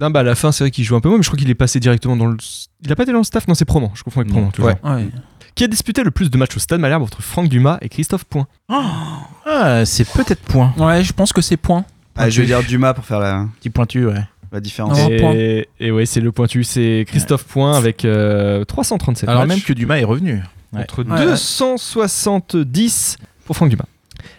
Non, 0.00 0.10
bah 0.10 0.20
à 0.20 0.22
la 0.22 0.34
fin, 0.34 0.50
c'est 0.52 0.64
vrai 0.64 0.70
qu'il 0.70 0.84
joue 0.84 0.96
un 0.96 1.00
peu 1.00 1.08
moins, 1.08 1.18
mais 1.18 1.22
je 1.22 1.28
crois 1.28 1.38
qu'il 1.38 1.50
est 1.50 1.54
passé 1.54 1.78
directement 1.80 2.16
dans 2.16 2.26
le. 2.26 2.36
Il 2.82 2.90
a 2.90 2.96
pas 2.96 3.02
été 3.02 3.12
dans 3.12 3.18
le 3.18 3.24
staff, 3.24 3.46
non, 3.48 3.54
c'est 3.54 3.64
Proman. 3.66 3.90
Je 3.94 4.02
confonds 4.02 4.20
avec 4.20 4.32
Proman. 4.32 4.50
toujours. 4.50 4.70
Ouais. 4.70 4.90
Ouais. 4.90 5.08
Qui 5.54 5.64
a 5.64 5.66
disputé 5.66 6.02
le 6.02 6.10
plus 6.10 6.30
de 6.30 6.38
matchs 6.38 6.56
au 6.56 6.60
Stade 6.60 6.80
Malherbe 6.80 7.02
entre 7.02 7.22
Franck 7.22 7.48
Dumas 7.48 7.78
et 7.82 7.88
Christophe 7.88 8.24
Point 8.24 8.46
Ah, 8.68 9.82
c'est 9.84 10.08
peut-être 10.10 10.40
point. 10.40 10.72
Ouais, 10.78 11.02
je 11.04 11.12
pense 11.12 11.32
que 11.32 11.42
c'est 11.42 11.56
point. 11.56 11.84
Ah, 12.16 12.30
je 12.30 12.40
vais 12.40 12.46
dire 12.46 12.62
Dumas 12.62 12.94
pour 12.94 13.04
faire 13.04 13.18
la, 13.18 13.46
Petit 13.58 13.70
pointu, 13.70 14.06
ouais. 14.06 14.22
la 14.52 14.60
différence. 14.60 14.98
Non. 14.98 15.32
et, 15.34 15.68
et 15.80 15.90
ouais, 15.90 16.06
c'est 16.06 16.20
le 16.20 16.32
pointu, 16.32 16.64
c'est 16.64 17.04
Christophe 17.06 17.44
Point 17.44 17.76
avec 17.76 18.04
euh, 18.04 18.64
337 18.64 19.28
Alors 19.28 19.42
matchs 19.42 19.48
même 19.48 19.60
que 19.62 19.72
Dumas 19.72 19.96
est 19.98 20.04
revenu. 20.04 20.42
Ouais. 20.72 20.80
contre 20.86 21.02
Ouais, 21.02 21.18
ouais. 21.18 21.26
270 21.26 23.18
pour 23.44 23.56
Franck 23.56 23.70
Dumas. 23.70 23.84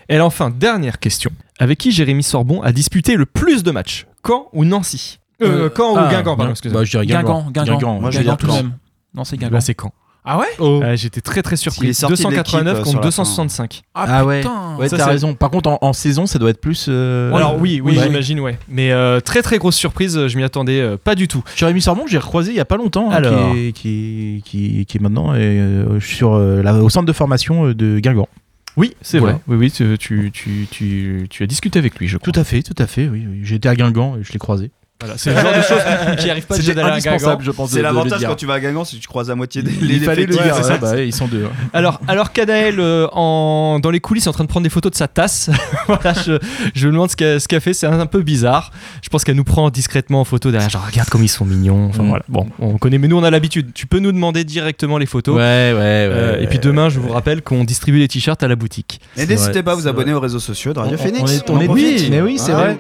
Et 0.10 0.20
enfin, 0.20 0.50
dernière 0.50 1.00
question. 1.00 1.32
Avec 1.60 1.78
qui 1.78 1.92
Jérémy 1.92 2.24
Sorbon 2.24 2.62
a 2.62 2.72
disputé 2.72 3.16
le 3.16 3.26
plus 3.26 3.64
de 3.64 3.72
matchs? 3.72 4.08
Caen 4.26 4.48
ou 4.54 4.66
Nancy? 4.66 5.20
Euh, 5.42 5.66
Euh, 5.66 5.70
Caen 5.76 5.96
Ah, 5.98 6.06
ou 6.06 6.10
Guingamp, 6.10 6.24
pardon, 6.36 6.44
bah, 6.46 6.50
excusez-moi. 6.52 6.84
je 6.84 6.92
dirais 6.92 7.06
Guingamp, 7.06 7.48
Guingamp. 7.52 7.78
Guingamp. 7.78 8.00
Moi, 8.02 8.12
je 8.12 8.18
vais 8.20 8.24
Guingamp 8.24 8.38
dire 8.38 8.48
tout 8.48 8.56
de 8.56 8.62
même. 8.64 8.74
Non, 9.16 9.24
c'est 9.24 9.38
Guingamp. 9.38 9.54
Là, 9.56 9.62
c'est 9.62 9.76
Caen. 9.80 9.92
Ah 10.24 10.38
ouais 10.38 10.46
Euh, 10.60 10.96
J'étais 10.96 11.20
très 11.20 11.42
très 11.42 11.56
Il 11.56 11.58
surpris. 11.58 11.88
est 11.90 11.94
sorti 11.94 12.22
de 12.22 12.28
289 12.28 12.64
l'équipe, 12.66 12.68
euh, 12.68 12.78
contre 12.78 12.90
sur 12.92 12.98
la 13.00 13.02
fin. 13.02 13.24
265. 13.24 13.82
Ah 13.96 14.24
ouais. 14.24 14.42
putain. 14.42 14.76
Ouais, 14.78 14.88
Ça, 14.88 14.98
t'as 14.98 15.08
raison. 15.08 15.34
Par 15.34 15.50
contre, 15.50 15.68
en, 15.70 15.80
en 15.82 15.94
saison, 15.94 16.28
ça 16.28 16.38
doit 16.38 16.52
être 16.52 16.62
plus. 16.62 16.86
euh, 16.90 17.34
Alors 17.34 17.60
oui, 17.60 17.82
oui, 17.84 17.98
Ouais. 17.98 18.04
j'imagine, 18.04 18.40
ouais. 18.40 18.60
Mais 18.70 18.92
euh, 18.92 19.20
très 19.20 19.42
très 19.42 19.58
grosse 19.58 19.76
surprise, 19.76 20.28
je 20.28 20.38
m'y 20.38 20.44
attendais 20.44 20.80
euh, 20.80 20.96
pas 20.96 21.16
du 21.16 21.28
tout. 21.28 21.44
Jérémy 21.56 21.82
Sorbon, 21.82 22.04
j'ai 22.06 22.20
recroisé 22.20 22.52
il 22.52 22.56
y 22.56 22.60
a 22.60 22.66
pas 22.66 22.78
longtemps, 22.78 23.10
hein, 23.10 23.16
Alors. 23.16 23.52
qui, 23.54 23.60
est, 23.68 23.72
qui, 23.72 24.42
qui, 24.46 24.86
qui 24.86 24.98
est 24.98 25.02
maintenant 25.02 25.32
euh, 25.34 26.00
sur, 26.00 26.36
euh, 26.36 26.62
la- 26.62 26.76
au 26.76 26.90
centre 26.92 27.08
de 27.08 27.14
formation 27.14 27.66
euh, 27.70 27.74
de 27.74 27.98
Guingamp. 28.00 28.30
Oui, 28.78 28.94
c'est 29.02 29.18
Voilà. 29.18 29.34
vrai. 29.34 29.42
Oui, 29.48 29.58
oui, 29.58 29.72
tu, 29.72 29.98
tu, 29.98 30.30
tu, 30.32 30.68
tu, 30.70 31.26
tu 31.32 31.44
as 31.44 31.48
discuté 31.48 31.80
avec 31.80 31.98
lui, 31.98 32.08
je 32.08 32.18
crois. 32.18 32.32
Tout 32.32 32.40
à 32.40 32.44
fait, 32.44 32.62
tout 32.62 32.76
à 32.78 32.86
fait. 32.86 33.08
Oui, 33.10 33.26
oui. 33.28 33.40
J'étais 33.42 33.68
à 33.70 33.76
Guingamp 33.76 34.18
et 34.18 34.24
je 34.24 34.32
l'ai 34.34 34.40
croisé. 34.40 34.70
Voilà, 35.02 35.18
c'est 35.18 35.32
le 35.34 35.36
genre 35.42 35.52
de 35.52 35.62
choses 35.62 36.18
qui 36.20 36.30
arrive 36.30 36.46
pas 36.46 36.56
déjà 36.56 36.74
d'aller 36.74 36.90
à 36.90 36.94
indispensable, 36.94 37.22
Guingamp. 37.38 37.40
je 37.44 37.52
pense. 37.52 37.72
de- 37.72 37.76
C'est 37.76 37.82
l'avantage 37.82 38.24
quand 38.24 38.36
tu 38.36 38.46
vas 38.46 38.54
à 38.54 38.60
Guingamp, 38.60 38.86
c'est 38.86 38.98
que 38.98 39.02
tu 39.02 39.08
croises 39.08 39.30
à 39.30 39.36
moitié 39.36 39.62
des 39.64 39.72
Il 39.72 40.00
fallait 40.04 40.26
le 40.26 40.34
effectifs, 40.34 40.44
dire. 40.44 40.56
c'est 40.56 40.62
ouais, 40.62 40.68
ça. 40.68 40.78
bah, 40.78 40.92
ouais, 40.92 41.08
ils 41.08 41.14
sont 41.14 41.28
deux. 41.28 41.46
hein. 41.46 41.70
Alors, 41.74 42.00
alors 42.08 42.32
Kadael, 42.32 42.80
euh, 42.80 43.08
en, 43.12 43.80
dans 43.82 43.90
les 43.92 44.00
coulisses, 44.00 44.26
est 44.26 44.30
en 44.30 44.34
train 44.34 44.44
de 44.44 44.50
prendre 44.50 44.64
des 44.64 44.70
photos 44.70 44.92
de 44.92 44.98
sa 44.98 45.08
tasse. 45.08 45.50
voilà, 45.88 46.14
je, 46.14 46.38
je 46.76 46.88
me 46.88 46.94
demande 46.94 47.10
ce 47.12 47.16
qu'elle 47.16 47.42
ce 47.42 47.48
qu'elle 47.48 47.62
fait. 47.62 47.74
C'est 47.74 47.88
un, 47.88 48.00
un 48.00 48.06
peu 48.06 48.22
bizarre. 48.22 48.72
Je 49.04 49.10
pense 49.10 49.24
qu'elle 49.24 49.36
nous 49.36 49.44
prend 49.44 49.70
discrètement 49.70 50.22
en 50.22 50.26
photo 50.26 50.52
derrière. 50.52 50.70
Genre, 50.70 50.86
regarde 50.86 51.10
comme 51.10 51.24
ils 51.24 51.28
sont 51.30 51.46
mignons. 51.46 51.88
Enfin, 51.90 52.04
Mm. 52.04 52.10
voilà. 52.10 52.24
Bon, 52.30 52.48
on 52.60 52.78
connaît, 52.78 52.98
mais 52.98 53.08
nous, 53.08 53.18
on 53.18 53.24
a 53.24 53.30
l'habitude. 53.32 53.72
Tu 53.74 53.88
peux 53.88 54.00
nous 54.00 54.12
demander 54.12 54.44
directement 54.44 54.98
les 54.98 55.06
photos. 55.06 55.36
Ouais, 55.36 55.42
ouais, 55.42 55.74
ouais. 55.74 55.80
Euh, 55.82 56.38
ouais, 56.38 56.44
et 56.44 56.48
puis 56.48 56.60
demain, 56.60 56.90
je 56.90 57.00
vous 57.00 57.10
rappelle 57.10 57.42
qu'on 57.42 57.64
distribue 57.64 58.00
les 58.00 58.08
t-shirts 58.08 58.44
à 58.44 58.48
la 58.48 58.56
boutique. 58.56 59.00
Et 59.18 59.26
n'hésitez 59.26 59.64
pas 59.64 59.72
à 59.72 59.76
vous 59.76 59.88
abonner 59.88 60.14
aux 60.14 60.20
réseaux 60.20 60.40
sociaux 60.40 60.74
de 60.74 60.80
Radio 60.80 60.98
Phoenix. 60.98 61.44
on 61.50 61.60
est- 61.60 61.68
mais 62.10 62.22
oui, 62.22 62.38
c'est 62.38 62.52
Ah, 62.52 62.56
vrai. 62.56 62.78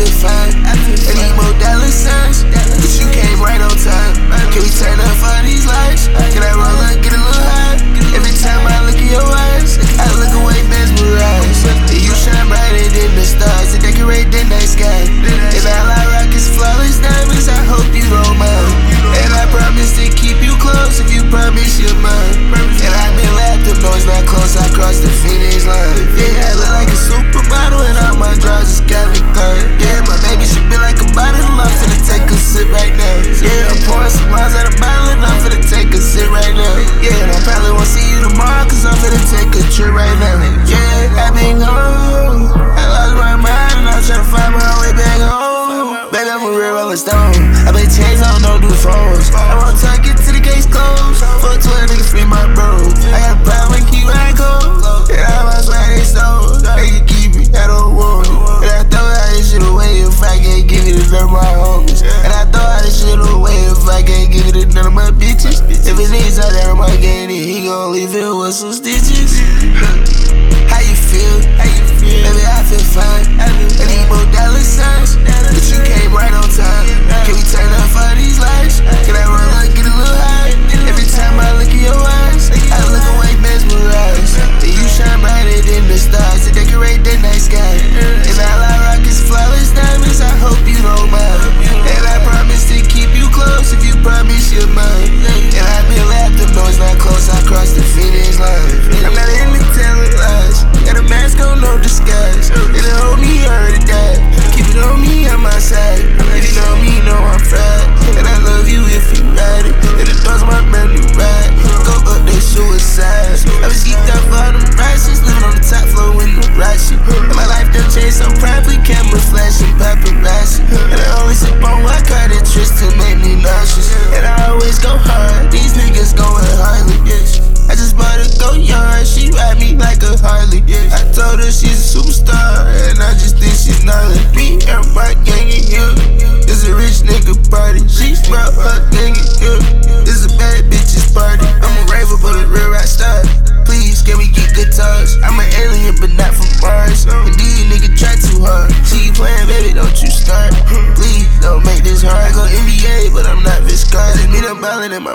Feel 0.00 0.30
fine. 0.30 0.52
I 0.64 0.72
need 1.12 1.34
more 1.36 1.52
dollar 1.60 1.92
signs, 1.92 2.44
but 2.44 2.88
you 2.96 3.06
came 3.12 3.36
right 3.40 3.60
on 3.60 3.76
time. 3.76 4.16
Can 4.52 4.62
we 4.64 4.70
turn 4.72 4.96
up 4.96 5.16
for 5.20 5.36
these 5.44 5.66
lights? 5.66 6.08
Can 6.32 6.40
I 6.40 6.52
roll 6.56 6.80
up, 6.88 6.96
get 7.04 7.12
a 7.12 7.20
little 7.20 7.44
high? 7.52 7.76
Every 8.16 8.32
time 8.40 8.64
I 8.64 8.80
look 8.86 8.96
in 8.96 9.12
your 9.12 9.28
eyes, 9.28 9.76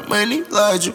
money 0.09 0.43
larger. 0.51 0.93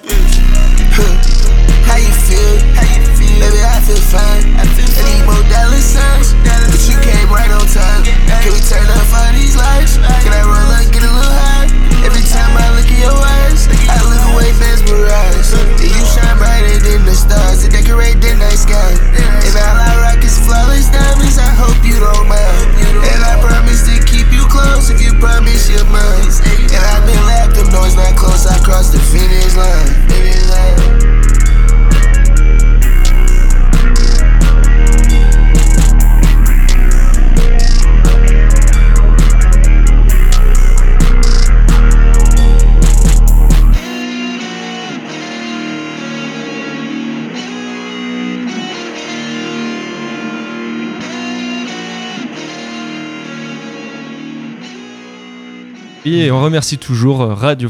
Remercie 56.51 56.78
toujours 56.78 57.22
euh, 57.22 57.34
Radio. 57.34 57.68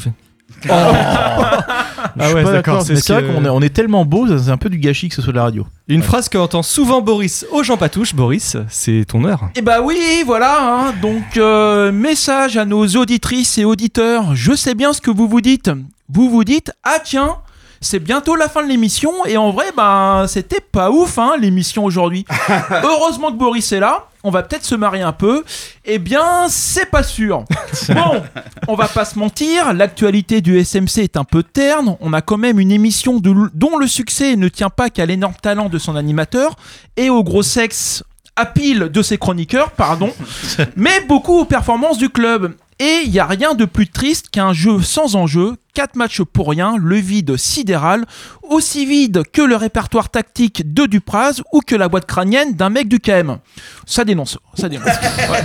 ah 0.69 2.33
ouais, 2.35 2.43
d'accord. 2.45 2.83
c'est 2.83 2.95
vrai 3.09 3.23
que- 3.23 3.33
qu'on 3.35 3.45
est, 3.45 3.49
on 3.49 3.61
est 3.63 3.71
tellement 3.75 4.05
beau, 4.05 4.27
c'est 4.39 4.51
un 4.51 4.57
peu 4.57 4.69
du 4.69 4.79
gâchis 4.79 5.09
que 5.09 5.15
ce 5.15 5.23
soit 5.23 5.33
de 5.33 5.37
la 5.39 5.45
radio. 5.45 5.67
Une 5.89 6.03
phrase 6.03 6.29
que 6.29 6.39
entend 6.39 6.63
souvent 6.63 7.01
Boris 7.01 7.47
aux 7.53 7.63
Jean 7.63 7.77
Patouche. 7.77 8.15
Boris, 8.15 8.57
c'est 8.69 9.05
ton 9.07 9.25
heure. 9.25 9.49
Et 9.55 9.63
bah 9.63 9.81
oui, 9.83 10.23
voilà. 10.27 10.59
hein. 10.63 10.95
Donc, 11.01 11.37
euh, 11.37 11.93
message 11.93 12.57
à 12.57 12.65
nos 12.65 12.87
auditrices 12.87 13.59
et 13.59 13.65
auditeurs. 13.65 14.35
Je 14.35 14.55
sais 14.55 14.75
bien 14.75 14.93
ce 14.93 15.01
que 15.01 15.11
vous 15.11 15.29
vous 15.29 15.41
dites. 15.41 15.71
Vous 16.09 16.29
vous 16.29 16.45
dites, 16.45 16.73
ah 16.85 16.99
tiens, 17.03 17.37
c'est 17.81 18.01
bientôt 18.01 18.35
la 18.35 18.49
fin 18.49 18.63
de 18.63 18.69
l'émission. 18.69 19.13
Et 19.27 19.37
en 19.37 19.51
vrai, 19.53 19.67
ben, 19.77 20.27
c'était 20.29 20.61
pas 20.61 20.91
ouf, 20.91 21.19
hein, 21.19 21.33
l'émission 21.41 21.85
aujourd'hui. 21.85 22.25
Heureusement 22.83 23.31
que 23.31 23.37
Boris 23.39 23.71
est 23.73 23.81
là. 23.81 24.07
On 24.23 24.31
va 24.31 24.43
peut-être 24.43 24.65
se 24.65 24.75
marier 24.75 25.03
un 25.03 25.13
peu. 25.13 25.45
Eh 25.85 25.99
bien, 25.99 26.47
c'est 26.49 26.87
pas 26.91 27.03
sûr. 27.03 27.45
Bon, 27.95 28.23
on 28.69 28.75
va 28.75 28.89
pas 28.89 29.05
se 29.05 29.19
mentir, 29.19 29.73
l'actualité 29.73 30.41
du 30.41 30.63
SMC 30.63 30.99
est 30.99 31.17
un 31.17 31.25
peu 31.25 31.43
terne. 31.43 31.97
On 32.01 32.13
a 32.13 32.21
quand 32.21 32.37
même 32.37 32.59
une 32.61 32.71
émission 32.73 33.19
de- 33.19 33.51
dont 33.55 33.79
le 33.79 33.87
succès 33.87 34.37
ne 34.37 34.49
tient 34.49 34.69
pas 34.71 34.91
qu'à 34.91 35.07
l'énorme 35.07 35.35
talent 35.41 35.69
de 35.69 35.79
son 35.79 35.97
animateur 35.97 36.57
et 36.97 37.09
au 37.11 37.25
gros 37.25 37.43
sexe 37.43 38.05
à 38.41 38.47
pile 38.47 38.89
de 38.93 39.03
ses 39.03 39.19
chroniqueurs, 39.19 39.71
pardon, 39.73 40.13
mais 40.77 41.01
beaucoup 41.03 41.39
aux 41.41 41.45
performances 41.45 41.99
du 41.99 42.09
club. 42.09 42.55
Et 42.79 43.03
il 43.05 43.11
n'y 43.11 43.19
a 43.19 43.27
rien 43.27 43.53
de 43.53 43.67
plus 43.67 43.89
triste 43.89 44.31
qu'un 44.31 44.55
jeu 44.55 44.81
sans 44.81 45.15
enjeu, 45.15 45.57
4 45.75 45.97
matchs 45.97 46.23
pour 46.23 46.49
rien, 46.49 46.77
le 46.79 46.97
vide 46.97 47.37
sidéral, 47.37 48.07
aussi 48.43 48.87
vide 48.87 49.23
que 49.31 49.43
le 49.43 49.55
répertoire 49.57 50.09
tactique 50.09 50.73
de 50.73 50.87
Dupraz 50.87 51.43
ou 51.53 51.61
que 51.61 51.77
la 51.77 51.91
boîte 51.91 52.07
crânienne 52.07 52.55
d'un 52.55 52.71
mec 52.71 52.89
du 52.89 52.99
KM. 52.99 53.37
Ça 53.85 54.05
dénonce, 54.07 54.39
ça 54.55 54.71
dénonce. 54.71 54.87
Ouais. 55.31 55.45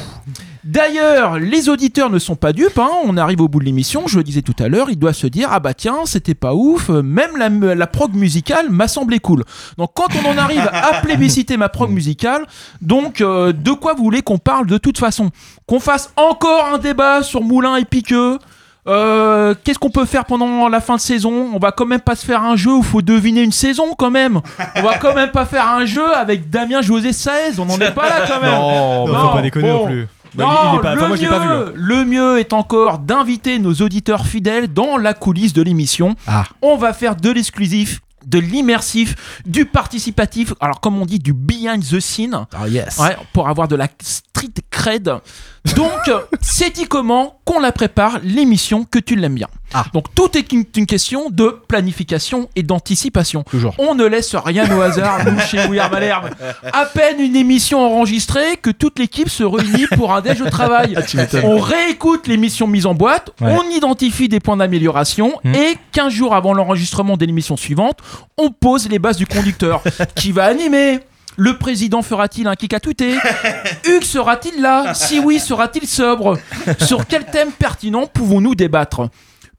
D'ailleurs, 0.65 1.37
les 1.37 1.69
auditeurs 1.69 2.09
ne 2.09 2.17
sont 2.17 2.35
pas 2.35 2.51
dupes, 2.51 2.79
hein. 2.79 2.89
on 3.03 3.17
arrive 3.17 3.39
au 3.39 3.47
bout 3.47 3.59
de 3.59 3.65
l'émission, 3.65 4.07
je 4.07 4.17
le 4.17 4.23
disais 4.23 4.41
tout 4.41 4.55
à 4.57 4.67
l'heure, 4.67 4.89
ils 4.89 4.97
doivent 4.97 5.13
se 5.13 5.27
dire 5.27 5.49
Ah 5.51 5.59
bah 5.59 5.75
tiens, 5.75 5.99
c'était 6.05 6.33
pas 6.33 6.55
ouf, 6.55 6.89
même 6.89 7.37
la, 7.37 7.49
la 7.75 7.85
prog 7.87 8.15
musicale 8.15 8.71
m'a 8.71 8.87
semblé 8.87 9.19
cool. 9.19 9.43
Donc 9.77 9.91
quand 9.93 10.07
on 10.23 10.27
en 10.27 10.37
arrive 10.39 10.67
à 10.73 10.93
plébisciter 11.03 11.55
ma 11.57 11.69
prog 11.69 11.91
musicale, 11.91 12.47
donc 12.81 13.21
euh, 13.21 13.53
de 13.53 13.71
quoi 13.73 13.93
vous 13.93 14.03
voulez 14.03 14.23
qu'on 14.23 14.39
parle 14.39 14.65
de 14.65 14.79
toute 14.79 14.97
façon? 14.97 15.29
Qu'on 15.67 15.79
fasse 15.79 16.11
encore 16.15 16.65
un 16.73 16.79
débat 16.79 17.21
sur 17.21 17.41
Moulin 17.41 17.75
et 17.75 17.85
Piqueux? 17.85 18.39
Euh, 18.87 19.53
Qu'est-ce 19.63 19.79
qu'on 19.79 19.89
peut 19.91 20.05
faire 20.05 20.25
pendant 20.25 20.67
la 20.67 20.79
fin 20.81 20.95
de 20.95 21.01
saison? 21.01 21.49
On 21.53 21.59
va 21.59 21.71
quand 21.71 21.85
même 21.85 22.01
pas 22.01 22.15
se 22.15 22.25
faire 22.25 22.43
un 22.43 22.55
jeu 22.55 22.71
où 22.71 22.81
faut 22.83 23.01
deviner 23.03 23.41
une 23.41 23.51
saison 23.51 23.93
quand 23.97 24.11
même. 24.11 24.41
On 24.75 24.81
va 24.81 24.97
quand 24.97 25.13
même 25.13 25.31
pas 25.31 25.45
faire 25.45 25.67
un 25.67 25.85
jeu 25.85 26.15
avec 26.15 26.49
Damien 26.49 26.81
José 26.81 27.13
Saez, 27.13 27.59
on 27.59 27.65
n'en 27.65 27.77
est 27.79 27.91
pas 27.93 28.09
là 28.09 28.25
quand 28.27 28.41
même. 28.41 28.51
Non, 28.51 29.07
Non, 29.07 29.19
faut 29.29 29.35
pas 29.35 29.41
déconner 29.43 29.69
bon. 29.71 29.79
non 29.79 29.85
plus. 29.85 30.07
Non, 30.43 30.49
il- 30.63 30.69
il 30.73 30.77
est 30.77 30.81
pas- 30.81 30.93
enfin, 30.93 31.01
le, 31.01 31.07
moi, 31.07 31.17
mieux, 31.17 31.29
pas 31.29 31.39
vu. 31.39 31.47
hein. 31.47 31.71
le 31.75 32.05
mieux 32.05 32.39
est 32.39 32.53
encore 32.53 32.99
d'inviter 32.99 33.59
nos 33.59 33.73
auditeurs 33.75 34.25
fidèles 34.25 34.71
dans 34.71 34.97
la 34.97 35.13
coulisse 35.13 35.53
de 35.53 35.61
l'émission. 35.61 36.15
Ah. 36.27 36.43
On 36.61 36.77
va 36.77 36.93
faire 36.93 37.15
de 37.15 37.29
l'exclusif, 37.31 38.01
de 38.25 38.39
l'immersif, 38.39 39.39
du 39.45 39.65
participatif, 39.65 40.53
alors 40.59 40.79
comme 40.81 40.97
on 40.99 41.05
dit, 41.05 41.19
du 41.19 41.33
behind 41.33 41.83
the 41.87 41.99
scene. 41.99 42.45
Ah 42.57 42.67
yes. 42.67 42.97
Ouais, 42.97 43.15
pour 43.33 43.47
avoir 43.49 43.67
de 43.67 43.75
la 43.75 43.87
street 44.01 44.49
cred. 44.71 45.11
Donc, 45.75 45.91
c'est 46.41 46.69
dit 46.75 46.85
comment 46.85 47.39
qu'on 47.43 47.59
la 47.59 47.71
prépare, 47.71 48.19
l'émission, 48.23 48.85
que 48.85 48.99
tu 48.99 49.15
l'aimes 49.15 49.35
bien. 49.35 49.47
Ah. 49.73 49.85
Donc, 49.93 50.13
tout 50.15 50.35
est 50.37 50.51
une, 50.51 50.63
une 50.77 50.85
question 50.85 51.29
de 51.29 51.59
planification 51.67 52.49
et 52.55 52.63
d'anticipation. 52.63 53.43
Toujours. 53.43 53.73
On 53.77 53.93
ne 53.95 54.05
laisse 54.05 54.35
rien 54.35 54.69
au 54.75 54.81
hasard, 54.81 55.25
nous, 55.25 55.39
chez 55.39 55.59
Are 55.79 55.91
Malherbe. 55.91 56.29
À 56.71 56.85
peine 56.85 57.19
une 57.19 57.35
émission 57.35 57.79
enregistrée 57.79 58.57
que 58.61 58.69
toute 58.69 58.99
l'équipe 58.99 59.29
se 59.29 59.43
réunit 59.43 59.87
pour 59.95 60.13
un 60.13 60.21
déj 60.21 60.39
de 60.39 60.49
travail. 60.49 60.95
on 61.43 61.59
réécoute 61.59 62.27
l'émission 62.27 62.67
mise 62.67 62.85
en 62.85 62.93
boîte, 62.93 63.31
Ouais. 63.41 63.51
on 63.59 63.63
identifie 63.75 64.29
des 64.29 64.39
points 64.39 64.57
d'amélioration 64.57 65.33
Hmm. 65.43 65.53
et 65.55 65.77
15 65.91 66.13
jours 66.13 66.35
avant 66.35 66.53
l'enregistrement 66.53 67.17
de 67.17 67.25
l'émission 67.25 67.57
suivante, 67.57 67.99
on 68.37 68.49
pose 68.51 68.87
les 68.89 68.99
bases 68.99 69.17
du 69.17 69.25
conducteur. 69.25 69.81
Qui 70.15 70.31
va 70.31 70.45
animer 70.45 70.99
le 71.37 71.57
président 71.57 72.01
fera-t-il 72.01 72.47
un 72.47 72.55
kick 72.55 72.73
à 72.73 72.79
tweeter 72.79 73.15
Hugues 73.85 74.03
sera-t-il 74.03 74.61
là 74.61 74.93
Si 74.93 75.19
oui, 75.19 75.39
sera-t-il 75.39 75.87
sobre 75.87 76.37
Sur 76.79 77.07
quel 77.07 77.25
thème 77.25 77.51
pertinent 77.51 78.07
pouvons-nous 78.07 78.55
débattre 78.55 79.09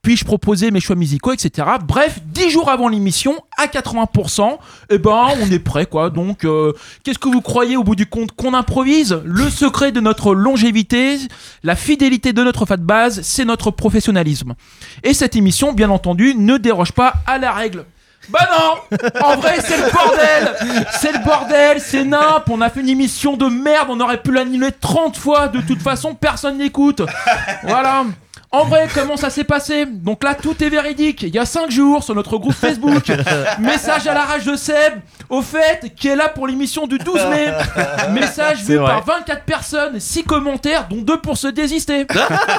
puis-je 0.06 0.24
proposer 0.24 0.70
mes 0.70 0.78
choix 0.78 0.94
musicaux, 0.94 1.32
etc. 1.32 1.66
Bref, 1.84 2.20
10 2.26 2.50
jours 2.50 2.70
avant 2.70 2.86
l'émission, 2.86 3.40
à 3.58 3.66
80%, 3.66 4.56
eh 4.88 4.98
ben, 4.98 5.26
on 5.42 5.50
est 5.50 5.58
prêt, 5.58 5.86
quoi. 5.86 6.10
Donc, 6.10 6.44
euh, 6.44 6.72
qu'est-ce 7.02 7.18
que 7.18 7.28
vous 7.28 7.40
croyez 7.40 7.76
au 7.76 7.82
bout 7.82 7.96
du 7.96 8.06
compte 8.06 8.30
qu'on 8.30 8.54
improvise 8.54 9.20
Le 9.24 9.50
secret 9.50 9.90
de 9.90 9.98
notre 9.98 10.32
longévité, 10.32 11.18
la 11.64 11.74
fidélité 11.74 12.32
de 12.32 12.44
notre 12.44 12.66
fat 12.66 12.76
base, 12.76 13.20
c'est 13.22 13.44
notre 13.44 13.72
professionnalisme. 13.72 14.54
Et 15.02 15.12
cette 15.12 15.34
émission, 15.34 15.72
bien 15.72 15.90
entendu, 15.90 16.36
ne 16.36 16.56
déroge 16.56 16.92
pas 16.92 17.14
à 17.26 17.38
la 17.38 17.50
règle. 17.50 17.84
Bah 18.28 18.48
non 18.50 18.98
En 19.24 19.36
vrai, 19.36 19.60
c'est 19.60 19.76
le 19.76 19.90
bordel. 19.90 20.86
C'est 20.92 21.12
le 21.12 21.18
bordel, 21.24 21.80
c'est 21.80 22.04
nimp 22.04 22.48
On 22.50 22.60
a 22.60 22.70
fait 22.70 22.80
une 22.80 22.88
émission 22.88 23.36
de 23.36 23.46
merde, 23.46 23.88
on 23.90 24.00
aurait 24.00 24.20
pu 24.20 24.32
l'annuler 24.32 24.70
30 24.72 25.16
fois, 25.16 25.48
de 25.48 25.60
toute 25.60 25.82
façon, 25.82 26.14
personne 26.14 26.58
n'écoute. 26.58 27.02
Voilà 27.62 28.04
en 28.56 28.64
vrai, 28.64 28.88
comment 28.92 29.16
ça 29.16 29.30
s'est 29.30 29.44
passé 29.44 29.86
Donc 29.86 30.24
là, 30.24 30.34
tout 30.34 30.62
est 30.62 30.68
véridique. 30.68 31.22
Il 31.22 31.34
y 31.34 31.38
a 31.38 31.44
5 31.44 31.70
jours, 31.70 32.02
sur 32.02 32.14
notre 32.14 32.38
groupe 32.38 32.54
Facebook, 32.54 33.10
message 33.58 34.06
à 34.06 34.14
la 34.14 34.24
rage 34.24 34.44
de 34.44 34.56
Seb, 34.56 34.94
au 35.28 35.42
fait, 35.42 35.92
qui 35.96 36.08
est 36.08 36.16
là 36.16 36.28
pour 36.28 36.46
l'émission 36.46 36.86
du 36.86 36.98
12 36.98 37.14
mai. 37.30 37.52
Message 38.12 38.62
vu 38.64 38.76
vrai. 38.76 38.86
par 38.86 39.04
24 39.04 39.44
personnes, 39.44 40.00
6 40.00 40.24
commentaires, 40.24 40.86
dont 40.88 41.02
2 41.02 41.18
pour 41.20 41.36
se 41.36 41.48
désister. 41.48 42.06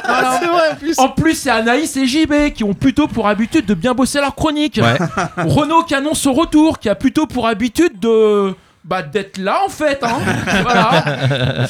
Voilà. 0.08 0.40
C'est 0.40 0.48
vrai 0.48 0.70
en 0.72 0.76
plus. 0.76 1.00
En 1.00 1.10
plus, 1.10 1.34
c'est 1.34 1.50
Anaïs 1.50 1.96
et 1.98 2.06
JB 2.06 2.54
qui 2.54 2.64
ont 2.64 2.74
plutôt 2.74 3.08
pour 3.08 3.28
habitude 3.28 3.66
de 3.66 3.74
bien 3.74 3.94
bosser 3.94 4.20
leur 4.20 4.36
chronique. 4.36 4.80
Ouais. 4.82 4.98
Renault 5.44 5.84
qui 5.84 5.96
annonce 5.96 6.20
son 6.20 6.34
retour, 6.34 6.80
qui 6.80 6.90
a 6.90 6.96
plutôt 6.96 7.26
pour 7.26 7.48
habitude 7.48 8.00
de. 8.00 8.56
Bah, 8.88 9.02
d'être 9.02 9.38
là 9.38 9.60
en 9.66 9.70
fait. 9.70 10.02
Hein. 10.02 10.18
voilà. 10.62 11.04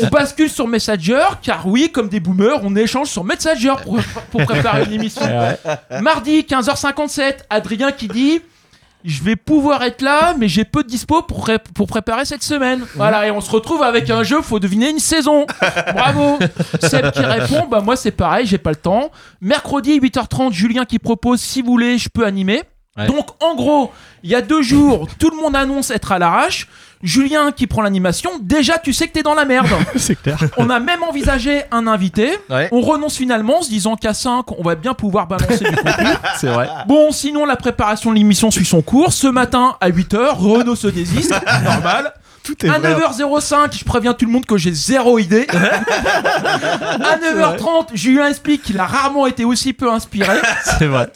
On 0.04 0.08
bascule 0.08 0.50
sur 0.50 0.68
Messenger, 0.68 1.24
car 1.42 1.66
oui, 1.68 1.92
comme 1.92 2.10
des 2.10 2.20
boomers, 2.20 2.60
on 2.64 2.76
échange 2.76 3.08
sur 3.08 3.24
Messenger 3.24 3.74
pour, 3.84 3.98
pour 4.32 4.44
préparer 4.46 4.84
une 4.86 4.94
émission. 4.94 5.24
Mardi, 6.02 6.42
15h57, 6.42 7.38
Adrien 7.50 7.92
qui 7.92 8.08
dit. 8.08 8.42
Je 9.06 9.24
vais 9.24 9.36
pouvoir 9.38 9.84
être 9.84 10.02
là, 10.02 10.34
mais 10.38 10.48
j'ai 10.50 10.66
peu 10.66 10.84
de 10.84 10.90
dispo 10.90 11.22
pour, 11.22 11.40
pré- 11.42 11.60
pour 11.74 11.88
préparer 11.88 12.26
cette 12.26 12.44
semaine. 12.44 12.84
Voilà, 12.96 13.26
et 13.28 13.32
on 13.32 13.40
se 13.42 13.50
retrouve 13.50 13.82
avec 13.84 14.10
un 14.10 14.24
jeu, 14.24 14.42
faut 14.42 14.60
deviner 14.60 14.90
une 14.90 15.00
saison. 15.00 15.46
Bravo. 15.94 16.40
Seb 16.82 17.12
qui 17.12 17.22
répond, 17.22 17.68
bah 17.68 17.80
moi 17.80 17.96
c'est 17.96 18.12
pareil, 18.12 18.46
j'ai 18.48 18.58
pas 18.58 18.72
le 18.72 18.76
temps. 18.76 19.12
Mercredi 19.40 19.98
8h30, 20.00 20.52
Julien 20.52 20.84
qui 20.84 21.00
propose, 21.00 21.40
si 21.40 21.62
vous 21.62 21.72
voulez, 21.72 21.98
je 22.00 22.10
peux 22.10 22.26
animer. 22.26 22.64
Ouais. 22.98 23.06
Donc 23.06 23.28
en 23.42 23.56
gros, 23.56 23.94
il 24.24 24.32
y 24.32 24.36
a 24.36 24.42
deux 24.42 24.64
jours, 24.64 25.08
tout 25.20 25.30
le 25.30 25.38
monde 25.38 25.56
annonce 25.56 25.90
être 25.92 26.12
à 26.12 26.20
l'arrache. 26.20 26.68
Julien 27.04 27.52
qui 27.52 27.68
prend 27.68 27.82
l'animation, 27.82 28.32
déjà 28.42 28.80
tu 28.80 28.94
sais 28.94 29.08
que 29.08 29.14
t'es 29.14 29.24
dans 29.24 29.36
la 29.36 29.46
merde. 29.46 29.68
C'est 29.96 30.20
clair. 30.20 30.38
On 30.58 30.70
a 30.70 30.80
même 30.80 31.04
envisagé 31.04 31.64
un 31.72 31.88
invité. 31.88 32.38
Ouais. 32.50 32.70
On 32.72 32.82
renonce 32.82 33.18
finalement 33.18 33.60
en 33.60 33.62
se 33.62 33.70
disant 33.70 33.96
qu'à 33.96 34.14
5, 34.14 34.52
on 34.58 34.64
va 34.64 34.76
bien 34.76 34.94
pouvoir 34.94 35.28
balancer 35.28 35.64
du 35.66 35.76
contenu. 35.76 36.08
C'est 36.38 36.48
vrai. 36.48 36.68
Bon, 36.88 37.12
sinon 37.12 37.46
la 37.46 37.56
préparation 37.56 38.12
de 38.12 38.16
l'émission 38.16 38.52
suit 38.52 38.66
son 38.66 38.82
cours. 38.82 39.14
Ce 39.14 39.28
matin 39.28 39.76
à 39.80 39.90
8h, 39.90 40.36
Renault 40.36 40.76
se 40.76 40.88
désiste, 40.88 41.32
normal. 41.64 42.14
Tout 42.48 42.66
est 42.66 42.70
À 42.70 42.80
vrai. 42.80 42.94
9h05, 42.94 43.78
je 43.78 43.84
préviens 43.84 44.14
tout 44.14 44.26
le 44.26 44.32
monde 44.32 44.46
que 44.46 44.56
j'ai 44.56 44.72
zéro 44.72 45.20
idée. 45.20 45.46
à 45.54 47.18
9h30, 47.18 47.88
Julien 47.94 48.28
explique 48.28 48.64
qu'il 48.64 48.80
a 48.80 48.86
rarement 48.86 49.28
été 49.28 49.44
aussi 49.44 49.74
peu 49.74 49.92
inspiré. 49.92 50.38
C'est 50.80 50.86
vrai. 50.86 51.12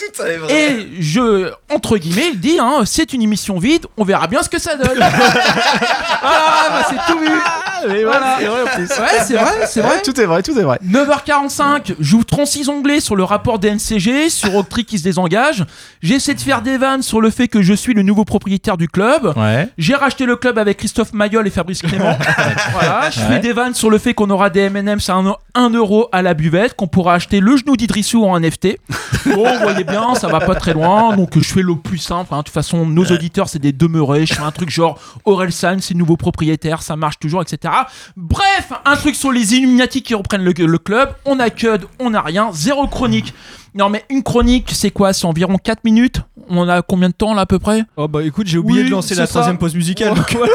Et 0.50 0.90
je, 1.00 1.50
entre 1.74 1.98
guillemets, 1.98 2.32
il 2.34 2.40
dit 2.42 2.60
hein, 2.60 2.82
c'est 2.84 3.14
une 3.14 3.22
émission 3.22 3.60
vide, 3.60 3.86
on 3.96 4.04
verra 4.04 4.28
bien 4.28 4.44
ce 4.44 4.50
que 4.50 4.60
ça 4.60 4.76
donne. 4.76 4.98
voilà, 4.98 5.10
bah, 6.22 6.86
c'est 6.90 7.14
tout 7.14 7.20
vu. 7.20 8.04
Voilà. 8.04 8.36
C'est 8.40 8.46
vrai 8.46 8.62
en 8.62 8.76
plus. 8.76 8.90
Ouais, 8.90 9.24
c'est 9.26 9.34
vrai, 9.36 9.68
c'est 9.68 9.82
vrai. 9.82 10.02
Tout 10.02 10.20
est 10.20 10.26
vrai, 10.26 10.44
tout 10.44 10.60
est 10.60 10.64
vrai. 10.64 10.80
9h45, 10.86 11.96
j'ouvre 12.00 12.26
36 12.26 12.68
onglets 12.68 13.00
sur 13.00 13.16
le 13.16 13.24
rapport 13.24 13.58
DNCG, 13.58 14.30
sur 14.30 14.54
Octree 14.56 14.84
qui 14.84 15.00
se 15.00 15.04
désengage. 15.04 15.66
J'essaie 16.02 16.34
de 16.34 16.42
faire 16.42 16.62
des 16.62 16.78
vannes 16.78 17.04
sur 17.04 17.22
le 17.22 17.30
fait 17.30 17.48
que 17.48 17.62
je 17.62 17.74
suis 17.74 17.94
le 17.94 18.02
nouveau 18.02 18.26
propriétaire 18.26 18.76
du 18.76 18.90
club. 18.90 19.34
Ouais. 19.38 19.70
J'ai 19.78 19.96
racheté 19.96 20.26
le 20.26 20.36
club 20.36 20.58
avec 20.58 20.78
Christophe 20.78 21.14
Mayol 21.22 21.46
et 21.46 21.52
Fabrice 21.52 21.84
Clément. 21.84 22.18
voilà, 22.72 23.12
je 23.12 23.20
fais 23.20 23.38
des 23.38 23.54
vannes 23.54 23.76
sur 23.76 23.92
le 23.92 24.00
fait 24.00 24.16
qu'on 24.16 24.32
aura 24.32 24.50
des 24.50 24.62
M&M's 24.62 25.08
à 25.08 25.22
1 25.54 25.70
euro 25.70 26.10
à 26.12 26.24
la 26.24 26.34
buvette, 26.34 26.74
qu'on 26.76 26.88
pourra 26.88 27.14
acheter 27.14 27.40
le 27.40 27.56
genou 27.58 27.78
d'Idrissou 27.78 28.26
en 28.26 28.40
NFT. 28.40 28.80
Bon, 29.28 29.44
vous 29.54 29.60
voyez 29.62 29.84
bien, 29.84 30.16
ça 30.16 30.28
va 30.28 30.40
pas 30.40 30.56
très 30.56 30.74
loin, 30.74 31.16
donc 31.16 31.38
je 31.38 31.44
fais 31.54 31.62
le 31.62 31.76
plus 31.76 32.00
simple. 32.00 32.34
hein. 32.34 32.40
De 32.40 32.44
toute 32.46 32.54
façon, 32.56 32.88
nos 32.88 33.06
auditeurs, 33.06 33.50
c'est 33.50 33.60
des 33.60 33.72
demeurés. 33.72 34.26
Je 34.26 34.34
fais 34.34 34.42
un 34.42 34.50
truc 34.50 34.72
genre 34.72 34.98
Aurel 35.26 35.52
San, 35.52 35.80
c'est 35.80 35.94
le 35.94 36.00
nouveau 36.00 36.18
propriétaire, 36.18 36.82
ça 36.82 36.96
marche 36.96 37.20
toujours, 37.20 37.44
etc. 37.44 37.72
Bref, 38.18 38.74
un 38.84 38.96
truc 38.96 39.14
sur 39.16 39.32
les 39.32 39.54
Illuminati 39.54 40.02
qui 40.02 40.16
reprennent 40.16 40.44
le, 40.44 40.54
le 40.58 40.78
club. 40.80 41.14
On 41.26 41.40
a 41.40 41.52
CUD, 41.52 41.84
on 42.00 42.16
a 42.16 42.22
rien, 42.22 42.50
zéro 42.52 42.88
chronique. 42.88 43.36
Non 43.74 43.90
mais 43.90 44.04
une 44.10 44.22
chronique, 44.24 44.70
c'est 44.74 44.92
quoi? 44.92 45.14
C'est 45.14 45.26
environ 45.26 45.58
4 45.58 45.84
minutes? 45.86 46.22
On 46.50 46.68
a 46.68 46.82
combien 46.82 47.08
de 47.10 47.14
temps 47.14 47.34
là 47.34 47.44
à 47.44 47.46
peu 47.46 47.58
près? 47.60 47.84
Oh 47.96 48.08
bah 48.08 48.22
écoute, 48.24 48.48
j'ai 48.48 48.58
oublié 48.58 48.82
Oui, 48.82 48.86
de 48.88 48.92
lancer 48.92 49.16
la 49.16 49.26
ça. 49.26 49.30
troisième 49.32 49.58
pause 49.58 49.76
musicale. 49.76 50.14
donc- 50.16 50.34
Voilà. 50.34 50.52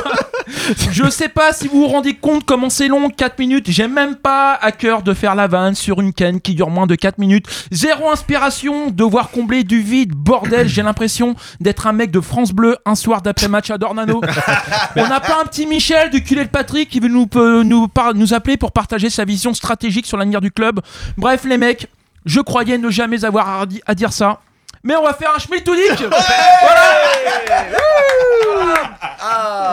Je 0.93 1.09
sais 1.11 1.29
pas 1.29 1.53
si 1.53 1.67
vous 1.67 1.81
vous 1.81 1.89
rendez 1.89 2.15
compte 2.15 2.45
comment 2.45 2.71
c'est 2.71 2.87
long, 2.89 3.09
4 3.11 3.39
minutes. 3.39 3.67
J'ai 3.71 3.89
même 3.89 4.15
pas 4.17 4.53
à 4.55 4.71
cœur 4.71 5.03
de 5.03 5.13
faire 5.15 5.35
la 5.35 5.47
vanne 5.49 5.75
sur 5.75 6.01
une 6.01 6.13
canne 6.13 6.41
qui 6.41 6.55
dure 6.55 6.71
moins 6.71 6.87
de 6.87 6.95
4 6.95 7.19
minutes. 7.19 7.47
Zéro 7.73 8.11
inspiration, 8.11 8.91
devoir 8.91 9.31
combler 9.31 9.65
du 9.65 9.81
vide. 9.81 10.13
Bordel, 10.15 10.69
j'ai 10.69 10.83
l'impression 10.83 11.35
d'être 11.61 11.87
un 11.87 11.93
mec 11.93 12.11
de 12.11 12.21
France 12.21 12.53
Bleu 12.53 12.77
un 12.85 12.95
soir 12.95 13.23
d'après-match 13.23 13.71
à 13.71 13.79
Dornano. 13.79 14.21
On 14.97 15.09
n'a 15.09 15.21
pas 15.21 15.41
un 15.43 15.47
petit 15.47 15.67
Michel 15.67 16.11
du 16.11 16.23
culé 16.23 16.45
de 16.45 16.51
Patrick 16.51 16.89
qui 16.91 17.01
veut 17.01 17.09
nous, 17.09 17.27
peut 17.27 17.63
nous, 17.63 17.89
par- 17.89 18.15
nous 18.15 18.33
appeler 18.35 18.57
pour 18.57 18.73
partager 18.73 19.11
sa 19.11 19.25
vision 19.25 19.53
stratégique 19.55 20.07
sur 20.07 20.17
l'avenir 20.17 20.41
du 20.41 20.51
club. 20.53 20.81
Bref, 21.17 21.45
les 21.45 21.59
mecs, 21.59 21.89
je 22.27 22.41
croyais 22.41 22.77
ne 22.77 22.91
jamais 22.91 23.25
avoir 23.25 23.61
à, 23.63 23.67
di- 23.67 23.81
à 23.87 23.95
dire 23.95 24.13
ça. 24.13 24.41
Mais 24.83 24.95
on 24.95 25.03
va 25.03 25.15
faire 25.15 25.31
un 25.35 25.39
schmiltoudic 25.39 25.99
Voilà 25.99 26.83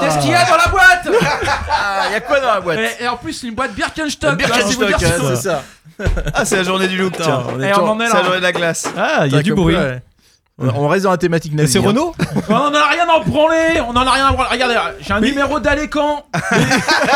Qu'est-ce 0.02 0.20
qu'il 0.20 0.32
y 0.32 0.36
a 0.36 0.46
dans 0.46 0.56
la 0.58 0.68
boîte? 0.68 1.08
Ah, 1.70 2.10
y 2.12 2.16
a 2.16 2.20
quoi 2.22 2.40
dans 2.40 2.48
la 2.54 2.62
boîte? 2.62 2.80
Et, 2.80 3.04
et 3.04 3.08
en 3.08 3.18
plus, 3.18 3.34
c'est 3.34 3.48
une 3.48 3.54
boîte 3.56 3.74
Birkenstock. 3.74 4.36
Birkenstock, 4.38 4.90
là, 4.90 4.98
c'est 5.00 5.36
ça. 5.36 5.64
Ah, 6.34 6.46
c'est 6.46 6.56
la 6.58 6.64
journée 6.64 6.88
du 6.88 6.98
look, 6.98 7.14
tiens. 7.18 7.44
on 7.50 7.62
Et 7.62 7.66
est 7.66 7.72
on 7.74 7.76
toujours- 7.76 7.90
en 7.92 8.00
est 8.00 8.08
C'est 8.08 8.14
la 8.18 8.24
journée 8.24 8.38
de 8.38 8.44
la 8.44 8.52
glace. 8.52 8.88
Ah, 8.98 9.28
il 9.28 9.34
y 9.34 9.38
a 9.38 9.44
du 9.44 9.54
bruit. 9.54 9.76
ouais. 9.76 10.02
On 10.60 10.68
on 10.70 10.88
reste 10.88 11.04
dans 11.06 11.12
la 11.12 11.18
thématique 11.18 11.54
nazie. 11.56 11.74
C'est 11.74 11.80
hein. 11.80 11.88
Renault 11.88 12.14
On 12.50 12.54
en 12.54 12.74
a 12.74 12.88
rien 12.88 13.08
à 13.10 13.14
en 13.14 13.22
branler. 13.24 13.82
On 13.88 13.90
en 13.90 14.06
a 14.06 14.12
rien 14.12 14.28
à 14.28 14.32
branler. 14.34 14.50
Regardez, 14.52 14.76
j'ai 15.02 15.14
un 15.14 15.20
numéro 15.20 15.60
d'Alécan. 15.60 16.24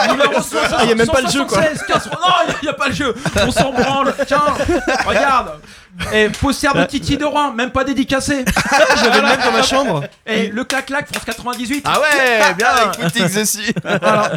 numéro 0.10 0.34
60, 0.42 0.74
Ah, 0.76 0.86
y 0.86 0.92
a 0.92 0.96
même 0.96 1.08
pas 1.08 1.22
le 1.22 1.30
jeu, 1.30 1.46
quoi. 1.46 1.62
176, 1.62 1.84
15. 1.88 2.06
Non, 2.14 2.54
il 2.62 2.66
n'y 2.66 2.70
a 2.70 2.74
pas 2.74 2.88
le 2.88 2.94
jeu. 2.96 3.16
On 3.46 3.52
s'en 3.52 3.72
branle. 3.72 4.16
Tiens, 4.26 4.42
regarde. 5.06 5.52
Et 6.14 6.30
poster 6.30 6.74
de 6.74 6.84
Titi 6.86 7.18
de 7.18 7.26
Rouen, 7.26 7.52
même 7.54 7.72
pas 7.72 7.84
dédicacé. 7.84 8.46
J'avais 9.04 9.18
le 9.22 9.28
même 9.28 9.40
dans 9.44 9.52
ma 9.52 9.64
chambre. 9.64 10.04
Et 10.26 10.48
le 10.48 10.64
clac-clac, 10.64 11.08
France 11.12 11.26
98. 11.26 11.86
Ah 11.88 12.00
ouais, 12.00 12.54
bien. 12.58 12.68
Avec 12.68 13.02
Footix 13.02 13.34
dessus. 13.36 13.74
Voilà. 13.84 14.32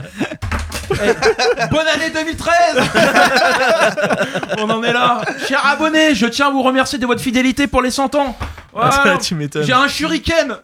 Bonne 1.71 1.87
année 1.87 2.11
2013 2.13 2.55
On 4.59 4.69
en 4.71 4.83
est 4.83 4.93
là. 4.93 5.21
Cher 5.47 5.65
abonné, 5.65 6.15
je 6.15 6.27
tiens 6.27 6.49
à 6.49 6.51
vous 6.51 6.63
remercier 6.63 6.99
de 6.99 7.07
votre 7.07 7.21
fidélité 7.21 7.67
pour 7.69 7.83
les 7.83 7.91
100 7.93 8.15
ans. 8.17 8.37
Voilà. 8.73 8.91
Ah, 9.05 9.17
tu 9.19 9.35
m'étonnes. 9.35 9.65
J'ai 9.65 9.73
un 9.73 9.87
shuriken 9.89 10.57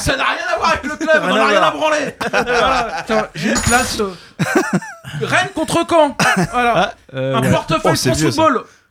Ça 0.00 0.16
n'a 0.16 0.24
rien 0.24 0.44
à 0.52 0.56
voir 0.58 0.70
avec 0.70 0.84
le 0.84 0.96
club, 0.96 1.22
on 1.22 1.26
Rien 1.26 1.34
en 1.34 1.38
a 1.38 1.42
à 1.44 1.46
rien 1.48 1.62
à 1.62 1.70
branler 1.70 2.16
Voilà. 2.30 3.04
J'ai 3.34 3.50
une 3.50 3.60
place... 3.60 4.00
euh, 4.00 4.12
Rennes 5.22 5.50
contre 5.54 5.84
Caen 5.88 6.16
Voilà. 6.52 6.94
Euh, 7.14 7.36
un 7.36 7.42
ouais. 7.42 7.50
portefeuille 7.50 7.92
Oh, 8.06 8.12
vieux, 8.14 8.30
ça. 8.30 8.42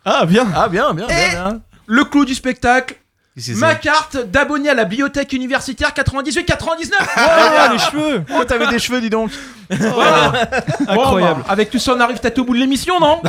Ah, 0.06 0.26
bien. 0.26 0.47
Ah 0.56 0.68
bien, 0.68 0.93
bien, 0.93 1.08
bien, 1.08 1.30
bien. 1.32 1.62
Le 1.86 2.04
clou 2.06 2.26
du 2.26 2.34
spectacle, 2.36 2.95
ma 3.55 3.73
carte 3.75 4.17
d'abonné 4.31 4.69
à 4.69 4.73
la 4.75 4.86
bibliothèque 4.86 5.34
universitaire 5.34 5.89
98-99 5.95 6.91
Ah, 7.15 7.69
les 7.71 7.79
cheveux. 7.79 8.23
Oh, 8.38 8.43
t'avais 8.43 8.67
des 8.67 8.77
cheveux, 8.79 9.01
dis 9.01 9.09
donc. 9.09 9.31
Incroyable. 10.88 11.41
bah, 11.41 11.45
avec 11.49 11.69
tout 11.71 11.79
ça, 11.79 11.93
on 11.95 11.99
arrive 11.99 12.19
peut-être 12.19 12.38
au 12.39 12.43
bout 12.43 12.53
de 12.53 12.59
l'émission, 12.59 12.99
non? 12.99 13.19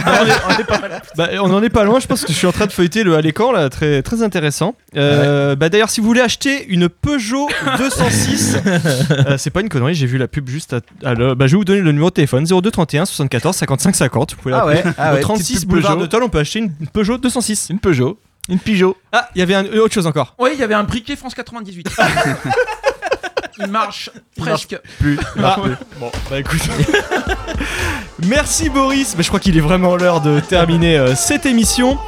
Bah, 1.16 1.28
on 1.42 1.52
en 1.52 1.62
est 1.62 1.68
pas 1.70 1.84
loin, 1.84 2.00
je 2.00 2.07
pense 2.07 2.22
que 2.24 2.32
je 2.32 2.36
suis 2.36 2.46
en 2.46 2.52
train 2.52 2.66
de 2.66 2.72
feuilleter 2.72 3.02
le 3.05 3.14
Alécan 3.16 3.52
là, 3.52 3.68
très, 3.70 4.02
très 4.02 4.22
intéressant. 4.22 4.74
Euh, 4.96 5.57
bah, 5.57 5.68
D'ailleurs, 5.68 5.90
si 5.90 6.00
vous 6.00 6.07
voulez 6.07 6.20
acheter 6.20 6.66
une 6.68 6.88
Peugeot 6.88 7.48
206, 7.78 8.57
euh, 9.11 9.38
c'est 9.38 9.50
pas 9.50 9.61
une 9.61 9.68
connerie, 9.68 9.94
j'ai 9.94 10.07
vu 10.07 10.18
la 10.18 10.28
pub 10.28 10.48
juste 10.48 10.74
à. 10.74 10.80
à 11.09 11.14
le- 11.14 11.34
bah, 11.34 11.46
je 11.46 11.52
vais 11.52 11.59
vous 11.59 11.64
donner 11.64 11.80
le 11.80 11.92
numéro 11.92 12.11
de 12.11 12.14
téléphone 12.14 12.44
02 12.44 12.70
31 12.70 13.05
74 13.07 13.57
55 13.57 13.94
50. 13.96 14.30
Vous 14.32 14.36
pouvez 14.42 14.55
Ah 14.55 14.59
l'appeler. 14.66 14.82
ouais, 14.88 14.94
ah 14.98 15.12
Au 15.12 15.14
ouais, 15.14 15.20
36 15.20 15.44
petite 15.44 15.61
pub 15.61 15.68
boulevard 15.70 15.92
Peugeot. 15.94 16.07
de 16.07 16.11
Toll, 16.11 16.22
on 16.24 16.28
peut 16.28 16.38
acheter 16.40 16.59
une 16.59 16.70
Peugeot 16.92 17.18
206. 17.18 17.68
Une 17.70 17.78
Peugeot. 17.78 18.18
Une 18.49 18.59
Peugeot. 18.59 18.97
Ah, 19.12 19.28
il 19.34 19.38
y 19.38 19.42
avait 19.42 19.55
un- 19.55 19.64
euh, 19.64 19.80
autre 19.84 19.95
chose 19.95 20.07
encore. 20.07 20.34
Oui, 20.38 20.51
il 20.55 20.61
y 20.61 20.62
avait 20.62 20.74
un 20.74 20.84
briquet 20.84 21.16
France 21.16 21.34
98. 21.34 21.88
il 23.59 23.66
marche 23.68 24.11
presque. 24.36 24.76
Plus. 24.99 25.18
Ah, 25.42 25.57
bon, 25.99 26.11
bah 26.30 26.40
écoute. 26.40 26.61
Merci 28.26 28.68
Boris. 28.70 29.14
Bah, 29.16 29.22
je 29.22 29.28
crois 29.28 29.40
qu'il 29.40 29.57
est 29.57 29.61
vraiment 29.61 29.97
l'heure 29.97 30.20
de 30.20 30.40
terminer 30.40 30.97
euh, 30.99 31.14
cette 31.14 31.47
émission. 31.47 31.99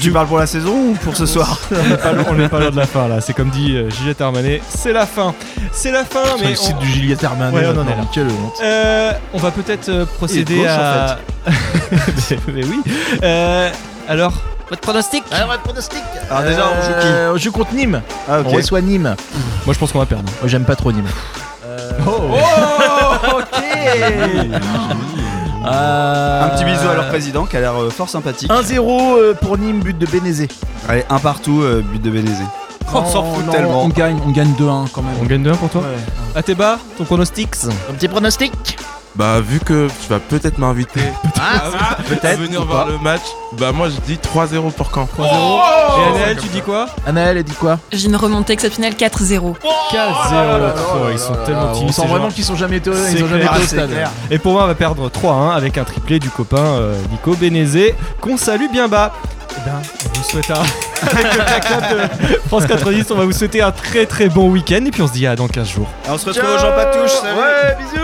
Tu 0.00 0.12
parles 0.12 0.28
pour 0.28 0.38
la 0.38 0.46
saison 0.46 0.90
ou 0.90 0.94
pour 0.94 1.16
ce 1.16 1.26
soir 1.26 1.58
On 1.72 1.88
n'est 1.88 1.96
pas, 1.96 2.12
loin- 2.12 2.24
on 2.28 2.34
n'est 2.34 2.48
pas 2.48 2.60
loin 2.60 2.70
de 2.70 2.76
la 2.76 2.86
fin 2.86 3.08
là. 3.08 3.20
C'est 3.20 3.34
comme 3.34 3.50
dit 3.50 3.74
euh, 3.76 3.90
Armanet, 4.20 4.62
c'est 4.68 4.92
la 4.92 5.04
fin. 5.06 5.34
C'est 5.72 5.90
la 5.90 6.04
fin, 6.04 6.22
mais 6.40 6.50
le 6.50 6.54
site 6.56 6.76
on- 6.78 6.80
du 6.80 6.88
Juliette 6.88 7.24
Armanet. 7.24 7.56
Ouais, 7.56 7.64
on 7.66 7.70
en 7.70 7.74
maintenant. 7.84 7.92
est 7.92 7.96
là. 7.96 8.08
Quelle 8.12 8.26
honte. 8.28 8.54
Euh, 8.62 9.12
on 9.32 9.38
va 9.38 9.50
peut-être 9.50 9.88
euh, 9.88 10.06
procéder 10.06 10.58
gauche, 10.58 10.66
à. 10.68 11.18
mais, 11.46 12.38
mais 12.54 12.64
oui. 12.64 12.80
Euh, 13.22 13.70
alors, 14.08 14.34
Votre 14.70 14.80
pronostic 14.82 15.24
Alors, 15.30 15.48
votre 15.48 15.62
pronostic 15.62 16.02
Alors 16.30 16.42
déjà, 16.42 16.64
on 16.68 16.82
joue 16.82 17.00
qui 17.00 17.06
Euh, 17.06 17.32
On 17.34 17.36
joue 17.36 17.52
contre 17.52 17.74
Nîmes. 17.74 18.00
Ah, 18.28 18.40
ok. 18.40 18.46
On 18.48 18.52
reçoit 18.52 18.80
Nîmes. 18.80 19.14
Moi 19.66 19.74
je 19.74 19.78
pense 19.78 19.92
qu'on 19.92 19.98
va 19.98 20.06
perdre. 20.06 20.24
Moi, 20.40 20.48
j'aime 20.48 20.64
pas 20.64 20.76
trop 20.76 20.92
Nîmes. 20.92 21.08
Oh, 22.06 22.10
ok 23.38 23.62
Un 25.66 26.48
petit 26.50 26.64
bisou 26.64 26.88
à 26.88 26.94
leur 26.94 27.08
président 27.08 27.46
qui 27.46 27.56
a 27.56 27.60
l'air 27.60 27.80
euh, 27.80 27.90
fort 27.90 28.08
sympathique. 28.08 28.50
1-0 28.50 28.78
euh, 29.18 29.34
pour 29.34 29.56
Nîmes, 29.56 29.80
but 29.80 29.96
de 29.96 30.06
Bénézé. 30.06 30.48
Allez, 30.88 31.04
un 31.08 31.18
partout, 31.18 31.62
euh, 31.62 31.82
but 31.82 32.02
de 32.02 32.10
Bénézé. 32.10 32.42
On 32.92 33.04
s'en 33.06 33.32
fout 33.32 33.46
non, 33.46 33.52
tellement. 33.52 33.82
On 33.82 33.88
gagne, 33.88 34.18
on 34.26 34.30
gagne 34.30 34.52
2-1 34.58 34.90
quand 34.92 35.02
même. 35.02 35.14
On 35.20 35.24
gagne 35.24 35.42
2-1 35.42 35.56
pour 35.56 35.70
toi 35.70 35.80
Ouais. 35.80 36.38
Ateba, 36.38 36.78
ton 36.98 37.04
pronostic 37.04 37.50
Un 37.90 37.94
petit 37.94 38.08
pronostic 38.08 38.76
Bah, 39.16 39.40
vu 39.40 39.60
que 39.60 39.86
tu 40.02 40.08
vas 40.08 40.18
peut-être 40.18 40.58
m'inviter 40.58 41.00
Ah, 41.40 41.96
à 42.22 42.34
venir 42.34 42.62
ou 42.62 42.64
voir 42.64 42.86
pas. 42.86 42.90
le 42.90 42.98
match, 42.98 43.20
bah, 43.52 43.70
moi 43.70 43.88
je 43.88 44.00
dis 44.00 44.18
3-0 44.18 44.72
pour 44.72 44.90
Caen. 44.92 45.04
3-0. 45.18 45.24
Et 45.24 46.16
Anaël, 46.18 46.36
tu 46.40 46.48
dis 46.48 46.60
quoi 46.62 46.86
Anaël, 47.06 47.36
elle 47.36 47.44
dit 47.44 47.52
quoi 47.54 47.78
J'ai 47.92 48.06
une 48.08 48.16
remontée 48.16 48.54
exceptionnelle 48.54 48.94
4-0. 48.94 49.54
4-0. 49.54 49.54
Oh, 49.94 51.08
ils 51.12 51.18
sont 51.18 51.34
tellement 51.46 51.66
On 51.66 51.70
optimistes. 51.70 52.00
sent 52.00 52.06
vraiment 52.08 52.28
qu'ils 52.28 52.44
sont 52.44 52.56
jamais 52.56 52.78
été, 52.78 52.90
ils 52.90 53.22
ont 53.22 53.28
jamais 53.28 53.44
été 53.44 53.58
au 53.62 53.66
stade. 53.66 53.90
Et 54.32 54.38
pour 54.38 54.52
moi, 54.52 54.64
on 54.64 54.66
va 54.66 54.74
perdre 54.74 55.08
3-1 55.08 55.54
avec 55.54 55.78
un 55.78 55.84
triplé 55.84 56.18
du 56.18 56.30
copain 56.30 56.56
euh, 56.58 56.96
Nico 57.12 57.34
Bénézé, 57.36 57.94
qu'on 58.20 58.36
salue 58.36 58.70
bien 58.72 58.88
bas. 58.88 59.12
Eh 59.56 59.60
ben, 59.64 59.80
on 60.06 60.18
vous 60.18 60.24
souhaite 60.24 60.50
un. 60.50 60.54
avec 61.06 61.34
le 61.34 61.44
claquement 61.44 61.76
de 61.90 62.38
France 62.48 62.66
90, 62.66 63.06
on 63.12 63.14
va 63.16 63.24
vous 63.26 63.32
souhaiter 63.32 63.62
un 63.62 63.70
très 63.70 64.06
très 64.06 64.28
bon 64.28 64.48
week-end 64.50 64.84
et 64.84 64.90
puis 64.90 65.02
on 65.02 65.06
se 65.06 65.12
dit 65.12 65.26
à 65.28 65.36
dans 65.36 65.46
15 65.46 65.68
jours. 65.68 65.86
Et 66.08 66.10
on 66.10 66.18
se 66.18 66.26
retrouve 66.26 66.50
aux 66.50 66.58
Jean 66.58 66.72
Patouche. 66.74 67.10
salut. 67.12 67.38
Ouais, 67.38 67.76
bisous 67.78 68.03